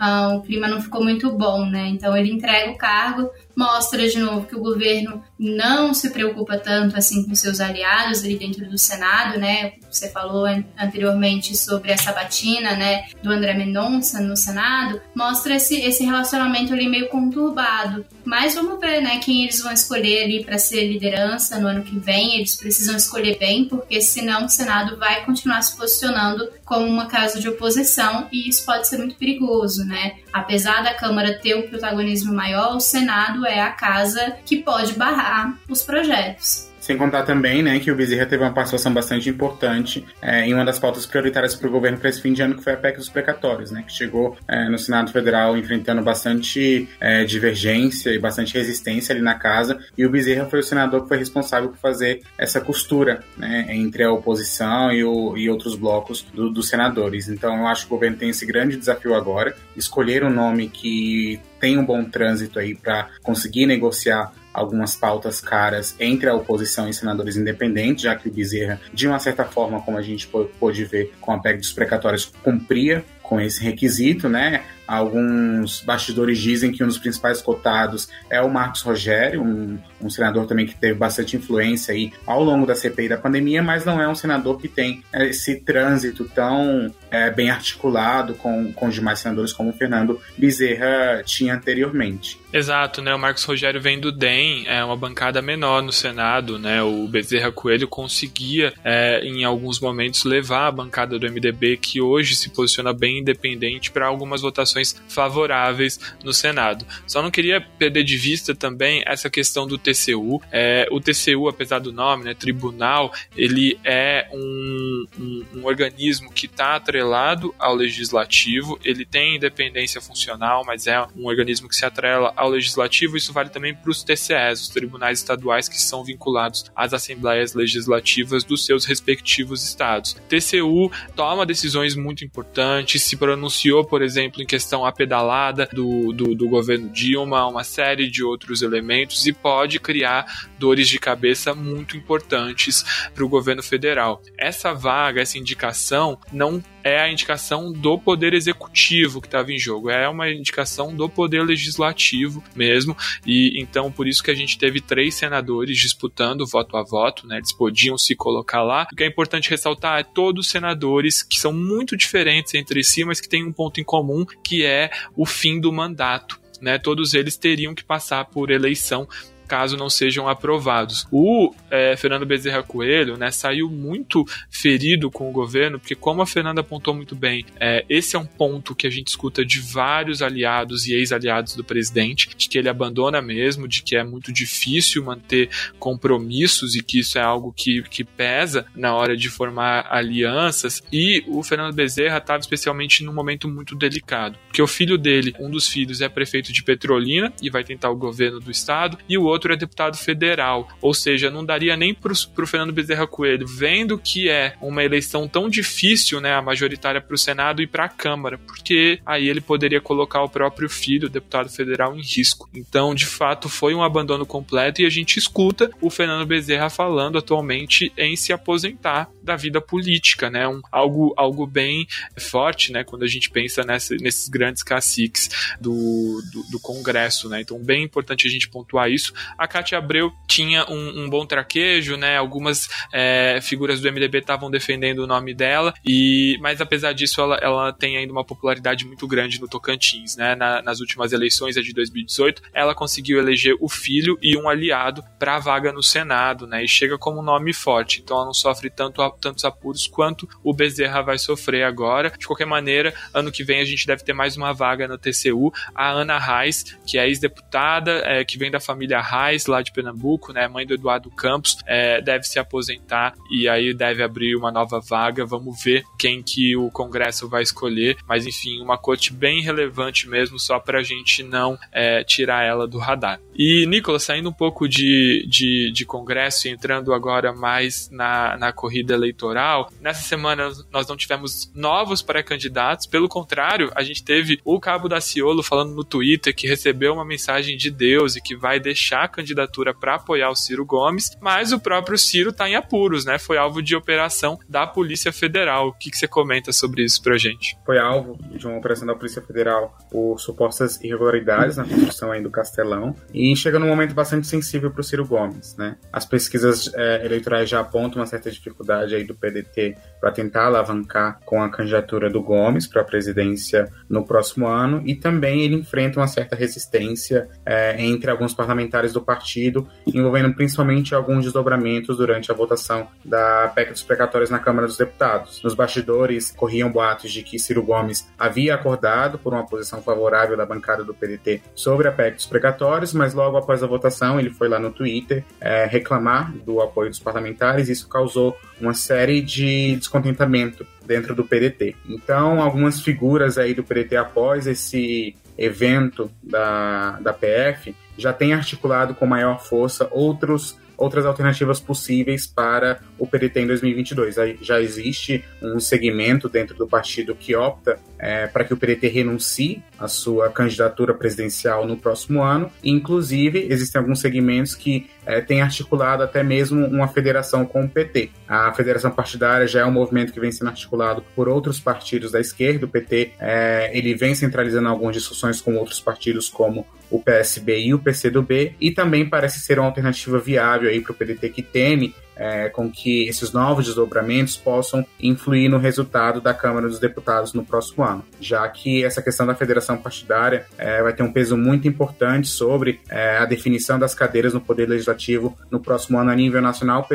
Uh, 0.00 0.36
o 0.36 0.40
clima 0.40 0.66
não 0.66 0.80
ficou 0.80 1.04
muito 1.04 1.30
bom, 1.30 1.66
né? 1.66 1.88
Então 1.88 2.16
ele 2.16 2.32
entrega 2.32 2.70
o 2.70 2.78
cargo, 2.78 3.28
mostra 3.56 4.08
de 4.08 4.18
novo 4.18 4.46
que 4.46 4.56
o 4.56 4.60
governo 4.60 5.22
não 5.38 5.92
se 5.94 6.10
preocupa 6.10 6.58
tanto 6.58 6.96
assim 6.96 7.24
com 7.24 7.34
seus 7.34 7.60
aliados 7.60 8.22
ali 8.22 8.38
dentro 8.38 8.68
do 8.68 8.78
Senado, 8.78 9.38
né? 9.38 9.72
Você 9.90 10.08
falou 10.10 10.46
anteriormente 10.78 11.56
sobre 11.56 11.92
a 11.92 11.98
sabatina, 11.98 12.76
né, 12.76 13.08
do 13.22 13.30
André 13.30 13.54
Mendonça 13.54 14.20
no 14.20 14.36
Senado, 14.36 15.00
mostra 15.14 15.56
esse, 15.56 15.80
esse 15.80 16.04
relacionamento 16.04 16.72
ali 16.72 16.88
meio 16.88 17.08
conturbado. 17.08 18.04
Mas 18.24 18.54
vamos 18.54 18.78
ver, 18.78 19.00
né, 19.00 19.18
quem 19.18 19.42
eles 19.42 19.60
vão 19.60 19.72
escolher 19.72 20.24
ali 20.24 20.44
para 20.44 20.58
ser 20.58 20.86
liderança 20.86 21.58
no 21.58 21.66
ano 21.66 21.82
que 21.82 21.98
vem. 21.98 22.36
Eles 22.36 22.56
precisam 22.56 22.96
escolher 22.96 23.38
bem, 23.38 23.64
porque 23.64 24.00
senão 24.00 24.46
o 24.46 24.48
Senado 24.48 24.96
vai 24.96 25.24
continuar 25.24 25.62
se 25.62 25.76
posicionando 25.76 26.48
como 26.64 26.86
uma 26.86 27.06
casa 27.06 27.40
de 27.40 27.48
oposição 27.48 28.28
e 28.30 28.48
isso 28.48 28.64
pode 28.64 28.86
ser 28.86 28.98
muito 28.98 29.16
perigoso, 29.16 29.84
né? 29.84 30.16
Apesar 30.32 30.82
da 30.82 30.94
Câmara 30.94 31.38
ter 31.38 31.54
um 31.56 31.68
protagonismo 31.68 32.32
maior, 32.32 32.76
o 32.76 32.80
Senado 32.80 33.44
é 33.44 33.60
a 33.60 33.72
casa 33.72 34.36
que 34.44 34.62
pode 34.62 34.94
barrar 34.94 35.58
os 35.68 35.82
projetos. 35.82 36.69
Sem 36.90 36.98
contar 36.98 37.22
também, 37.22 37.62
né, 37.62 37.78
que 37.78 37.88
o 37.88 37.94
Bezerra 37.94 38.26
teve 38.26 38.42
uma 38.42 38.52
participação 38.52 38.92
bastante 38.92 39.30
importante 39.30 40.04
é, 40.20 40.44
em 40.44 40.52
uma 40.52 40.64
das 40.64 40.76
pautas 40.76 41.06
prioritárias 41.06 41.54
para 41.54 41.68
o 41.68 41.70
governo 41.70 41.96
para 41.98 42.08
esse 42.08 42.20
fim 42.20 42.32
de 42.32 42.42
ano, 42.42 42.56
que 42.56 42.64
foi 42.64 42.72
a 42.72 42.76
PEC 42.76 42.96
dos 42.98 43.08
precatórios, 43.08 43.70
né, 43.70 43.84
que 43.86 43.92
chegou 43.92 44.36
é, 44.48 44.68
no 44.68 44.76
Senado 44.76 45.12
Federal 45.12 45.56
enfrentando 45.56 46.02
bastante 46.02 46.88
é, 46.98 47.22
divergência 47.22 48.10
e 48.10 48.18
bastante 48.18 48.54
resistência 48.54 49.14
ali 49.14 49.22
na 49.22 49.36
casa, 49.36 49.78
e 49.96 50.04
o 50.04 50.10
Bezerra 50.10 50.46
foi 50.46 50.58
o 50.58 50.62
senador 50.64 51.02
que 51.02 51.08
foi 51.08 51.18
responsável 51.18 51.68
por 51.68 51.78
fazer 51.78 52.22
essa 52.36 52.60
costura, 52.60 53.20
né, 53.36 53.66
entre 53.68 54.02
a 54.02 54.10
oposição 54.10 54.90
e, 54.90 55.04
o, 55.04 55.36
e 55.36 55.48
outros 55.48 55.76
blocos 55.76 56.26
do, 56.34 56.50
dos 56.50 56.68
senadores. 56.68 57.28
Então, 57.28 57.56
eu 57.56 57.68
acho 57.68 57.82
que 57.86 57.92
o 57.92 57.96
governo 57.96 58.16
tem 58.16 58.30
esse 58.30 58.44
grande 58.44 58.76
desafio 58.76 59.14
agora, 59.14 59.54
escolher 59.76 60.24
um 60.24 60.30
nome 60.30 60.68
que 60.68 61.38
tem 61.60 61.78
um 61.78 61.84
bom 61.84 62.02
trânsito 62.02 62.58
aí 62.58 62.74
para 62.74 63.10
conseguir 63.22 63.66
negociar 63.66 64.32
algumas 64.52 64.94
pautas 64.94 65.40
caras 65.40 65.94
entre 65.98 66.28
a 66.28 66.34
oposição 66.34 66.88
e 66.88 66.94
senadores 66.94 67.36
independentes, 67.36 68.02
já 68.02 68.14
que 68.16 68.28
o 68.28 68.32
Bezerra, 68.32 68.80
de 68.92 69.06
uma 69.06 69.18
certa 69.18 69.44
forma, 69.44 69.80
como 69.80 69.96
a 69.96 70.02
gente 70.02 70.28
pôde 70.58 70.84
ver 70.84 71.12
com 71.20 71.32
a 71.32 71.38
PEC 71.38 71.58
dos 71.58 71.72
precatórios, 71.72 72.32
cumpria 72.42 73.04
com 73.22 73.40
esse 73.40 73.62
requisito, 73.62 74.28
né? 74.28 74.64
Alguns 74.90 75.82
bastidores 75.82 76.36
dizem 76.36 76.72
que 76.72 76.82
um 76.82 76.88
dos 76.88 76.98
principais 76.98 77.40
cotados 77.40 78.08
é 78.28 78.42
o 78.42 78.50
Marcos 78.50 78.82
Rogério, 78.82 79.40
um, 79.40 79.78
um, 80.02 80.10
senador 80.10 80.48
também 80.48 80.66
que 80.66 80.74
teve 80.74 80.94
bastante 80.94 81.36
influência 81.36 81.94
aí 81.94 82.12
ao 82.26 82.42
longo 82.42 82.66
da 82.66 82.74
CPI 82.74 83.08
da 83.08 83.16
pandemia, 83.16 83.62
mas 83.62 83.84
não 83.84 84.02
é 84.02 84.08
um 84.08 84.16
senador 84.16 84.60
que 84.60 84.66
tem 84.66 85.04
esse 85.14 85.60
trânsito 85.60 86.24
tão 86.24 86.92
é, 87.08 87.30
bem 87.30 87.50
articulado 87.50 88.34
com, 88.34 88.72
com 88.72 88.88
os 88.88 88.94
demais 88.94 89.20
senadores 89.20 89.52
como 89.52 89.70
o 89.70 89.72
Fernando 89.72 90.20
Bezerra 90.36 91.22
tinha 91.24 91.54
anteriormente. 91.54 92.40
Exato, 92.52 93.00
né? 93.00 93.14
O 93.14 93.18
Marcos 93.18 93.44
Rogério 93.44 93.80
vem 93.80 94.00
do 94.00 94.10
DEM, 94.10 94.66
é 94.66 94.84
uma 94.84 94.96
bancada 94.96 95.40
menor 95.40 95.82
no 95.82 95.92
Senado, 95.92 96.58
né? 96.58 96.82
O 96.82 97.06
Bezerra 97.06 97.52
Coelho 97.52 97.86
conseguia, 97.86 98.72
é, 98.84 99.20
em 99.24 99.44
alguns 99.44 99.78
momentos, 99.78 100.24
levar 100.24 100.66
a 100.66 100.72
bancada 100.72 101.16
do 101.16 101.30
MDB, 101.30 101.76
que 101.76 102.00
hoje 102.00 102.34
se 102.34 102.50
posiciona 102.50 102.92
bem 102.92 103.20
independente, 103.20 103.92
para 103.92 104.06
algumas 104.06 104.40
votações 104.40 104.79
favoráveis 105.08 105.98
no 106.24 106.32
Senado. 106.32 106.86
Só 107.06 107.22
não 107.22 107.30
queria 107.30 107.60
perder 107.60 108.04
de 108.04 108.16
vista 108.16 108.54
também 108.54 109.02
essa 109.06 109.28
questão 109.30 109.66
do 109.66 109.78
TCU. 109.78 110.40
É, 110.50 110.86
o 110.90 111.00
TCU, 111.00 111.48
apesar 111.48 111.78
do 111.78 111.92
nome, 111.92 112.24
né? 112.24 112.34
Tribunal, 112.34 113.12
ele 113.36 113.78
é 113.84 114.28
um, 114.32 115.06
um, 115.18 115.44
um 115.56 115.64
organismo 115.66 116.32
que 116.32 116.46
está 116.46 116.76
atrelado 116.76 117.54
ao 117.58 117.74
legislativo, 117.74 118.78
ele 118.84 119.04
tem 119.04 119.36
independência 119.36 120.00
funcional, 120.00 120.64
mas 120.64 120.86
é 120.86 121.00
um 121.16 121.26
organismo 121.26 121.68
que 121.68 121.76
se 121.76 121.84
atrela 121.84 122.32
ao 122.36 122.48
legislativo, 122.48 123.16
isso 123.16 123.32
vale 123.32 123.50
também 123.50 123.74
para 123.74 123.90
os 123.90 124.02
TCEs, 124.02 124.62
os 124.62 124.68
tribunais 124.68 125.18
estaduais 125.18 125.68
que 125.68 125.80
são 125.80 126.04
vinculados 126.04 126.64
às 126.74 126.92
assembleias 126.92 127.54
legislativas 127.54 128.44
dos 128.44 128.64
seus 128.64 128.84
respectivos 128.84 129.64
estados. 129.64 130.16
TCU 130.28 130.90
toma 131.14 131.46
decisões 131.46 131.94
muito 131.94 132.24
importantes, 132.24 133.02
se 133.02 133.16
pronunciou, 133.16 133.84
por 133.84 134.02
exemplo, 134.02 134.42
em 134.42 134.46
questão 134.46 134.69
a 134.84 134.92
pedalada 134.92 135.68
do, 135.72 136.12
do, 136.12 136.34
do 136.34 136.48
governo 136.48 136.88
Dilma, 136.88 137.46
uma 137.46 137.64
série 137.64 138.10
de 138.10 138.22
outros 138.22 138.62
elementos 138.62 139.26
e 139.26 139.32
pode 139.32 139.78
criar 139.80 140.48
dores 140.58 140.88
de 140.88 140.98
cabeça 140.98 141.54
muito 141.54 141.96
importantes 141.96 143.10
para 143.14 143.24
o 143.24 143.28
governo 143.28 143.62
federal. 143.62 144.22
Essa 144.38 144.72
vaga, 144.72 145.20
essa 145.20 145.38
indicação, 145.38 146.18
não 146.32 146.62
é 146.82 147.00
a 147.00 147.10
indicação 147.10 147.72
do 147.72 147.98
poder 147.98 148.34
executivo 148.34 149.20
que 149.20 149.26
estava 149.26 149.52
em 149.52 149.58
jogo, 149.58 149.90
é 149.90 150.08
uma 150.08 150.30
indicação 150.30 150.94
do 150.94 151.08
poder 151.08 151.42
legislativo 151.42 152.42
mesmo, 152.54 152.96
e 153.26 153.60
então 153.60 153.90
por 153.90 154.06
isso 154.06 154.22
que 154.22 154.30
a 154.30 154.34
gente 154.34 154.58
teve 154.58 154.80
três 154.80 155.14
senadores 155.14 155.78
disputando 155.78 156.46
voto 156.46 156.76
a 156.76 156.82
voto, 156.82 157.26
né? 157.26 157.36
Eles 157.36 157.52
podiam 157.52 157.96
se 157.96 158.14
colocar 158.14 158.62
lá. 158.62 158.86
O 158.92 158.96
que 158.96 159.04
é 159.04 159.06
importante 159.06 159.50
ressaltar 159.50 160.00
é 160.00 160.02
todos 160.02 160.46
os 160.46 160.50
senadores 160.50 161.22
que 161.22 161.38
são 161.38 161.52
muito 161.52 161.96
diferentes 161.96 162.54
entre 162.54 162.82
si, 162.82 163.04
mas 163.04 163.20
que 163.20 163.28
têm 163.28 163.44
um 163.44 163.52
ponto 163.52 163.80
em 163.80 163.84
comum, 163.84 164.24
que 164.42 164.64
é 164.64 164.90
o 165.16 165.26
fim 165.26 165.60
do 165.60 165.72
mandato. 165.72 166.38
Né, 166.60 166.78
todos 166.78 167.14
eles 167.14 167.38
teriam 167.38 167.74
que 167.74 167.82
passar 167.82 168.26
por 168.26 168.50
eleição 168.50 169.08
caso 169.50 169.76
não 169.76 169.90
sejam 169.90 170.28
aprovados. 170.28 171.08
O 171.10 171.52
é, 171.68 171.96
Fernando 171.96 172.24
Bezerra 172.24 172.62
Coelho 172.62 173.16
né, 173.16 173.32
saiu 173.32 173.68
muito 173.68 174.24
ferido 174.48 175.10
com 175.10 175.28
o 175.28 175.32
governo, 175.32 175.80
porque, 175.80 175.96
como 175.96 176.22
a 176.22 176.26
Fernanda 176.26 176.60
apontou 176.60 176.94
muito 176.94 177.16
bem, 177.16 177.44
é, 177.58 177.84
esse 177.88 178.14
é 178.14 178.18
um 178.18 178.24
ponto 178.24 178.76
que 178.76 178.86
a 178.86 178.90
gente 178.90 179.08
escuta 179.08 179.44
de 179.44 179.58
vários 179.60 180.22
aliados 180.22 180.86
e 180.86 180.94
ex-aliados 180.94 181.56
do 181.56 181.64
presidente, 181.64 182.28
de 182.36 182.48
que 182.48 182.56
ele 182.56 182.68
abandona 182.68 183.20
mesmo, 183.20 183.66
de 183.66 183.82
que 183.82 183.96
é 183.96 184.04
muito 184.04 184.32
difícil 184.32 185.02
manter 185.04 185.50
compromissos 185.80 186.76
e 186.76 186.82
que 186.82 187.00
isso 187.00 187.18
é 187.18 187.22
algo 187.22 187.52
que, 187.52 187.82
que 187.90 188.04
pesa 188.04 188.64
na 188.76 188.94
hora 188.94 189.16
de 189.16 189.28
formar 189.28 189.88
alianças. 189.90 190.80
E 190.92 191.24
o 191.26 191.42
Fernando 191.42 191.74
Bezerra 191.74 192.18
estava 192.18 192.38
especialmente 192.38 193.02
num 193.02 193.12
momento 193.12 193.48
muito 193.48 193.74
delicado, 193.74 194.38
porque 194.46 194.62
o 194.62 194.66
filho 194.68 194.96
dele, 194.96 195.34
um 195.40 195.50
dos 195.50 195.66
filhos, 195.66 196.00
é 196.00 196.08
prefeito 196.08 196.52
de 196.52 196.62
Petrolina 196.62 197.32
e 197.42 197.50
vai 197.50 197.64
tentar 197.64 197.90
o 197.90 197.96
governo 197.96 198.38
do 198.38 198.50
estado, 198.50 198.96
e 199.08 199.18
o 199.18 199.24
outro 199.24 199.39
outro 199.40 199.52
é 199.54 199.56
deputado 199.56 199.96
federal. 199.96 200.68
Ou 200.82 200.92
seja, 200.92 201.30
não 201.30 201.44
daria 201.44 201.76
nem 201.76 201.94
para 201.94 202.12
o 202.12 202.46
Fernando 202.46 202.72
Bezerra 202.72 203.06
Coelho, 203.06 203.46
vendo 203.46 203.98
que 203.98 204.28
é 204.28 204.54
uma 204.60 204.84
eleição 204.84 205.26
tão 205.26 205.48
difícil, 205.48 206.20
né, 206.20 206.34
a 206.34 206.42
majoritária 206.42 207.00
para 207.00 207.14
o 207.14 207.18
Senado 207.18 207.62
e 207.62 207.66
para 207.66 207.86
a 207.86 207.88
Câmara, 207.88 208.36
porque 208.36 209.00
aí 209.06 209.28
ele 209.28 209.40
poderia 209.40 209.80
colocar 209.80 210.22
o 210.22 210.28
próprio 210.28 210.68
filho, 210.68 211.06
o 211.06 211.10
deputado 211.10 211.48
federal, 211.48 211.96
em 211.96 212.02
risco. 212.02 212.48
Então, 212.54 212.94
de 212.94 213.06
fato, 213.06 213.48
foi 213.48 213.74
um 213.74 213.82
abandono 213.82 214.26
completo 214.26 214.82
e 214.82 214.86
a 214.86 214.90
gente 214.90 215.18
escuta 215.18 215.70
o 215.80 215.88
Fernando 215.88 216.26
Bezerra 216.26 216.68
falando 216.68 217.16
atualmente 217.16 217.92
em 217.96 218.14
se 218.16 218.32
aposentar 218.32 219.08
da 219.22 219.36
vida 219.36 219.60
política, 219.60 220.30
né? 220.30 220.46
Um, 220.48 220.60
algo, 220.70 221.14
algo 221.16 221.46
bem 221.46 221.86
forte, 222.18 222.72
né? 222.72 222.84
Quando 222.84 223.04
a 223.04 223.08
gente 223.08 223.30
pensa 223.30 223.62
nessa, 223.62 223.94
nesses 223.96 224.28
grandes 224.28 224.62
caciques 224.62 225.28
do, 225.60 226.22
do, 226.32 226.42
do, 226.50 226.60
Congresso, 226.60 227.28
né? 227.28 227.40
Então, 227.40 227.58
bem 227.58 227.84
importante 227.84 228.26
a 228.26 228.30
gente 228.30 228.48
pontuar 228.48 228.90
isso. 228.90 229.12
A 229.36 229.46
Cátia 229.46 229.78
Abreu 229.78 230.12
tinha 230.26 230.64
um, 230.68 231.04
um 231.04 231.10
bom 231.10 231.26
traquejo, 231.26 231.96
né? 231.96 232.16
Algumas 232.16 232.68
é, 232.92 233.38
figuras 233.42 233.80
do 233.80 233.90
MDB 233.90 234.18
estavam 234.18 234.50
defendendo 234.50 235.00
o 235.00 235.06
nome 235.06 235.34
dela, 235.34 235.74
e 235.84 236.38
mas 236.40 236.60
apesar 236.60 236.92
disso, 236.92 237.20
ela, 237.20 237.36
ela 237.42 237.72
tem 237.72 237.96
ainda 237.96 238.12
uma 238.12 238.24
popularidade 238.24 238.86
muito 238.86 239.06
grande 239.06 239.40
no 239.40 239.48
Tocantins, 239.48 240.16
né? 240.16 240.34
Na, 240.34 240.62
nas 240.62 240.80
últimas 240.80 241.12
eleições, 241.12 241.56
a 241.56 241.62
de 241.62 241.72
2018, 241.72 242.42
ela 242.52 242.74
conseguiu 242.74 243.18
eleger 243.18 243.56
o 243.60 243.68
filho 243.68 244.18
e 244.22 244.36
um 244.36 244.48
aliado 244.48 245.02
para 245.18 245.36
a 245.36 245.38
vaga 245.38 245.72
no 245.72 245.82
Senado, 245.82 246.46
né? 246.46 246.64
E 246.64 246.68
chega 246.68 246.98
como 246.98 247.22
nome 247.22 247.52
forte, 247.52 248.00
então 248.00 248.16
ela 248.16 248.26
não 248.26 248.34
sofre 248.34 248.70
tanto 248.70 249.02
tantos 249.20 249.44
apuros 249.44 249.86
quanto 249.86 250.28
o 250.42 250.52
Bezerra 250.52 251.02
vai 251.02 251.18
sofrer 251.18 251.64
agora. 251.64 252.10
De 252.10 252.26
qualquer 252.26 252.46
maneira, 252.46 252.94
ano 253.12 253.30
que 253.30 253.44
vem 253.44 253.60
a 253.60 253.64
gente 253.64 253.86
deve 253.86 254.02
ter 254.02 254.12
mais 254.12 254.36
uma 254.36 254.52
vaga 254.52 254.88
no 254.88 254.98
TCU. 254.98 255.52
A 255.74 255.90
Ana 255.90 256.18
Reis, 256.18 256.76
que 256.86 256.98
é 256.98 257.06
ex-deputada, 257.06 258.02
é, 258.04 258.24
que 258.24 258.38
vem 258.38 258.50
da 258.50 258.60
família 258.60 259.00
Reis, 259.00 259.46
lá 259.46 259.62
de 259.62 259.72
Pernambuco, 259.72 260.32
né, 260.32 260.48
mãe 260.48 260.66
do 260.66 260.74
Eduardo 260.74 261.10
Campos, 261.10 261.56
é, 261.66 262.00
deve 262.00 262.24
se 262.24 262.38
aposentar 262.38 263.14
e 263.30 263.48
aí 263.48 263.74
deve 263.74 264.02
abrir 264.02 264.36
uma 264.36 264.50
nova 264.50 264.80
vaga. 264.80 265.24
Vamos 265.24 265.62
ver 265.62 265.84
quem 265.98 266.22
que 266.22 266.56
o 266.56 266.70
Congresso 266.70 267.28
vai 267.28 267.42
escolher. 267.42 267.96
Mas 268.06 268.26
enfim, 268.26 268.60
uma 268.60 268.78
corte 268.78 269.12
bem 269.12 269.42
relevante 269.42 270.08
mesmo, 270.08 270.38
só 270.38 270.58
para 270.58 270.80
a 270.80 270.82
gente 270.82 271.22
não 271.22 271.58
é, 271.72 272.02
tirar 272.04 272.44
ela 272.44 272.66
do 272.66 272.78
radar. 272.78 273.20
E, 273.34 273.64
Nicolas, 273.66 274.02
saindo 274.02 274.28
um 274.28 274.32
pouco 274.32 274.68
de, 274.68 275.26
de, 275.28 275.72
de 275.72 275.84
Congresso 275.84 276.46
e 276.46 276.50
entrando 276.50 276.92
agora 276.92 277.32
mais 277.32 277.88
na, 277.90 278.36
na 278.36 278.52
corrida 278.52 278.94
eleitoral, 279.00 279.70
nessa 279.80 280.02
semana 280.02 280.50
nós 280.70 280.86
não 280.86 280.96
tivemos 280.96 281.50
novos 281.54 282.02
pré-candidatos, 282.02 282.86
pelo 282.86 283.08
contrário, 283.08 283.70
a 283.74 283.82
gente 283.82 284.04
teve 284.04 284.40
o 284.44 284.60
Cabo 284.60 284.88
da 284.88 285.00
Ciolo 285.00 285.42
falando 285.42 285.74
no 285.74 285.84
Twitter 285.84 286.34
que 286.34 286.46
recebeu 286.46 286.94
uma 286.94 287.04
mensagem 287.04 287.56
de 287.56 287.70
Deus 287.70 288.16
e 288.16 288.20
que 288.20 288.36
vai 288.36 288.60
deixar 288.60 289.08
candidatura 289.08 289.74
para 289.74 289.96
apoiar 289.96 290.30
o 290.30 290.36
Ciro 290.36 290.64
Gomes, 290.64 291.16
mas 291.20 291.52
o 291.52 291.60
próprio 291.60 291.98
Ciro 291.98 292.30
está 292.30 292.48
em 292.48 292.54
apuros, 292.54 293.04
né? 293.04 293.18
Foi 293.18 293.36
alvo 293.36 293.62
de 293.62 293.74
operação 293.74 294.38
da 294.48 294.66
Polícia 294.66 295.12
Federal. 295.12 295.68
O 295.68 295.72
que, 295.72 295.90
que 295.90 295.96
você 295.96 296.06
comenta 296.06 296.52
sobre 296.52 296.84
isso 296.84 297.02
pra 297.02 297.16
gente? 297.16 297.56
Foi 297.64 297.78
alvo 297.78 298.18
de 298.36 298.46
uma 298.46 298.58
operação 298.58 298.86
da 298.86 298.94
Polícia 298.94 299.22
Federal 299.22 299.76
por 299.90 300.18
supostas 300.18 300.82
irregularidades 300.82 301.56
na 301.56 301.64
construção 301.64 302.12
aí 302.12 302.22
do 302.22 302.30
Castelão 302.30 302.94
e 303.12 303.34
chega 303.36 303.58
num 303.58 303.68
momento 303.68 303.94
bastante 303.94 304.26
sensível 304.26 304.70
para 304.70 304.80
o 304.80 304.84
Ciro 304.84 305.06
Gomes, 305.06 305.56
né? 305.56 305.76
As 305.92 306.04
pesquisas 306.04 306.72
é, 306.74 307.04
eleitorais 307.04 307.48
já 307.48 307.60
apontam 307.60 308.00
uma 308.00 308.06
certa 308.06 308.30
dificuldade 308.30 308.89
aí 308.96 309.04
do 309.04 309.14
PDT 309.14 309.76
para 310.00 310.10
tentar 310.10 310.46
alavancar 310.46 311.20
com 311.24 311.42
a 311.42 311.50
candidatura 311.50 312.08
do 312.08 312.22
Gomes 312.22 312.66
para 312.66 312.82
a 312.82 312.84
presidência 312.84 313.70
no 313.88 314.04
próximo 314.04 314.46
ano 314.46 314.82
e 314.84 314.94
também 314.94 315.42
ele 315.42 315.56
enfrenta 315.56 316.00
uma 316.00 316.06
certa 316.06 316.34
resistência 316.34 317.28
é, 317.44 317.82
entre 317.82 318.10
alguns 318.10 318.32
parlamentares 318.32 318.92
do 318.92 319.02
partido, 319.02 319.68
envolvendo 319.86 320.34
principalmente 320.34 320.94
alguns 320.94 321.24
desdobramentos 321.24 321.96
durante 321.96 322.30
a 322.30 322.34
votação 322.34 322.88
da 323.04 323.48
PEC 323.54 323.72
dos 323.72 323.82
precatórios 323.82 324.30
na 324.30 324.38
Câmara 324.38 324.66
dos 324.66 324.76
Deputados. 324.76 325.42
Nos 325.42 325.54
bastidores 325.54 326.32
corriam 326.32 326.70
boatos 326.70 327.12
de 327.12 327.22
que 327.22 327.38
Ciro 327.38 327.62
Gomes 327.62 328.08
havia 328.18 328.54
acordado 328.54 329.18
por 329.18 329.32
uma 329.32 329.46
posição 329.46 329.82
favorável 329.82 330.36
da 330.36 330.46
bancada 330.46 330.84
do 330.84 330.94
PDT 330.94 331.42
sobre 331.54 331.88
a 331.88 331.92
PEC 331.92 332.16
dos 332.16 332.26
precatórios, 332.26 332.92
mas 332.92 333.14
logo 333.14 333.36
após 333.36 333.62
a 333.62 333.66
votação 333.66 334.18
ele 334.18 334.30
foi 334.30 334.48
lá 334.48 334.58
no 334.58 334.70
Twitter 334.70 335.24
é, 335.40 335.66
reclamar 335.66 336.32
do 336.32 336.60
apoio 336.60 336.90
dos 336.90 336.98
parlamentares. 336.98 337.68
Isso 337.68 337.88
causou 337.88 338.36
uma 338.60 338.74
série 338.80 339.20
de 339.20 339.76
descontentamento 339.76 340.66
dentro 340.84 341.14
do 341.14 341.24
PDT. 341.24 341.76
Então, 341.88 342.40
algumas 342.40 342.80
figuras 342.80 343.38
aí 343.38 343.54
do 343.54 343.62
PDT 343.62 343.96
após 343.96 344.46
esse 344.46 345.14
evento 345.38 346.10
da, 346.22 346.98
da 347.00 347.12
PF 347.12 347.74
já 347.96 348.12
têm 348.12 348.32
articulado 348.32 348.94
com 348.94 349.06
maior 349.06 349.40
força 349.40 349.88
outros 349.90 350.58
outras 350.80 351.04
alternativas 351.04 351.60
possíveis 351.60 352.26
para 352.26 352.80
o 352.98 353.06
PDT 353.06 353.40
em 353.40 353.46
2022. 353.46 354.16
Já 354.40 354.60
existe 354.60 355.22
um 355.42 355.60
segmento 355.60 356.28
dentro 356.28 356.56
do 356.56 356.66
partido 356.66 357.14
que 357.14 357.36
opta 357.36 357.78
é, 357.98 358.26
para 358.26 358.44
que 358.44 358.54
o 358.54 358.56
PDT 358.56 358.88
renuncie 358.88 359.62
à 359.78 359.86
sua 359.86 360.30
candidatura 360.30 360.94
presidencial 360.94 361.66
no 361.66 361.76
próximo 361.76 362.22
ano. 362.22 362.50
Inclusive, 362.64 363.46
existem 363.50 363.78
alguns 363.78 364.00
segmentos 364.00 364.54
que 364.54 364.88
é, 365.04 365.20
têm 365.20 365.42
articulado 365.42 366.02
até 366.02 366.22
mesmo 366.22 366.66
uma 366.66 366.88
federação 366.88 367.44
com 367.44 367.64
o 367.64 367.68
PT. 367.68 368.10
A 368.26 368.52
federação 368.54 368.90
partidária 368.90 369.46
já 369.46 369.60
é 369.60 369.66
um 369.66 369.70
movimento 369.70 370.12
que 370.12 370.20
vem 370.20 370.32
sendo 370.32 370.48
articulado 370.48 371.04
por 371.14 371.28
outros 371.28 371.60
partidos 371.60 372.10
da 372.10 372.20
esquerda. 372.20 372.64
O 372.64 372.68
PT 372.68 373.12
é, 373.18 373.70
ele 373.74 373.94
vem 373.94 374.14
centralizando 374.14 374.68
algumas 374.68 374.96
discussões 374.96 375.42
com 375.42 375.56
outros 375.56 375.78
partidos 375.78 376.30
como 376.30 376.66
o 376.90 377.00
PSB 377.00 377.60
e 377.60 377.74
o 377.74 377.78
PCdoB, 377.78 378.54
e 378.60 378.70
também 378.70 379.08
parece 379.08 379.40
ser 379.40 379.58
uma 379.58 379.68
alternativa 379.68 380.18
viável 380.18 380.68
aí 380.68 380.80
para 380.80 380.92
o 380.92 380.94
PDT 380.94 381.28
que 381.30 381.42
teme 381.42 381.94
é, 382.20 382.50
com 382.50 382.70
que 382.70 383.08
esses 383.08 383.32
novos 383.32 383.64
desdobramentos 383.64 384.36
possam 384.36 384.86
influir 385.00 385.48
no 385.48 385.56
resultado 385.56 386.20
da 386.20 386.34
Câmara 386.34 386.68
dos 386.68 386.78
Deputados 386.78 387.32
no 387.32 387.42
próximo 387.42 387.82
ano, 387.82 388.04
já 388.20 388.46
que 388.46 388.84
essa 388.84 389.00
questão 389.00 389.26
da 389.26 389.34
federação 389.34 389.78
partidária 389.78 390.44
é, 390.58 390.82
vai 390.82 390.92
ter 390.92 391.02
um 391.02 391.10
peso 391.10 391.34
muito 391.34 391.66
importante 391.66 392.28
sobre 392.28 392.78
é, 392.90 393.16
a 393.16 393.24
definição 393.24 393.78
das 393.78 393.94
cadeiras 393.94 394.34
no 394.34 394.40
Poder 394.40 394.68
Legislativo 394.68 395.34
no 395.50 395.60
próximo 395.60 395.98
ano 395.98 396.10
a 396.10 396.14
nível 396.14 396.42
nacional, 396.42 396.86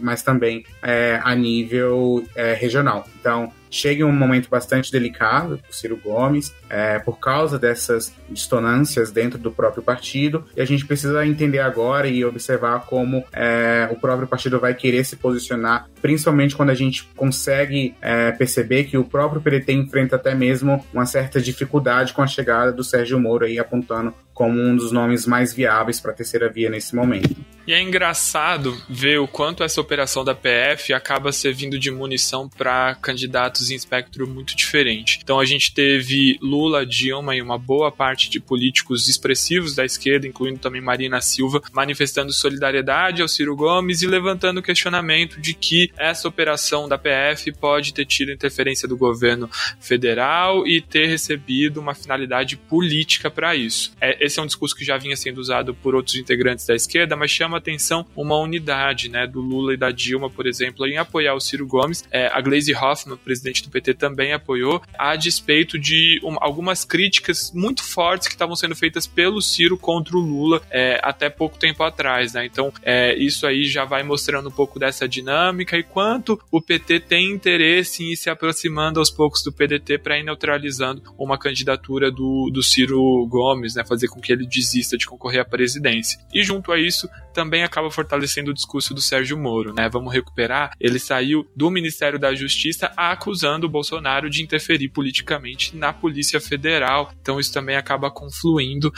mas 0.00 0.22
também 0.22 0.64
é, 0.82 1.20
a 1.22 1.36
nível 1.36 2.24
é, 2.34 2.52
regional. 2.54 3.06
Então, 3.20 3.52
chega 3.74 4.02
em 4.02 4.04
um 4.04 4.12
momento 4.12 4.48
bastante 4.48 4.92
delicado 4.92 5.60
o 5.68 5.72
Ciro 5.74 5.96
Gomes, 5.96 6.54
é, 6.70 6.98
por 7.00 7.18
causa 7.18 7.58
dessas 7.58 8.14
dissonâncias 8.30 9.10
dentro 9.10 9.38
do 9.38 9.50
próprio 9.50 9.82
partido, 9.82 10.44
e 10.56 10.60
a 10.60 10.64
gente 10.64 10.86
precisa 10.86 11.26
entender 11.26 11.58
agora 11.58 12.06
e 12.06 12.24
observar 12.24 12.86
como 12.86 13.24
é, 13.32 13.88
o 13.90 13.96
próprio 13.96 14.28
partido 14.28 14.60
vai 14.60 14.74
querer 14.74 15.04
se 15.04 15.16
posicionar, 15.16 15.88
principalmente 16.00 16.54
quando 16.54 16.70
a 16.70 16.74
gente 16.74 17.08
consegue 17.16 17.94
é, 18.00 18.30
perceber 18.30 18.84
que 18.84 18.96
o 18.96 19.04
próprio 19.04 19.40
PDT 19.40 19.72
enfrenta 19.72 20.16
até 20.16 20.34
mesmo 20.34 20.84
uma 20.92 21.06
certa 21.06 21.40
dificuldade 21.40 22.12
com 22.12 22.22
a 22.22 22.26
chegada 22.26 22.72
do 22.72 22.84
Sérgio 22.84 23.18
Moro 23.18 23.44
aí 23.44 23.58
apontando 23.58 24.14
como 24.34 24.60
um 24.60 24.76
dos 24.76 24.90
nomes 24.90 25.26
mais 25.26 25.54
viáveis 25.54 26.00
para 26.00 26.10
a 26.10 26.14
terceira 26.14 26.50
via 26.50 26.68
nesse 26.68 26.94
momento. 26.94 27.34
E 27.66 27.72
é 27.72 27.80
engraçado 27.80 28.76
ver 28.90 29.18
o 29.18 29.26
quanto 29.26 29.64
essa 29.64 29.80
operação 29.80 30.22
da 30.22 30.34
PF 30.34 30.92
acaba 30.92 31.32
servindo 31.32 31.78
de 31.78 31.90
munição 31.90 32.46
para 32.46 32.94
candidatos 32.96 33.70
em 33.70 33.74
espectro 33.74 34.28
muito 34.28 34.54
diferente. 34.54 35.20
Então 35.22 35.40
a 35.40 35.46
gente 35.46 35.72
teve 35.72 36.38
Lula, 36.42 36.84
Dilma 36.84 37.34
e 37.34 37.40
uma 37.40 37.58
boa 37.58 37.90
parte 37.90 38.28
de 38.28 38.38
políticos 38.38 39.08
expressivos 39.08 39.74
da 39.74 39.82
esquerda, 39.82 40.26
incluindo 40.26 40.58
também 40.58 40.82
Marina 40.82 41.22
Silva, 41.22 41.62
manifestando 41.72 42.34
solidariedade 42.34 43.22
ao 43.22 43.28
Ciro 43.28 43.56
Gomes 43.56 44.02
e 44.02 44.06
levantando 44.06 44.58
o 44.58 44.62
questionamento 44.62 45.40
de 45.40 45.54
que 45.54 45.90
essa 45.96 46.28
operação 46.28 46.86
da 46.86 46.98
PF 46.98 47.50
pode 47.52 47.94
ter 47.94 48.04
tido 48.04 48.30
interferência 48.30 48.86
do 48.86 48.96
governo 48.96 49.48
federal 49.80 50.66
e 50.66 50.82
ter 50.82 51.06
recebido 51.06 51.80
uma 51.80 51.94
finalidade 51.94 52.58
política 52.58 53.30
para 53.30 53.56
isso. 53.56 53.92
É, 53.98 54.23
esse 54.24 54.40
é 54.40 54.42
um 54.42 54.46
discurso 54.46 54.74
que 54.74 54.84
já 54.84 54.96
vinha 54.96 55.16
sendo 55.16 55.38
usado 55.38 55.74
por 55.74 55.94
outros 55.94 56.16
integrantes 56.16 56.66
da 56.66 56.74
esquerda, 56.74 57.16
mas 57.16 57.30
chama 57.30 57.58
atenção 57.58 58.06
uma 58.16 58.36
unidade, 58.38 59.08
né, 59.08 59.26
do 59.26 59.40
Lula 59.40 59.74
e 59.74 59.76
da 59.76 59.90
Dilma, 59.90 60.30
por 60.30 60.46
exemplo, 60.46 60.86
em 60.86 60.96
apoiar 60.96 61.34
o 61.34 61.40
Ciro 61.40 61.66
Gomes. 61.66 62.04
É, 62.10 62.26
a 62.26 62.40
Glaze 62.40 62.74
Hoffman, 62.74 63.16
presidente 63.16 63.62
do 63.62 63.70
PT, 63.70 63.94
também 63.94 64.32
apoiou, 64.32 64.82
a 64.98 65.16
despeito 65.16 65.78
de 65.78 66.20
um, 66.22 66.36
algumas 66.40 66.84
críticas 66.84 67.52
muito 67.54 67.82
fortes 67.82 68.28
que 68.28 68.34
estavam 68.34 68.56
sendo 68.56 68.74
feitas 68.74 69.06
pelo 69.06 69.40
Ciro 69.40 69.76
contra 69.76 70.16
o 70.16 70.20
Lula 70.20 70.62
é, 70.70 71.00
até 71.02 71.28
pouco 71.28 71.58
tempo 71.58 71.82
atrás, 71.82 72.32
né? 72.32 72.46
Então, 72.46 72.72
é, 72.82 73.14
isso 73.16 73.46
aí 73.46 73.64
já 73.64 73.84
vai 73.84 74.02
mostrando 74.02 74.48
um 74.48 74.52
pouco 74.52 74.78
dessa 74.78 75.08
dinâmica 75.08 75.76
e 75.76 75.82
quanto 75.82 76.40
o 76.50 76.60
PT 76.60 77.00
tem 77.00 77.30
interesse 77.30 78.02
em 78.02 78.12
ir 78.12 78.16
se 78.16 78.30
aproximando 78.30 78.98
aos 78.98 79.10
poucos 79.10 79.42
do 79.42 79.52
PDT 79.52 79.98
para 79.98 80.18
ir 80.18 80.22
neutralizando 80.22 81.02
uma 81.18 81.38
candidatura 81.38 82.10
do, 82.10 82.50
do 82.52 82.62
Ciro 82.62 83.26
Gomes, 83.28 83.74
né? 83.74 83.84
Fazer 83.84 84.08
com 84.14 84.20
que 84.20 84.32
ele 84.32 84.46
desista 84.46 84.96
de 84.96 85.06
concorrer 85.06 85.40
à 85.40 85.44
presidência. 85.44 86.18
E 86.32 86.42
junto 86.42 86.70
a 86.70 86.78
isso, 86.78 87.08
também 87.34 87.64
acaba 87.64 87.90
fortalecendo 87.90 88.52
o 88.52 88.54
discurso 88.54 88.94
do 88.94 89.02
Sérgio 89.02 89.36
Moro, 89.36 89.74
né? 89.74 89.88
Vamos 89.88 90.12
recuperar. 90.12 90.70
Ele 90.80 91.00
saiu 91.00 91.44
do 91.54 91.68
Ministério 91.70 92.18
da 92.18 92.32
Justiça 92.34 92.92
acusando 92.96 93.66
o 93.66 93.68
Bolsonaro 93.68 94.30
de 94.30 94.42
interferir 94.42 94.88
politicamente 94.88 95.76
na 95.76 95.92
Polícia 95.92 96.40
Federal. 96.40 97.12
Então 97.20 97.40
isso 97.40 97.52
também 97.52 97.76
acaba 97.76 98.10
confluindo 98.10 98.92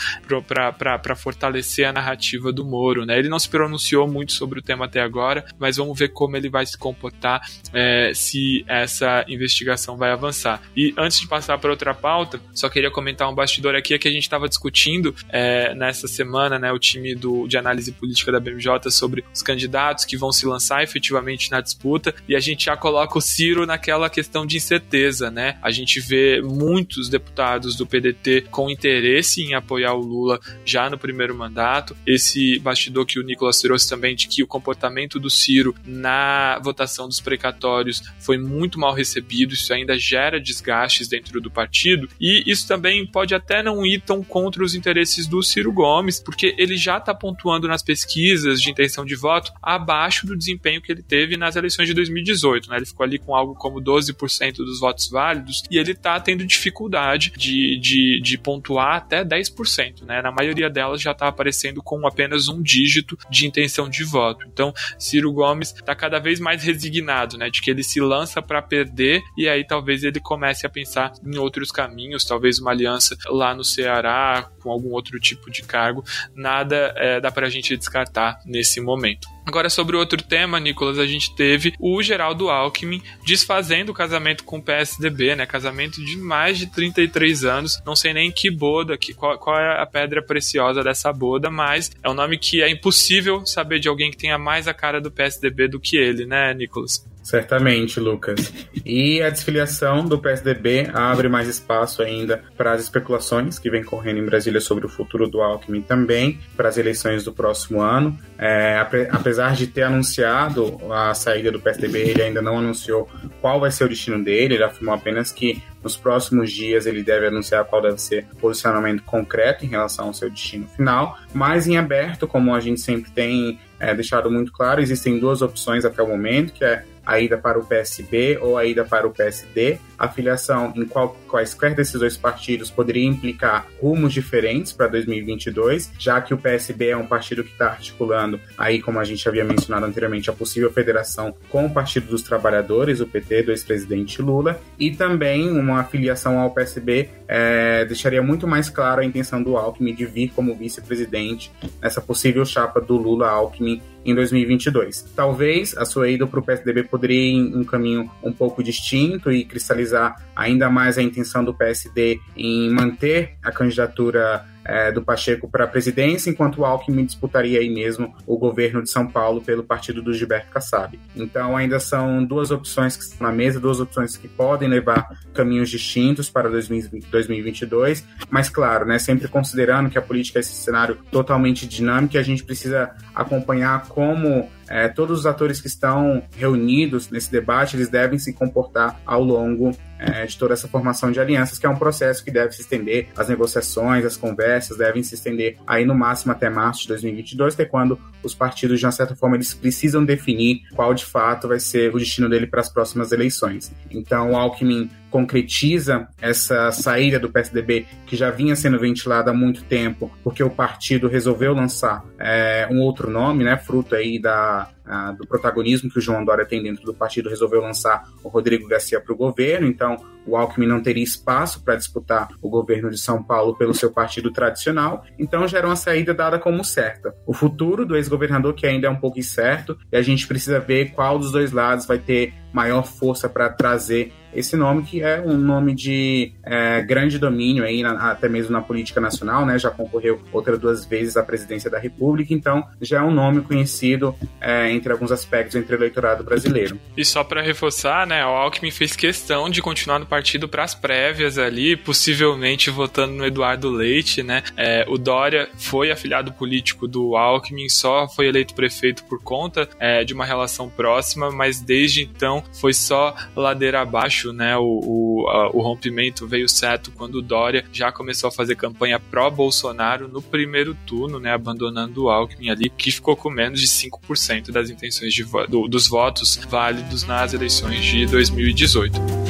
para 0.47 1.17
fortalecer 1.17 1.89
a 1.89 1.93
narrativa 1.93 2.53
do 2.53 2.64
Moro, 2.64 3.07
né? 3.07 3.19
Ele 3.19 3.29
não 3.29 3.39
se 3.39 3.49
pronunciou 3.49 4.07
muito 4.07 4.33
sobre 4.33 4.59
o 4.59 4.62
tema 4.62 4.85
até 4.85 5.01
agora, 5.01 5.47
mas 5.59 5.79
vamos 5.79 5.99
ver 5.99 6.09
como 6.09 6.37
ele 6.37 6.51
vai 6.51 6.67
se 6.67 6.77
comportar 6.77 7.41
é, 7.73 8.12
se 8.14 8.64
essa 8.69 9.25
investigação 9.27 9.97
vai 9.97 10.11
avançar. 10.11 10.61
E 10.77 10.93
antes 10.99 11.19
de 11.19 11.27
passar 11.27 11.57
para 11.59 11.71
outra 11.71 11.95
pauta, 11.95 12.39
só 12.53 12.69
queria 12.69 12.91
comentar 12.91 13.31
um 13.31 13.35
bastidor 13.35 13.75
aqui 13.75 13.95
é 13.95 13.99
que 13.99 14.09
a 14.09 14.11
gente 14.11 14.25
estava 14.25 14.49
discutindo 14.49 15.05
é, 15.28 15.74
nessa 15.74 16.09
semana, 16.09 16.59
né? 16.59 16.72
O 16.72 16.78
time 16.78 17.14
do, 17.14 17.46
de 17.46 17.57
análise 17.57 17.92
política 17.92 18.32
da 18.32 18.40
BMJ 18.40 18.90
sobre 18.90 19.24
os 19.32 19.42
candidatos 19.42 20.04
que 20.04 20.16
vão 20.16 20.32
se 20.32 20.46
lançar 20.46 20.82
efetivamente 20.82 21.50
na 21.50 21.61
disputa 21.61 22.14
e 22.28 22.34
a 22.34 22.40
gente 22.40 22.66
já 22.66 22.76
coloca 22.76 23.18
o 23.18 23.20
Ciro 23.20 23.66
naquela 23.66 24.09
questão 24.09 24.46
de 24.46 24.57
incerteza, 24.57 25.30
né? 25.30 25.59
A 25.62 25.70
gente 25.70 26.00
vê 26.00 26.40
muitos 26.40 27.09
deputados 27.09 27.76
do 27.76 27.86
PDT 27.86 28.46
com 28.50 28.70
interesse 28.70 29.42
em 29.42 29.54
apoiar 29.54 29.94
o 29.94 30.00
Lula 30.00 30.40
já 30.64 30.88
no 30.88 30.98
primeiro 30.98 31.34
mandato. 31.34 31.96
Esse 32.07 32.59
bastidor 32.59 33.07
que 33.07 33.18
o 33.18 33.22
Nicolas 33.22 33.61
trouxe 33.61 33.88
também 33.88 34.14
de 34.14 34.28
que 34.28 34.42
o 34.42 34.46
comportamento 34.46 35.18
do 35.18 35.30
Ciro 35.30 35.74
na 35.84 36.59
votação 36.62 37.09
dos 37.09 37.20
precatórios 37.20 38.02
foi 38.18 38.38
muito 38.38 38.78
mal 38.78 38.94
recebido, 38.94 39.54
isso 39.54 39.72
ainda 39.72 39.98
gera 39.98 40.40
desgastes 40.40 41.09
dentro 41.09 41.40
do 41.40 41.50
partido 41.50 42.09
e 42.20 42.42
isso 42.46 42.66
também 42.66 43.07
pode 43.07 43.34
até 43.34 43.62
não 43.62 43.84
ir 43.84 44.00
tão 44.00 44.22
contra 44.22 44.64
os 44.64 44.74
interesses 44.74 44.95
do 45.28 45.42
Ciro 45.42 45.72
Gomes, 45.72 46.20
porque 46.20 46.55
ele 46.59 46.76
já 46.76 46.99
está 46.99 47.14
pontuando 47.14 47.68
nas 47.68 47.82
pesquisas 47.82 47.97
pesquisas 48.07 48.61
de 48.61 48.70
intenção 48.70 49.05
de 49.05 49.14
voto 49.14 49.53
abaixo 49.62 50.26
do 50.26 50.36
desempenho 50.36 50.80
que 50.80 50.92
ele 50.92 51.03
teve 51.03 51.36
nas 51.36 51.57
eleições 51.57 51.88
de 51.88 51.94
2018. 51.94 52.70
Né? 52.70 52.76
Ele 52.76 52.86
ficou 52.86 53.05
ali 53.05 53.18
com 53.18 53.34
algo 53.34 53.55
como 53.55 53.80
12% 53.80 54.57
dos 54.57 54.80
votos 54.80 55.09
válidos 55.09 55.62
e 55.70 55.78
ele 55.78 55.92
está 55.92 56.18
tendo 56.20 56.44
dificuldade 56.44 57.32
de, 57.36 57.78
de, 57.78 58.20
de, 58.22 58.38
pontuar 58.38 58.97
até 58.97 59.24
10%. 59.24 60.03
Né? 60.03 60.22
Na 60.22 60.30
maioria 60.30 60.70
delas 60.70 61.01
já 61.01 61.12
está 61.12 61.28
aparecendo 61.28 61.82
com 61.82 62.07
apenas 62.07 62.49
um 62.49 62.62
dígito 62.62 63.18
de 63.30 63.47
intenção 63.47 63.88
de 63.88 64.05
voto. 64.05 64.47
Então, 64.47 64.72
Ciro 64.99 65.32
Gomes 65.32 65.72
está 65.72 65.94
cada 65.94 66.18
vez 66.18 66.38
mais 66.38 66.62
resignado 66.62 67.36
né? 67.36 67.51
de 67.51 67.61
que 67.61 67.70
ele 67.70 67.82
se 67.82 68.01
lança 68.01 68.40
para 68.42 68.62
perder 68.62 69.22
e 69.36 69.49
aí 69.49 69.66
talvez 69.66 70.05
ele 70.05 70.20
comece 70.20 70.66
a 70.66 70.70
pensar 70.70 71.12
em 71.24 71.36
outros 71.38 71.70
caminhos, 71.70 72.24
talvez 72.24 72.59
uma 72.59 72.70
aliança 72.70 73.16
lá 73.28 73.55
no 73.55 73.64
Ceará 73.64 74.51
com 74.62 74.70
algum 74.70 74.86
algum 74.87 74.93
outro 74.93 75.18
tipo 75.18 75.51
de 75.51 75.62
cargo, 75.62 76.05
nada 76.34 76.95
é, 76.97 77.20
dá 77.20 77.30
para 77.30 77.47
a 77.47 77.51
gente 77.51 77.76
descartar 77.76 78.41
nesse 78.45 78.80
momento. 78.80 79.28
Agora, 79.45 79.70
sobre 79.70 79.97
outro 79.97 80.20
tema, 80.20 80.59
Nicolas, 80.59 80.99
a 80.99 81.07
gente 81.07 81.34
teve 81.37 81.72
o 81.78 82.03
Geraldo 82.03 82.51
Alckmin 82.51 83.01
desfazendo 83.24 83.93
o 83.93 83.95
casamento 83.95 84.43
com 84.43 84.59
o 84.59 84.62
PSDB, 84.62 85.37
né? 85.37 85.47
Casamento 85.47 86.05
de 86.05 86.16
mais 86.16 86.59
de 86.59 86.66
33 86.66 87.45
anos. 87.45 87.80
Não 87.87 87.95
sei 87.95 88.12
nem 88.12 88.32
que 88.32 88.51
boda, 88.51 88.99
que, 88.99 89.14
qual, 89.14 89.39
qual 89.39 89.57
é 89.57 89.80
a 89.80 89.87
pedra 89.87 90.20
preciosa 90.20 90.82
dessa 90.82 91.12
boda, 91.12 91.49
mas 91.49 91.93
é 92.03 92.11
um 92.11 92.14
nome 92.14 92.39
que 92.39 92.61
é 92.61 92.68
impossível 92.68 93.47
saber 93.47 93.78
de 93.78 93.89
alguém 93.89 94.11
que 94.11 94.16
tenha 94.16 94.37
mais 94.37 94.66
a 94.66 94.74
cara 94.74 95.01
do 95.01 95.12
PSDB 95.12 95.68
do 95.68 95.78
que 95.78 95.97
ele, 95.97 96.26
né, 96.26 96.53
Nicolas? 96.53 97.07
Certamente, 97.27 97.99
Lucas. 97.99 98.55
E 98.85 99.20
a 99.20 99.29
desfiliação 99.29 100.05
do 100.05 100.16
PSDB 100.16 100.89
abre 100.95 101.29
mais 101.29 101.49
espaço 101.49 102.01
ainda 102.01 102.41
para 102.57 102.70
as 102.72 102.83
especulações 102.83 103.59
que 103.59 103.68
vem 103.68 103.83
correndo 103.83 104.20
em 104.20 104.24
Brasília 104.24 104.61
sobre 104.61 104.87
o 104.87 104.89
futuro 104.89 105.29
do 105.29 105.43
Alckmin 105.43 105.83
também, 105.83 106.39
para 106.57 106.68
as 106.68 106.79
eleições 106.79 107.24
do 107.24 107.33
próximo 107.33 107.81
ano. 107.81 108.16
É, 108.39 108.79
apesar 109.11 109.57
de 109.57 109.66
ter 109.66 109.83
anunciado 109.83 110.79
a 110.89 111.12
saída 111.14 111.51
do 111.51 111.59
PSDB, 111.59 112.11
ele 112.11 112.22
ainda 112.22 112.41
não 112.41 112.59
anunciou 112.59 113.09
qual 113.41 113.59
vai 113.59 113.72
ser 113.72 113.87
o 113.87 113.89
destino 113.89 114.22
dele, 114.22 114.55
ele 114.55 114.62
afirmou 114.62 114.95
apenas 114.95 115.33
que 115.33 115.61
nos 115.83 115.97
próximos 115.97 116.53
dias 116.53 116.87
ele 116.87 117.03
deve 117.03 117.27
anunciar 117.27 117.64
qual 117.64 117.83
deve 117.83 117.99
ser 117.99 118.27
o 118.35 118.37
posicionamento 118.37 119.03
concreto 119.03 119.64
em 119.64 119.68
relação 119.68 120.07
ao 120.07 120.14
seu 120.14 120.31
destino 120.31 120.68
final, 120.68 121.18
mas 121.35 121.66
em 121.66 121.77
aberto, 121.77 122.27
como 122.27 122.55
a 122.55 122.61
gente 122.61 122.81
sempre 122.81 123.11
tem 123.11 123.59
é, 123.79 123.95
deixado 123.95 124.31
muito 124.31 124.53
claro, 124.53 124.81
existem 124.81 125.18
duas 125.18 125.43
opções 125.43 125.85
até 125.85 126.03
o 126.03 126.09
momento, 126.09 126.53
que 126.53 126.64
é 126.64 126.85
a 127.07 127.20
ida 127.20 127.39
para 127.39 127.59
o 127.59 127.64
PSB 127.64 128.39
ou 128.43 128.59
a 128.59 128.64
ida 128.64 128.85
para 128.85 129.07
o 129.07 129.12
PSD. 129.12 129.79
A 129.97 130.09
filiação 130.09 130.74
em 130.77 130.85
qual, 130.85 131.16
quaisquer 131.29 131.74
desses 131.74 131.99
dois 131.99 132.16
partidos 132.16 132.70
poderia 132.70 133.07
implicar 133.07 133.66
rumos 133.81 134.12
diferentes 134.12 134.72
para 134.72 134.89
2022, 134.89 135.93
já 135.99 136.20
que 136.20 136.35
o 136.35 136.37
PSB 136.37 136.89
é 136.89 136.97
um 136.97 137.07
partido 137.07 137.45
que 137.45 137.53
está 137.53 137.68
articulando, 137.68 138.41
aí 138.59 138.83
como 138.83 138.99
a 138.99 139.05
gente 139.05 139.27
havia 139.29 139.45
mencionado 139.45 139.87
anteriormente, 139.87 140.29
a 140.29 140.33
possível 140.33 140.70
federação 140.72 141.35
com 141.49 141.66
o 141.66 141.70
Partido 141.70 142.09
dos 142.09 142.22
Trabalhadores, 142.22 143.01
o 143.01 143.07
PT, 143.07 143.45
do 143.45 143.53
ex-presidente 143.53 144.20
Lula, 144.20 144.61
e 144.79 144.91
também 144.91 145.49
uma 145.49 145.85
filiação 145.85 146.39
ao 146.41 146.51
PSB 146.51 147.09
é, 147.29 147.85
deixaria 147.85 148.22
muito 148.22 148.47
mais 148.47 148.68
claro 148.68 149.01
a 149.01 149.05
intenção 149.05 149.43
do 149.43 149.57
Alckmin 149.57 149.95
de 149.95 150.07
vir 150.07 150.33
como 150.35 150.55
vice-presidente 150.55 151.53
nessa 151.81 152.01
possível 152.01 152.45
chapa 152.45 152.81
do 152.81 152.97
Lula-Alckmin 152.97 153.66
em 154.05 154.14
2022. 154.14 155.12
Talvez 155.14 155.77
a 155.77 155.85
sua 155.85 156.09
ida 156.09 156.27
para 156.27 156.41
o 156.41 156.43
PSDB 156.43 156.85
poderia 156.85 157.21
ir 157.21 157.35
em 157.35 157.57
um 157.57 157.64
caminho 157.64 158.11
um 158.23 158.33
pouco 158.33 158.62
distinto 158.62 159.33
e 159.33 159.45
cristalizar 159.45 160.17
ainda 160.35 160.71
mais 160.71 160.97
a 160.97 161.03
intenção 161.03 161.45
do 161.45 161.53
PSD 161.53 162.21
em 162.37 162.71
manter 162.71 163.35
a 163.43 163.51
candidatura 163.51 164.45
é, 164.67 164.91
do 164.91 165.03
Pacheco 165.03 165.49
para 165.49 165.64
a 165.64 165.69
presidência, 165.69 166.31
enquanto 166.31 166.59
o 166.59 166.64
Alckmin 166.64 167.05
disputaria 167.05 167.61
aí 167.61 167.71
mesmo 167.71 168.14
o 168.27 168.37
governo 168.37 168.83
de 168.83 168.91
São 168.91 169.07
Paulo 169.07 169.41
pelo 169.41 169.62
partido 169.62 170.03
do 170.03 170.12
Gilberto 170.12 170.51
Kassab. 170.51 170.99
Então 171.14 171.57
ainda 171.57 171.79
são 171.79 172.25
duas 172.25 172.51
opções 172.51 172.97
que 172.97 173.05
estão 173.05 173.27
na 173.27 173.33
mesa, 173.33 173.61
duas 173.61 173.81
opções 173.81 174.17
que 174.17 174.29
podem 174.29 174.69
levar 174.69 175.09
caminhos 175.33 175.71
distintos 175.71 176.29
para 176.29 176.51
2022, 176.51 178.05
mas 178.29 178.49
claro, 178.49 178.85
né, 178.85 178.99
sempre 178.99 179.29
considerando 179.29 179.89
que 179.89 179.99
a 179.99 180.03
política 180.03 180.39
é 180.39 180.41
esse 180.41 180.53
cenário 180.53 180.99
totalmente 181.11 181.67
dinâmico 181.67 182.17
a 182.17 182.23
gente 182.23 182.45
precisa 182.45 182.91
acompanhar 183.14 183.87
como 183.89 184.49
é, 184.69 184.89
todos 184.89 185.21
os 185.21 185.27
atores 185.27 185.61
que 185.61 185.67
estão 185.67 186.23
reunidos 186.37 187.11
nesse 187.11 187.31
debate, 187.31 187.77
eles 187.77 187.89
devem 187.89 188.19
se 188.19 188.33
comportar 188.33 189.01
ao 189.05 189.23
longo 189.23 189.77
é, 189.99 190.27
de 190.27 190.37
toda 190.37 190.55
essa 190.55 190.69
formação 190.69 191.11
de 191.11 191.21
alianças, 191.21 191.59
que 191.59 191.67
é 191.67 191.69
um 191.69 191.77
processo 191.77 192.25
que 192.25 192.31
deve 192.31 192.53
se 192.53 192.62
estender, 192.62 193.09
as 193.17 193.29
negociações, 193.29 194.05
as 194.05 194.17
conversas 194.17 194.77
devem 194.77 195.03
se 195.03 195.14
estender 195.14 195.57
aí 195.67 195.85
no 195.85 195.95
máximo 195.95 196.33
até 196.33 196.51
março 196.51 196.83
de 196.83 196.89
2022, 196.89 197.55
que 197.55 197.62
é 197.62 197.64
quando 197.64 197.99
os 198.23 198.35
partidos, 198.35 198.79
de 198.79 198.87
uma 198.87 198.93
certa 198.93 199.14
forma, 199.14 199.37
eles 199.37 199.55
precisam 199.55 200.05
definir 200.05 200.62
qual 200.75 200.93
de 200.93 201.05
fato 201.05 201.49
vai 201.49 201.61
ser 201.61 201.95
o 201.95 201.99
destino 201.99 202.29
dele 202.29 202.47
para 202.47 202.61
as 202.61 202.69
próximas 202.69 203.12
eleições. 203.12 203.73
Então, 203.91 204.37
Alckmin 204.37 204.91
concretiza 205.17 206.09
essa 206.21 206.71
saída 206.71 207.19
do 207.19 207.31
PSDB 207.31 207.87
que 208.05 208.14
já 208.14 208.31
vinha 208.31 208.55
sendo 208.55 208.79
ventilada 208.79 209.31
há 209.31 209.35
muito 209.35 209.64
tempo, 209.64 210.12
porque 210.23 210.43
o 210.43 210.51
partido 210.51 211.09
resolveu 211.09 211.55
lançar 211.55 212.05
é, 212.19 212.69
um 212.71 212.81
outro 212.83 213.11
nome, 213.11 213.43
né, 213.43 213.57
fruto 213.57 213.95
aí 213.95 214.19
da, 214.19 214.69
a, 214.85 215.12
do 215.12 215.27
protagonismo 215.27 215.89
que 215.89 215.99
o 215.99 216.03
João 216.03 216.23
Dória 216.23 216.45
tem 216.45 216.62
dentro 216.62 216.85
do 216.85 216.93
partido, 216.93 217.31
resolveu 217.31 217.62
lançar 217.62 218.05
o 218.23 218.29
Rodrigo 218.29 218.69
Garcia 218.69 219.01
para 219.01 219.11
o 219.11 219.17
governo, 219.17 219.67
então 219.67 219.97
o 220.27 220.37
Alckmin 220.37 220.67
não 220.67 220.83
teria 220.83 221.03
espaço 221.03 221.62
para 221.64 221.77
disputar 221.77 222.29
o 222.43 222.51
governo 222.51 222.91
de 222.91 222.99
São 222.99 223.23
Paulo 223.23 223.57
pelo 223.57 223.73
seu 223.73 223.91
partido 223.91 224.31
tradicional, 224.31 225.03
então 225.19 225.49
já 225.49 225.59
era 225.59 225.67
uma 225.67 225.77
saída 225.77 226.12
dada 226.12 226.39
como 226.39 226.62
certa. 226.62 227.14
O 227.27 227.33
futuro 227.33 227.87
do 227.87 227.97
ex-governador, 227.97 228.53
que 228.53 228.67
ainda 228.67 228.87
é 228.87 228.91
um 228.91 228.97
pouco 228.97 229.19
incerto, 229.19 229.79
e 229.91 229.97
a 229.97 230.03
gente 230.03 230.27
precisa 230.27 230.61
ver 230.61 230.91
qual 230.91 231.19
dos 231.19 231.33
dois 231.33 231.53
lados 231.53 231.87
vai 231.87 231.99
ter 231.99 232.35
maior 232.53 232.83
força 232.83 233.29
para 233.29 233.49
trazer 233.49 234.12
esse 234.37 234.57
nome 234.57 234.82
que 234.82 235.03
é 235.03 235.20
um 235.20 235.37
nome 235.37 235.74
de 235.74 236.32
é, 236.45 236.82
grande 236.82 237.18
domínio 237.18 237.64
aí, 237.64 237.82
na, 237.82 238.11
até 238.11 238.28
mesmo 238.28 238.53
na 238.53 238.61
política 238.61 239.01
nacional, 239.01 239.47
né? 239.47 239.59
Já 239.59 239.70
concorreu 239.70 240.20
outras 240.32 240.59
duas 240.59 240.84
vezes 240.84 241.16
à 241.16 241.22
presidência 241.22 241.70
da 241.70 241.78
República, 241.78 242.32
então 242.32 242.64
já 242.80 242.99
é 242.99 243.03
um 243.03 243.11
nome 243.11 243.43
conhecido 243.43 244.14
é, 244.41 244.70
entre 244.70 244.93
alguns 244.93 245.11
aspectos 245.11 245.57
entre 245.57 245.74
o 245.74 245.78
eleitorado 245.78 246.22
brasileiro. 246.22 246.78
E 246.97 247.05
só 247.05 247.24
para 247.24 247.43
reforçar, 247.43 248.07
né? 248.07 248.24
O 248.24 248.28
Alckmin 248.28 248.70
fez 248.70 248.95
questão 248.95 249.49
de 249.49 249.62
continuar 249.62 249.99
no 249.99 250.07
partido 250.07 250.49
para 250.49 250.64
as 250.64 250.74
prévias 250.74 251.39
ali, 251.39 251.76
possivelmente 251.76 252.70
votando 252.70 253.14
no 253.14 253.24
Eduardo 253.24 253.70
Leite, 253.70 254.22
né? 254.22 254.43
É, 254.57 254.84
o 254.89 254.99
Dória 254.99 255.49
foi 255.57 255.91
afiliado 255.91 256.32
político 256.32 256.87
do 256.87 257.16
Alckmin, 257.16 257.68
só 257.68 258.09
foi 258.09 258.26
eleito 258.26 258.55
prefeito 258.55 259.05
por 259.05 259.22
conta 259.22 259.68
é, 259.78 260.05
de 260.05 260.12
uma 260.14 260.24
relação 260.24 260.68
próxima, 260.68 261.30
mas 261.30 261.61
desde 261.61 262.03
então 262.03 262.43
foi 262.61 262.72
só 262.72 263.14
ladeira 263.34 263.80
abaixo, 263.80 264.26
né? 264.33 264.57
O, 264.57 264.62
o, 264.64 265.29
a, 265.29 265.51
o 265.51 265.61
rompimento 265.61 266.27
veio 266.27 266.49
certo 266.49 266.91
quando 266.91 267.16
o 267.16 267.22
Dória 267.22 267.64
já 267.72 267.91
começou 267.93 268.29
a 268.29 268.33
fazer 268.33 268.57
campanha 268.57 268.99
pró-Bolsonaro 268.99 270.09
no 270.09 270.22
primeiro 270.22 270.77
turno, 270.87 271.18
né? 271.18 271.33
Abandonando 271.33 272.05
o 272.05 272.11
Alckmin 272.11 272.51
ali, 272.51 272.70
que 272.70 272.91
ficou 272.91 273.16
com 273.16 273.31
menos 273.31 273.61
de 273.61 273.66
5% 273.66 274.51
das 274.51 274.70
intenções 274.70 275.12
de 275.12 275.24
do, 275.49 275.68
dos 275.68 275.89
votos 275.89 276.37
válidos 276.49 277.05
nas 277.05 277.35
eleições 277.35 277.85
de 277.85 278.07
2018. 278.07 279.26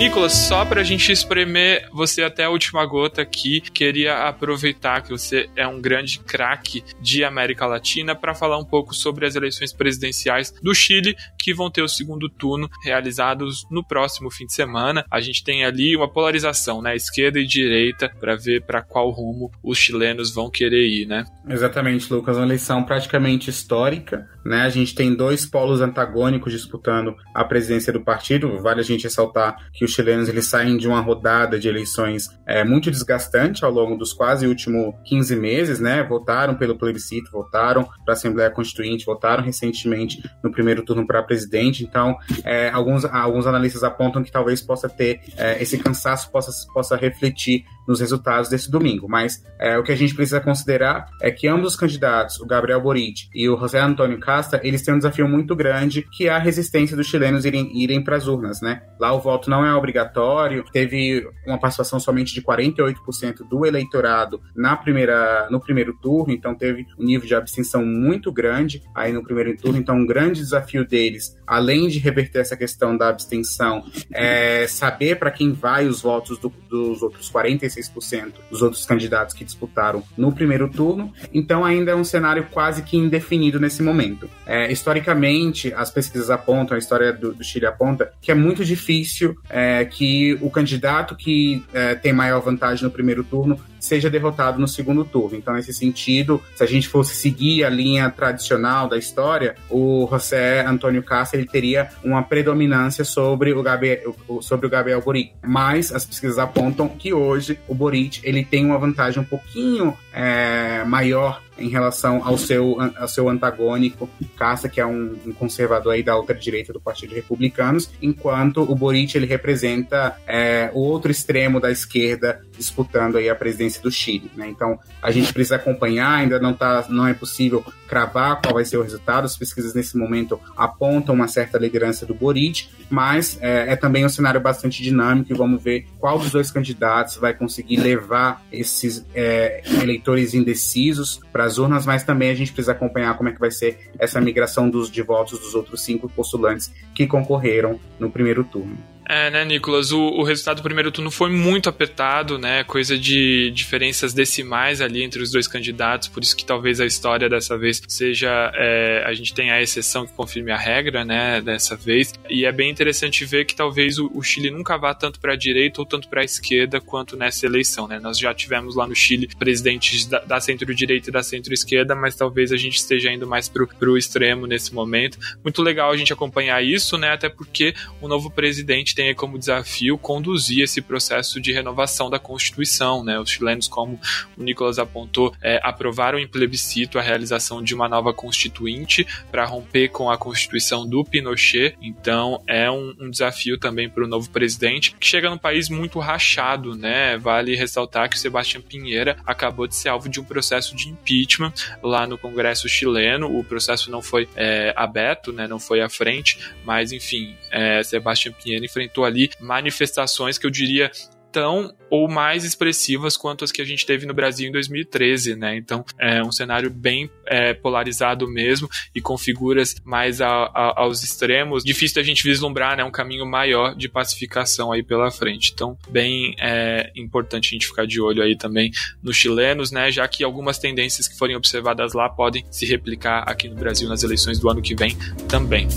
Nicolas, 0.00 0.32
só 0.32 0.64
pra 0.64 0.82
gente 0.82 1.12
espremer 1.12 1.86
você 1.92 2.22
até 2.22 2.44
a 2.44 2.50
última 2.50 2.86
gota 2.86 3.20
aqui, 3.20 3.60
queria 3.60 4.26
aproveitar 4.26 5.02
que 5.02 5.10
você 5.10 5.46
é 5.54 5.68
um 5.68 5.78
grande 5.78 6.20
craque 6.20 6.82
de 7.02 7.22
América 7.22 7.66
Latina 7.66 8.14
para 8.14 8.34
falar 8.34 8.56
um 8.56 8.64
pouco 8.64 8.94
sobre 8.94 9.26
as 9.26 9.34
eleições 9.34 9.74
presidenciais 9.74 10.54
do 10.62 10.74
Chile, 10.74 11.14
que 11.38 11.52
vão 11.52 11.70
ter 11.70 11.82
o 11.82 11.88
segundo 11.88 12.30
turno 12.30 12.66
realizados 12.82 13.66
no 13.70 13.86
próximo 13.86 14.30
fim 14.30 14.46
de 14.46 14.54
semana. 14.54 15.04
A 15.10 15.20
gente 15.20 15.44
tem 15.44 15.66
ali 15.66 15.94
uma 15.94 16.10
polarização, 16.10 16.80
né, 16.80 16.96
esquerda 16.96 17.38
e 17.38 17.46
direita, 17.46 18.10
para 18.18 18.36
ver 18.36 18.62
para 18.62 18.80
qual 18.80 19.10
rumo 19.10 19.52
os 19.62 19.76
chilenos 19.76 20.34
vão 20.34 20.48
querer 20.48 20.88
ir, 20.88 21.06
né? 21.06 21.26
Exatamente, 21.46 22.10
Lucas, 22.10 22.38
uma 22.38 22.46
eleição 22.46 22.82
praticamente 22.84 23.50
histórica, 23.50 24.26
né? 24.44 24.62
A 24.62 24.68
gente 24.68 24.94
tem 24.94 25.14
dois 25.14 25.46
polos 25.46 25.80
antagônicos 25.80 26.52
disputando 26.52 27.14
a 27.34 27.44
presidência 27.44 27.92
do 27.92 28.00
partido. 28.00 28.60
Vale 28.60 28.80
a 28.80 28.84
gente 28.84 29.04
ressaltar 29.04 29.56
que 29.72 29.84
os 29.84 29.92
chilenos 29.92 30.28
eles 30.28 30.46
saem 30.46 30.76
de 30.76 30.88
uma 30.88 31.00
rodada 31.00 31.58
de 31.58 31.68
eleições 31.68 32.28
é, 32.46 32.64
muito 32.64 32.90
desgastante 32.90 33.64
ao 33.64 33.70
longo 33.70 33.96
dos 33.96 34.12
quase 34.12 34.46
últimos 34.46 34.94
15 35.04 35.36
meses, 35.36 35.80
né? 35.80 36.02
Votaram 36.02 36.54
pelo 36.54 36.76
plebiscito, 36.76 37.30
votaram 37.30 37.84
para 38.04 38.12
a 38.12 38.12
Assembleia 38.12 38.50
Constituinte, 38.50 39.04
votaram 39.04 39.42
recentemente 39.42 40.22
no 40.42 40.50
primeiro 40.50 40.82
turno 40.82 41.06
para 41.06 41.22
presidente. 41.22 41.84
Então, 41.84 42.16
é, 42.44 42.70
alguns, 42.70 43.04
alguns 43.04 43.46
analistas 43.46 43.84
apontam 43.84 44.22
que 44.22 44.32
talvez 44.32 44.60
possa 44.60 44.88
ter 44.88 45.20
é, 45.36 45.62
esse 45.62 45.78
cansaço 45.78 46.30
possa, 46.30 46.50
possa 46.72 46.96
refletir 46.96 47.64
nos 47.90 47.98
resultados 47.98 48.48
desse 48.48 48.70
domingo. 48.70 49.08
Mas 49.08 49.44
é, 49.58 49.76
o 49.76 49.82
que 49.82 49.90
a 49.90 49.96
gente 49.96 50.14
precisa 50.14 50.40
considerar 50.40 51.08
é 51.20 51.30
que 51.32 51.48
ambos 51.48 51.72
os 51.72 51.76
candidatos, 51.76 52.38
o 52.40 52.46
Gabriel 52.46 52.80
Boric 52.80 53.28
e 53.34 53.48
o 53.48 53.58
José 53.58 53.80
Antônio 53.80 54.20
Casta, 54.20 54.60
eles 54.62 54.82
têm 54.82 54.94
um 54.94 54.98
desafio 54.98 55.28
muito 55.28 55.56
grande, 55.56 56.06
que 56.12 56.28
é 56.28 56.30
a 56.30 56.38
resistência 56.38 56.96
dos 56.96 57.08
chilenos 57.08 57.44
irem, 57.44 57.76
irem 57.76 58.02
para 58.02 58.16
as 58.16 58.28
urnas, 58.28 58.60
né? 58.60 58.82
Lá 58.98 59.12
o 59.12 59.20
voto 59.20 59.50
não 59.50 59.66
é 59.66 59.74
obrigatório, 59.74 60.64
teve 60.72 61.28
uma 61.44 61.58
participação 61.58 61.98
somente 61.98 62.32
de 62.32 62.40
48% 62.40 63.48
do 63.48 63.66
eleitorado 63.66 64.40
na 64.54 64.76
primeira, 64.76 65.48
no 65.50 65.58
primeiro 65.58 65.92
turno, 65.94 66.32
então 66.32 66.54
teve 66.54 66.86
um 66.96 67.04
nível 67.04 67.26
de 67.26 67.34
abstenção 67.34 67.84
muito 67.84 68.30
grande 68.30 68.82
aí 68.94 69.12
no 69.12 69.24
primeiro 69.24 69.56
turno, 69.56 69.78
então 69.78 69.96
um 69.96 70.06
grande 70.06 70.40
desafio 70.40 70.86
deles, 70.86 71.36
além 71.44 71.88
de 71.88 71.98
reverter 71.98 72.38
essa 72.38 72.56
questão 72.56 72.96
da 72.96 73.08
abstenção, 73.08 73.84
é 74.12 74.66
saber 74.68 75.18
para 75.18 75.32
quem 75.32 75.52
vai 75.52 75.88
os 75.88 76.02
votos 76.02 76.38
do, 76.38 76.52
dos 76.68 77.02
outros 77.02 77.30
46% 77.32 77.79
46% 77.80 78.34
dos 78.50 78.62
outros 78.62 78.84
candidatos 78.84 79.34
que 79.34 79.44
disputaram 79.44 80.02
no 80.16 80.32
primeiro 80.32 80.68
turno. 80.68 81.12
Então 81.32 81.64
ainda 81.64 81.92
é 81.92 81.94
um 81.94 82.04
cenário 82.04 82.46
quase 82.50 82.82
que 82.82 82.96
indefinido 82.96 83.58
nesse 83.58 83.82
momento. 83.82 84.28
É, 84.46 84.70
historicamente, 84.70 85.72
as 85.74 85.90
pesquisas 85.90 86.30
apontam, 86.30 86.74
a 86.74 86.78
história 86.78 87.12
do, 87.12 87.32
do 87.32 87.44
Chile 87.44 87.66
aponta, 87.66 88.12
que 88.20 88.30
é 88.30 88.34
muito 88.34 88.64
difícil 88.64 89.36
é, 89.48 89.84
que 89.84 90.38
o 90.40 90.50
candidato 90.50 91.16
que 91.16 91.64
é, 91.72 91.94
tem 91.94 92.12
maior 92.12 92.40
vantagem 92.40 92.84
no 92.84 92.90
primeiro 92.90 93.24
turno 93.24 93.58
seja 93.80 94.10
derrotado 94.10 94.60
no 94.60 94.68
segundo 94.68 95.04
turno. 95.04 95.36
Então, 95.36 95.54
nesse 95.54 95.72
sentido, 95.74 96.40
se 96.54 96.62
a 96.62 96.66
gente 96.66 96.86
fosse 96.86 97.16
seguir 97.16 97.64
a 97.64 97.70
linha 97.70 98.10
tradicional 98.10 98.88
da 98.88 98.98
história, 98.98 99.56
o 99.68 100.06
José 100.10 100.64
Antônio 100.64 101.02
Castro 101.02 101.40
ele 101.40 101.48
teria 101.48 101.88
uma 102.04 102.22
predominância 102.22 103.04
sobre 103.04 103.52
o 103.52 103.62
Gabriel, 103.62 104.14
sobre 104.42 104.66
o 104.66 104.70
Gabriel 104.70 105.00
Boric. 105.00 105.32
Mas 105.42 105.92
as 105.92 106.04
pesquisas 106.04 106.38
apontam 106.38 106.88
que 106.88 107.12
hoje 107.12 107.58
o 107.66 107.74
Boric 107.74 108.20
ele 108.22 108.44
tem 108.44 108.64
uma 108.64 108.78
vantagem 108.78 109.22
um 109.22 109.24
pouquinho 109.24 109.96
é, 110.12 110.84
maior 110.84 111.40
em 111.58 111.68
relação 111.68 112.22
ao 112.24 112.38
seu, 112.38 112.78
ao 112.96 113.06
seu 113.06 113.28
antagônico, 113.28 114.08
Casta, 114.36 114.68
que 114.68 114.80
é 114.80 114.86
um, 114.86 115.14
um 115.26 115.32
conservador 115.32 115.92
aí 115.92 116.02
da 116.02 116.16
outra 116.16 116.34
direita 116.34 116.72
do 116.72 116.80
Partido 116.80 117.14
Republicanos, 117.14 117.90
enquanto 118.00 118.62
o 118.62 118.74
Boric 118.74 119.14
ele 119.16 119.26
representa 119.26 120.16
é, 120.26 120.70
o 120.72 120.80
outro 120.80 121.10
extremo 121.10 121.60
da 121.60 121.70
esquerda 121.70 122.40
disputando 122.56 123.16
aí 123.16 123.28
a 123.28 123.34
presidência 123.34 123.82
do 123.82 123.90
Chile. 123.90 124.30
Né? 124.34 124.48
Então 124.48 124.78
a 125.02 125.10
gente 125.10 125.32
precisa 125.32 125.56
acompanhar, 125.56 126.12
ainda 126.12 126.40
não, 126.40 126.54
tá, 126.54 126.86
não 126.88 127.06
é 127.06 127.12
possível 127.12 127.62
cravar 127.86 128.40
qual 128.40 128.54
vai 128.54 128.64
ser 128.64 128.78
o 128.78 128.82
resultado. 128.82 129.26
As 129.26 129.36
pesquisas 129.36 129.74
nesse 129.74 129.98
momento 129.98 130.40
apontam 130.56 131.14
uma 131.14 131.28
certa 131.28 131.58
liderança 131.58 132.06
do 132.06 132.14
Boric, 132.14 132.68
mas 132.88 133.38
é, 133.42 133.72
é 133.72 133.76
também 133.76 134.06
um 134.06 134.08
cenário 134.08 134.40
bastante 134.40 134.82
dinâmico 134.82 135.30
e 135.30 135.36
vamos 135.36 135.62
ver 135.62 135.86
qual 135.98 136.18
dos 136.18 136.30
dois 136.30 136.50
candidatos 136.50 137.16
vai 137.16 137.34
conseguir 137.34 137.76
levar 137.76 138.42
esses 138.50 139.04
é, 139.14 139.62
eleitores 139.82 139.99
indecisos 140.34 141.20
para 141.32 141.44
as 141.44 141.58
urnas, 141.58 141.86
mas 141.86 142.04
também 142.04 142.30
a 142.30 142.34
gente 142.34 142.52
precisa 142.52 142.72
acompanhar 142.72 143.16
como 143.16 143.28
é 143.28 143.32
que 143.32 143.40
vai 143.40 143.50
ser 143.50 143.90
essa 143.98 144.20
migração 144.20 144.68
dos, 144.68 144.90
de 144.90 145.02
votos 145.02 145.38
dos 145.38 145.54
outros 145.54 145.82
cinco 145.82 146.08
postulantes 146.08 146.72
que 146.94 147.06
concorreram 147.06 147.78
no 147.98 148.10
primeiro 148.10 148.44
turno. 148.44 148.76
É, 149.12 149.28
né, 149.28 149.44
Nicolas? 149.44 149.90
O, 149.90 150.00
o, 150.00 150.22
resultado 150.22 150.58
do 150.58 150.62
primeiro 150.62 150.92
turno 150.92 151.10
foi 151.10 151.32
muito 151.32 151.68
apertado, 151.68 152.38
né? 152.38 152.62
Coisa 152.62 152.96
de 152.96 153.50
diferenças 153.50 154.14
decimais 154.14 154.80
ali 154.80 155.02
entre 155.02 155.20
os 155.20 155.32
dois 155.32 155.48
candidatos, 155.48 156.06
por 156.06 156.22
isso 156.22 156.36
que 156.36 156.44
talvez 156.44 156.80
a 156.80 156.86
história 156.86 157.28
dessa 157.28 157.58
vez 157.58 157.82
seja. 157.88 158.52
É, 158.54 159.02
a 159.04 159.12
gente 159.12 159.34
tem 159.34 159.50
a 159.50 159.60
exceção 159.60 160.06
que 160.06 160.12
confirme 160.12 160.52
a 160.52 160.56
regra, 160.56 161.04
né? 161.04 161.40
Dessa 161.40 161.74
vez. 161.74 162.12
E 162.28 162.44
é 162.44 162.52
bem 162.52 162.70
interessante 162.70 163.24
ver 163.24 163.46
que 163.46 163.56
talvez 163.56 163.98
o, 163.98 164.08
o 164.14 164.22
Chile 164.22 164.48
nunca 164.48 164.78
vá 164.78 164.94
tanto 164.94 165.18
para 165.18 165.32
a 165.32 165.36
direita 165.36 165.80
ou 165.80 165.86
tanto 165.86 166.08
para 166.08 166.20
a 166.20 166.24
esquerda 166.24 166.80
quanto 166.80 167.16
nessa 167.16 167.44
eleição, 167.46 167.88
né? 167.88 167.98
Nós 167.98 168.16
já 168.16 168.32
tivemos 168.32 168.76
lá 168.76 168.86
no 168.86 168.94
Chile 168.94 169.28
presidentes 169.36 170.06
da, 170.06 170.20
da 170.20 170.40
centro-direita 170.40 171.10
e 171.10 171.12
da 171.12 171.24
centro-esquerda, 171.24 171.96
mas 171.96 172.14
talvez 172.14 172.52
a 172.52 172.56
gente 172.56 172.76
esteja 172.76 173.10
indo 173.10 173.26
mais 173.26 173.48
pro, 173.48 173.66
pro 173.66 173.98
extremo 173.98 174.46
nesse 174.46 174.72
momento. 174.72 175.18
Muito 175.42 175.60
legal 175.62 175.90
a 175.90 175.96
gente 175.96 176.12
acompanhar 176.12 176.64
isso, 176.64 176.96
né? 176.96 177.10
Até 177.10 177.28
porque 177.28 177.74
o 178.00 178.06
novo 178.06 178.30
presidente 178.30 178.99
tem 179.00 179.14
como 179.14 179.38
desafio 179.38 179.96
conduzir 179.96 180.62
esse 180.62 180.82
processo 180.82 181.40
de 181.40 181.52
renovação 181.52 182.10
da 182.10 182.18
Constituição. 182.18 183.02
Né? 183.02 183.18
Os 183.18 183.30
chilenos, 183.30 183.66
como 183.66 183.98
o 184.36 184.42
Nicolas 184.42 184.78
apontou, 184.78 185.34
é, 185.40 185.58
aprovaram 185.62 186.18
em 186.18 186.28
plebiscito 186.28 186.98
a 186.98 187.02
realização 187.02 187.62
de 187.62 187.74
uma 187.74 187.88
nova 187.88 188.12
constituinte 188.12 189.06
para 189.30 189.46
romper 189.46 189.88
com 189.88 190.10
a 190.10 190.18
Constituição 190.18 190.86
do 190.86 191.02
Pinochet. 191.02 191.78
Então, 191.80 192.42
é 192.46 192.70
um, 192.70 192.94
um 193.00 193.10
desafio 193.10 193.56
também 193.58 193.88
para 193.88 194.04
o 194.04 194.06
novo 194.06 194.28
presidente, 194.28 194.94
que 195.00 195.06
chega 195.06 195.30
num 195.30 195.38
país 195.38 195.70
muito 195.70 195.98
rachado. 195.98 196.76
Né? 196.76 197.16
Vale 197.16 197.56
ressaltar 197.56 198.10
que 198.10 198.16
o 198.16 198.18
Sebastião 198.18 198.60
Pinheira 198.60 199.16
acabou 199.24 199.66
de 199.66 199.74
ser 199.74 199.88
alvo 199.88 200.10
de 200.10 200.20
um 200.20 200.24
processo 200.24 200.76
de 200.76 200.90
impeachment 200.90 201.54
lá 201.82 202.06
no 202.06 202.18
Congresso 202.18 202.68
chileno. 202.68 203.34
O 203.34 203.42
processo 203.42 203.90
não 203.90 204.02
foi 204.02 204.28
é, 204.36 204.74
aberto, 204.76 205.32
né? 205.32 205.48
não 205.48 205.58
foi 205.58 205.80
à 205.80 205.88
frente, 205.88 206.38
mas 206.66 206.92
enfim, 206.92 207.34
é, 207.50 207.82
Sebastião 207.82 208.34
Pinheira 208.34 208.62
enfrentou 208.62 208.89
enfrentou 208.90 209.04
ali 209.04 209.30
manifestações 209.40 210.36
que 210.36 210.46
eu 210.46 210.50
diria 210.50 210.90
tão 211.32 211.72
ou 211.88 212.08
mais 212.08 212.44
expressivas 212.44 213.16
quanto 213.16 213.44
as 213.44 213.52
que 213.52 213.62
a 213.62 213.64
gente 213.64 213.86
teve 213.86 214.04
no 214.04 214.12
Brasil 214.12 214.48
em 214.48 214.52
2013, 214.52 215.36
né? 215.36 215.56
Então 215.56 215.84
é 215.96 216.20
um 216.24 216.32
cenário 216.32 216.68
bem 216.68 217.08
é, 217.24 217.54
polarizado 217.54 218.26
mesmo 218.26 218.68
e 218.92 219.00
com 219.00 219.16
figuras 219.16 219.76
mais 219.84 220.20
a, 220.20 220.28
a, 220.28 220.80
aos 220.80 221.04
extremos. 221.04 221.62
Difícil 221.62 221.94
da 221.94 222.02
gente 222.02 222.24
vislumbrar, 222.24 222.76
né? 222.76 222.82
Um 222.82 222.90
caminho 222.90 223.24
maior 223.24 223.76
de 223.76 223.88
pacificação 223.88 224.72
aí 224.72 224.82
pela 224.82 225.08
frente. 225.12 225.52
Então, 225.54 225.78
bem 225.88 226.34
é, 226.40 226.90
importante 226.96 227.50
a 227.50 227.52
gente 227.52 227.68
ficar 227.68 227.86
de 227.86 228.00
olho 228.00 228.24
aí 228.24 228.36
também 228.36 228.72
nos 229.00 229.16
chilenos, 229.16 229.70
né? 229.70 229.88
Já 229.92 230.08
que 230.08 230.24
algumas 230.24 230.58
tendências 230.58 231.06
que 231.06 231.16
forem 231.16 231.36
observadas 231.36 231.92
lá 231.92 232.08
podem 232.08 232.44
se 232.50 232.66
replicar 232.66 233.22
aqui 233.24 233.48
no 233.48 233.54
Brasil 233.54 233.88
nas 233.88 234.02
eleições 234.02 234.40
do 234.40 234.50
ano 234.50 234.60
que 234.60 234.74
vem 234.74 234.96
também. 235.28 235.68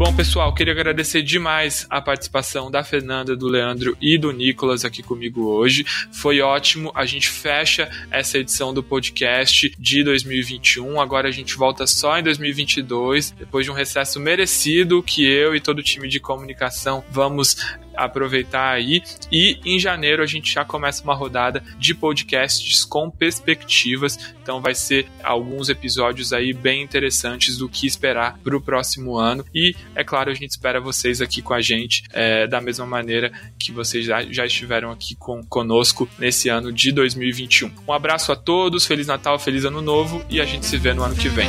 Bom, 0.00 0.16
pessoal, 0.16 0.54
queria 0.54 0.72
agradecer 0.72 1.20
demais 1.20 1.86
a 1.90 2.00
participação 2.00 2.70
da 2.70 2.82
Fernanda, 2.82 3.36
do 3.36 3.46
Leandro 3.46 3.94
e 4.00 4.16
do 4.16 4.32
Nicolas 4.32 4.82
aqui 4.82 5.02
comigo 5.02 5.44
hoje. 5.48 5.84
Foi 6.10 6.40
ótimo. 6.40 6.90
A 6.94 7.04
gente 7.04 7.28
fecha 7.28 7.86
essa 8.10 8.38
edição 8.38 8.72
do 8.72 8.82
podcast 8.82 9.70
de 9.78 10.02
2021. 10.02 10.98
Agora 10.98 11.28
a 11.28 11.30
gente 11.30 11.54
volta 11.54 11.86
só 11.86 12.18
em 12.18 12.22
2022, 12.22 13.32
depois 13.32 13.66
de 13.66 13.70
um 13.70 13.74
recesso 13.74 14.18
merecido 14.18 15.02
que 15.02 15.22
eu 15.22 15.54
e 15.54 15.60
todo 15.60 15.80
o 15.80 15.82
time 15.82 16.08
de 16.08 16.18
comunicação 16.18 17.04
vamos 17.10 17.58
aproveitar 18.04 18.70
aí. 18.70 19.02
E 19.30 19.58
em 19.64 19.78
janeiro 19.78 20.22
a 20.22 20.26
gente 20.26 20.52
já 20.52 20.64
começa 20.64 21.02
uma 21.02 21.14
rodada 21.14 21.62
de 21.78 21.94
podcasts 21.94 22.84
com 22.84 23.10
perspectivas. 23.10 24.18
Então 24.42 24.60
vai 24.60 24.74
ser 24.74 25.06
alguns 25.22 25.68
episódios 25.68 26.32
aí 26.32 26.52
bem 26.52 26.82
interessantes 26.82 27.56
do 27.56 27.68
que 27.68 27.86
esperar 27.86 28.38
para 28.42 28.56
o 28.56 28.60
próximo 28.60 29.16
ano. 29.16 29.44
E 29.54 29.74
é 29.94 30.02
claro, 30.02 30.30
a 30.30 30.34
gente 30.34 30.50
espera 30.50 30.80
vocês 30.80 31.20
aqui 31.20 31.42
com 31.42 31.54
a 31.54 31.60
gente 31.60 32.04
é, 32.12 32.46
da 32.46 32.60
mesma 32.60 32.86
maneira 32.86 33.32
que 33.58 33.72
vocês 33.72 34.04
já, 34.04 34.22
já 34.24 34.46
estiveram 34.46 34.90
aqui 34.90 35.14
com, 35.14 35.42
conosco 35.44 36.08
nesse 36.18 36.48
ano 36.48 36.72
de 36.72 36.92
2021. 36.92 37.70
Um 37.86 37.92
abraço 37.92 38.32
a 38.32 38.36
todos, 38.36 38.86
Feliz 38.86 39.06
Natal, 39.06 39.38
Feliz 39.38 39.64
Ano 39.64 39.82
Novo 39.82 40.24
e 40.28 40.40
a 40.40 40.44
gente 40.44 40.66
se 40.66 40.76
vê 40.76 40.92
no 40.92 41.02
ano 41.02 41.14
que 41.14 41.28
vem. 41.28 41.48